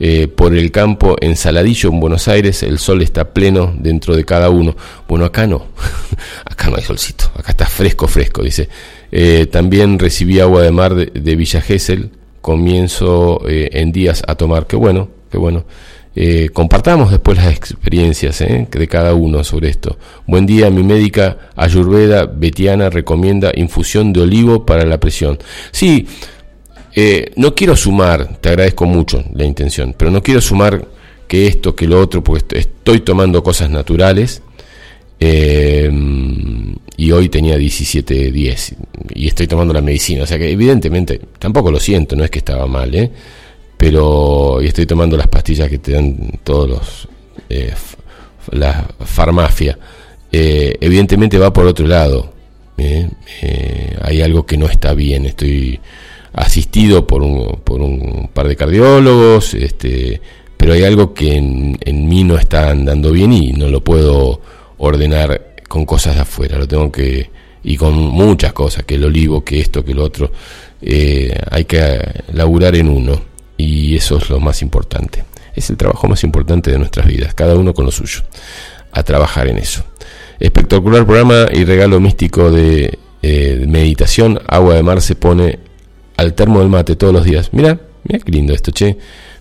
[0.01, 4.23] eh, por el campo en Saladillo, en Buenos Aires, el sol está pleno dentro de
[4.23, 4.75] cada uno.
[5.09, 5.65] Bueno, acá no,
[6.45, 8.69] acá no hay solcito, acá está fresco, fresco, dice.
[9.11, 12.11] Eh, también recibí agua de mar de, Villa Gesell,
[12.41, 15.65] comienzo eh, en días a tomar, qué bueno, qué bueno.
[16.53, 19.97] compartamos después las experiencias de cada uno sobre esto.
[20.27, 25.39] Buen día, mi médica Ayurveda Betiana recomienda infusión de olivo para la presión.
[25.71, 26.07] Sí,
[26.95, 30.85] eh, no quiero sumar, te agradezco mucho la intención, pero no quiero sumar
[31.27, 34.41] que esto, que lo otro, porque estoy tomando cosas naturales.
[35.19, 35.91] Eh,
[36.95, 38.75] y hoy tenía 17.10
[39.15, 42.39] y estoy tomando la medicina, o sea que evidentemente tampoco lo siento, no es que
[42.39, 43.11] estaba mal, ¿eh?
[43.77, 47.07] pero estoy tomando las pastillas que te dan todos los
[47.49, 47.73] eh,
[48.51, 49.77] la farmacia.
[50.31, 52.33] evidentemente va por otro lado.
[54.01, 55.79] hay algo que no está bien, estoy
[56.33, 60.21] asistido por un, por un par de cardiólogos, este,
[60.57, 64.41] pero hay algo que en, en, mí no está andando bien y no lo puedo
[64.79, 67.29] ordenar con cosas de afuera, lo tengo que,
[67.63, 70.31] y con muchas cosas, que el olivo, que esto, que lo otro,
[70.81, 71.99] eh, hay que
[72.33, 73.21] laburar en uno
[73.57, 75.23] y eso es lo más importante.
[75.55, 78.21] Es el trabajo más importante de nuestras vidas, cada uno con lo suyo,
[78.91, 79.83] a trabajar en eso.
[80.39, 85.59] Espectacular programa y regalo místico de eh, meditación, agua de mar se pone
[86.15, 87.49] al termo del mate todos los días.
[87.51, 88.97] Mira, mira qué lindo esto, che.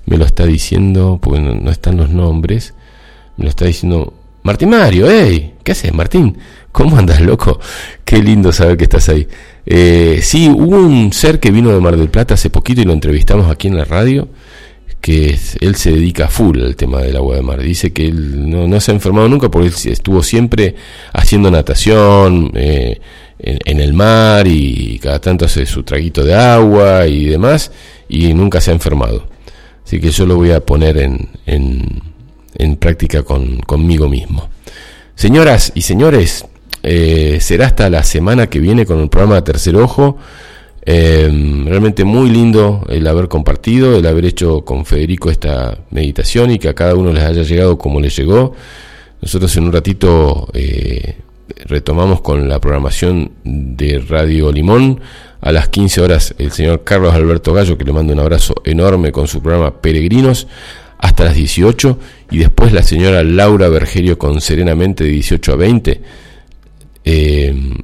[0.06, 2.74] Me lo está diciendo, porque no, están los nombres.
[3.36, 4.14] Me lo está diciendo
[4.48, 5.08] Martín Mario,
[5.62, 6.38] ¿qué haces, Martín?
[6.72, 7.60] ¿Cómo andas, loco?
[8.02, 9.28] Qué lindo saber que estás ahí.
[9.66, 12.94] Eh, sí, hubo un ser que vino de Mar del Plata hace poquito y lo
[12.94, 14.26] entrevistamos aquí en la radio,
[15.02, 17.60] que él se dedica full al tema del agua de mar.
[17.60, 20.76] Dice que él no, se ha enfermado nunca porque él estuvo siempre
[21.12, 23.02] haciendo natación, eh,
[23.38, 27.70] en, el mar y cada tanto hace su traguito de agua y demás
[28.08, 29.28] y nunca se ha enfermado.
[29.84, 32.07] Así que yo lo voy a poner en,
[32.78, 34.48] práctica con, conmigo mismo.
[35.14, 36.44] Señoras y señores,
[36.82, 40.16] eh, será hasta la semana que viene con el programa Tercer Ojo.
[40.90, 46.58] Em, realmente muy lindo el haber compartido, el haber hecho con Federico esta meditación y
[46.58, 48.54] que a cada uno les haya llegado como les llegó.
[49.20, 51.16] Nosotros en un ratito eh,
[51.66, 55.00] retomamos con la programación de Radio Limón.
[55.40, 59.12] A las 15 horas el señor Carlos Alberto Gallo, que le mando un abrazo enorme
[59.12, 60.48] con su programa Peregrinos,
[60.98, 61.98] hasta las 18.
[62.30, 66.00] Y después la señora Laura Bergerio con Serenamente de 18 a 20.
[67.04, 67.74] Eh,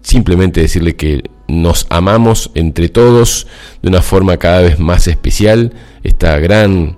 [0.00, 3.46] simplemente decirle que nos amamos entre todos
[3.82, 5.72] de una forma cada vez más especial.
[6.02, 6.96] Esta gran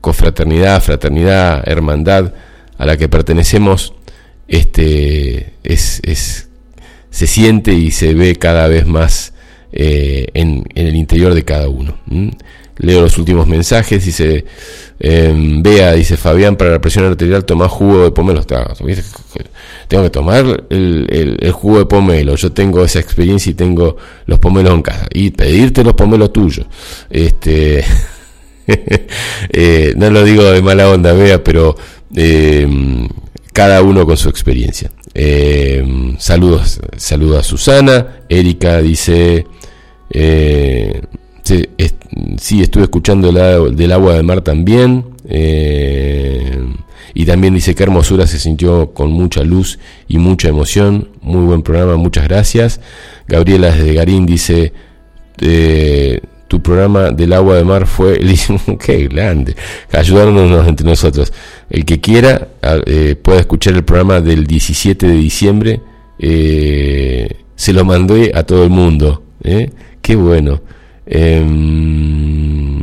[0.00, 2.34] confraternidad, fraternidad, hermandad
[2.78, 3.94] a la que pertenecemos
[4.48, 6.48] este, es,
[7.10, 9.34] se siente y se ve cada vez más
[9.72, 11.98] eh, en, el interior de cada uno.
[12.80, 14.44] Leo los últimos mensajes, dice,
[14.98, 15.32] eh,
[15.62, 18.44] vea, dice Fabián, para la presión arterial toma jugo de pomelo.
[19.88, 23.96] Tengo que tomar el, el, jugo de pomelo, yo tengo esa experiencia y tengo
[24.26, 25.06] los pomelos en casa.
[25.12, 26.66] Y pedirte los pomelos tuyos.
[27.08, 27.84] Este,
[29.52, 31.76] eh, no lo digo de mala onda, vea, pero...
[32.16, 32.66] Eh,
[33.52, 34.90] cada uno con su experiencia.
[35.14, 38.20] Eh, saludos, saludos a Susana.
[38.28, 39.46] Erika dice,
[40.10, 41.02] eh,
[41.42, 43.32] sí, estuve escuchando
[43.70, 45.04] del agua de mar también.
[45.28, 46.58] Eh,
[47.12, 51.08] y también dice que hermosura se sintió con mucha luz y mucha emoción.
[51.22, 52.80] Muy buen programa, muchas gracias.
[53.26, 54.72] Gabriela desde Garín dice,
[56.50, 58.18] tu programa del agua de mar fue,
[58.84, 59.54] qué grande,
[59.92, 61.32] ayudándonos entre nosotros.
[61.70, 62.48] El que quiera
[62.86, 65.80] eh, puede escuchar el programa del 17 de diciembre,
[66.18, 69.70] eh, se lo mandé a todo el mundo, ¿eh?
[70.02, 70.60] qué bueno.
[71.12, 72.80] Em,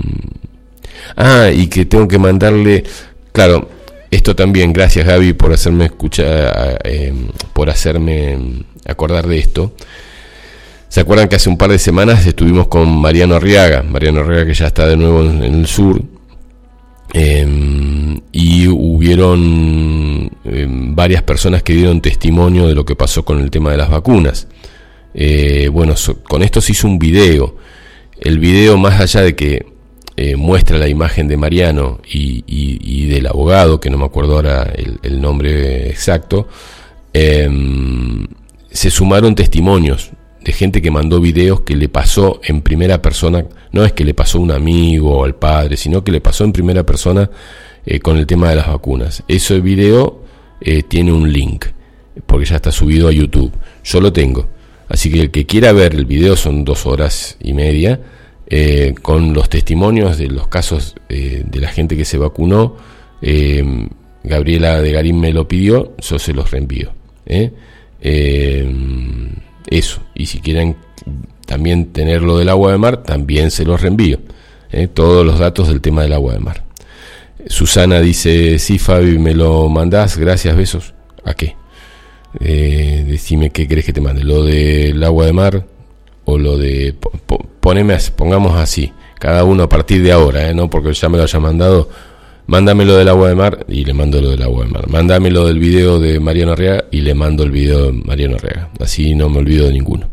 [1.15, 2.83] ah, y que tengo que mandarle,
[3.31, 3.69] claro,
[4.11, 8.37] esto también, gracias Gaby por hacerme escuchar, em, por hacerme
[8.85, 9.71] acordar de esto.
[10.89, 13.83] ¿Se acuerdan que hace un par de semanas estuvimos con Mariano Arriaga?
[13.83, 16.01] Mariano Arriaga que ya está de nuevo en, el sur.
[17.13, 20.29] Em, y hubieron
[20.95, 24.47] varias personas que dieron testimonio de lo que pasó con el tema de las vacunas.
[25.13, 25.95] Eh, bueno,
[26.27, 27.55] con esto se hizo un video.
[28.19, 29.65] El video, más allá de que
[30.15, 34.73] eh, muestra la imagen de Mariano y, del abogado, que no me acuerdo ahora
[35.03, 36.47] el, nombre exacto,
[37.13, 38.25] em,
[38.71, 40.11] se sumaron testimonios
[40.43, 44.13] de gente que mandó videos que le pasó en primera persona, no es que le
[44.13, 47.29] pasó a un amigo o al padre, sino que le pasó en primera persona
[47.85, 49.23] eh, con el tema de las vacunas.
[49.27, 50.23] Ese video
[50.61, 51.65] eh, tiene un link,
[52.25, 53.51] porque ya está subido a YouTube.
[53.83, 54.47] Yo lo tengo.
[54.89, 57.99] Así que el que quiera ver el video son dos horas y media
[58.49, 62.77] eh, con los testimonios de los casos eh, de la gente que se vacunó.
[63.21, 63.89] Eh,
[64.23, 66.91] Gabriela de Garín me lo pidió, yo se los reenvío.
[69.69, 70.77] eso, y si quieren
[71.45, 74.19] también tener lo del agua de mar, también se los reenvío.
[74.93, 76.63] Todos los datos del tema del agua de mar.
[77.47, 80.93] Susana dice, sí Fabi, me lo mandás, gracias, besos.
[81.23, 81.55] ¿A qué?
[82.39, 84.23] Decime qué crees que te mande.
[84.23, 85.65] Lo del agua de mar,
[86.27, 86.93] o lo de
[87.61, 90.53] poneme pongamos así, cada uno a partir de ahora, ¿eh?
[90.53, 91.89] no porque ya me lo haya mandado,
[92.47, 95.31] mándame lo del agua de mar y le mando lo del agua de mar, mándame
[95.31, 99.15] lo del video de Mariano Arriaga y le mando el video de Mariano Arriaga, así
[99.15, 100.09] no me olvido de ninguno.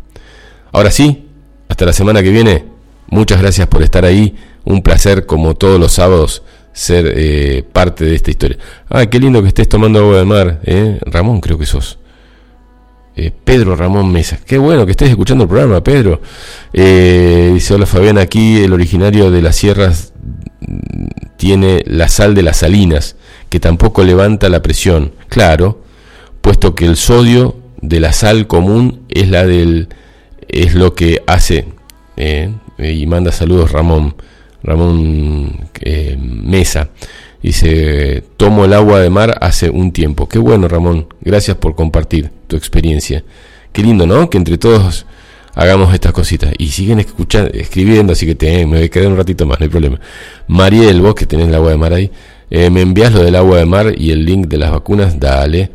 [0.71, 1.27] Ahora sí,
[1.69, 2.65] hasta la semana que viene,
[3.09, 8.15] muchas gracias por estar ahí, un placer como todos los sábados ser eh, parte de
[8.15, 8.59] esta historia.
[8.89, 10.99] Ah, qué lindo que estés tomando agua de mar, ¿eh?
[11.07, 11.99] Ramón creo que sos.
[13.17, 14.39] Eh, Pedro Ramón Mesa.
[14.45, 16.21] Qué bueno que estés escuchando el programa, Pedro.
[16.73, 20.13] Eh, dice, hola Fabián, aquí el originario de las sierras
[21.37, 23.17] tiene la sal de las salinas,
[23.51, 25.13] que tampoco levanta la presión.
[25.29, 25.83] Claro,
[26.41, 29.89] puesto que el sodio de la sal común es la del
[30.49, 31.67] es lo que hace
[32.17, 34.15] eh, y manda saludos Ramón
[34.63, 35.69] Ramón
[36.19, 36.91] Mesa
[37.45, 40.27] Dice, tomo el agua de mar hace un tiempo.
[40.27, 41.09] Qué bueno, Ramón.
[41.21, 43.25] Gracias por compartir experiencia.
[43.73, 44.31] Qué lindo, ¿no?
[44.31, 45.07] Que entre todos
[45.55, 46.53] hagamos estas cositas.
[46.59, 49.65] Y siguen escuchando, escribiendo, así que te, me voy a quedar un ratito más, no
[49.65, 50.01] hay problema.
[50.49, 52.11] Mariel, vos que tenés el agua de mar ahí,
[52.51, 55.71] eh, me envías lo del agua de mar y el link de las vacunas, dale.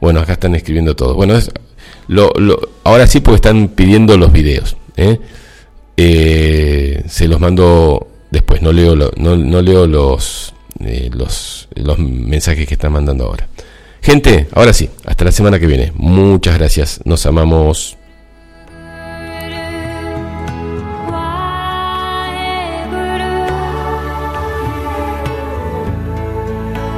[0.00, 1.14] Bueno, acá están escribiendo todo.
[1.14, 1.50] Bueno, es,
[2.08, 2.32] lo,
[2.84, 4.76] ahora sí porque están pidiendo los videos.
[4.96, 5.18] ¿eh?
[5.96, 10.54] Eh, se los mando después, no leo, no, no leo los,
[11.74, 13.48] los mensajes que están mandando ahora.
[14.02, 15.92] Gente, ahora sí, hasta la semana que viene.
[15.94, 17.99] Muchas gracias, nos amamos.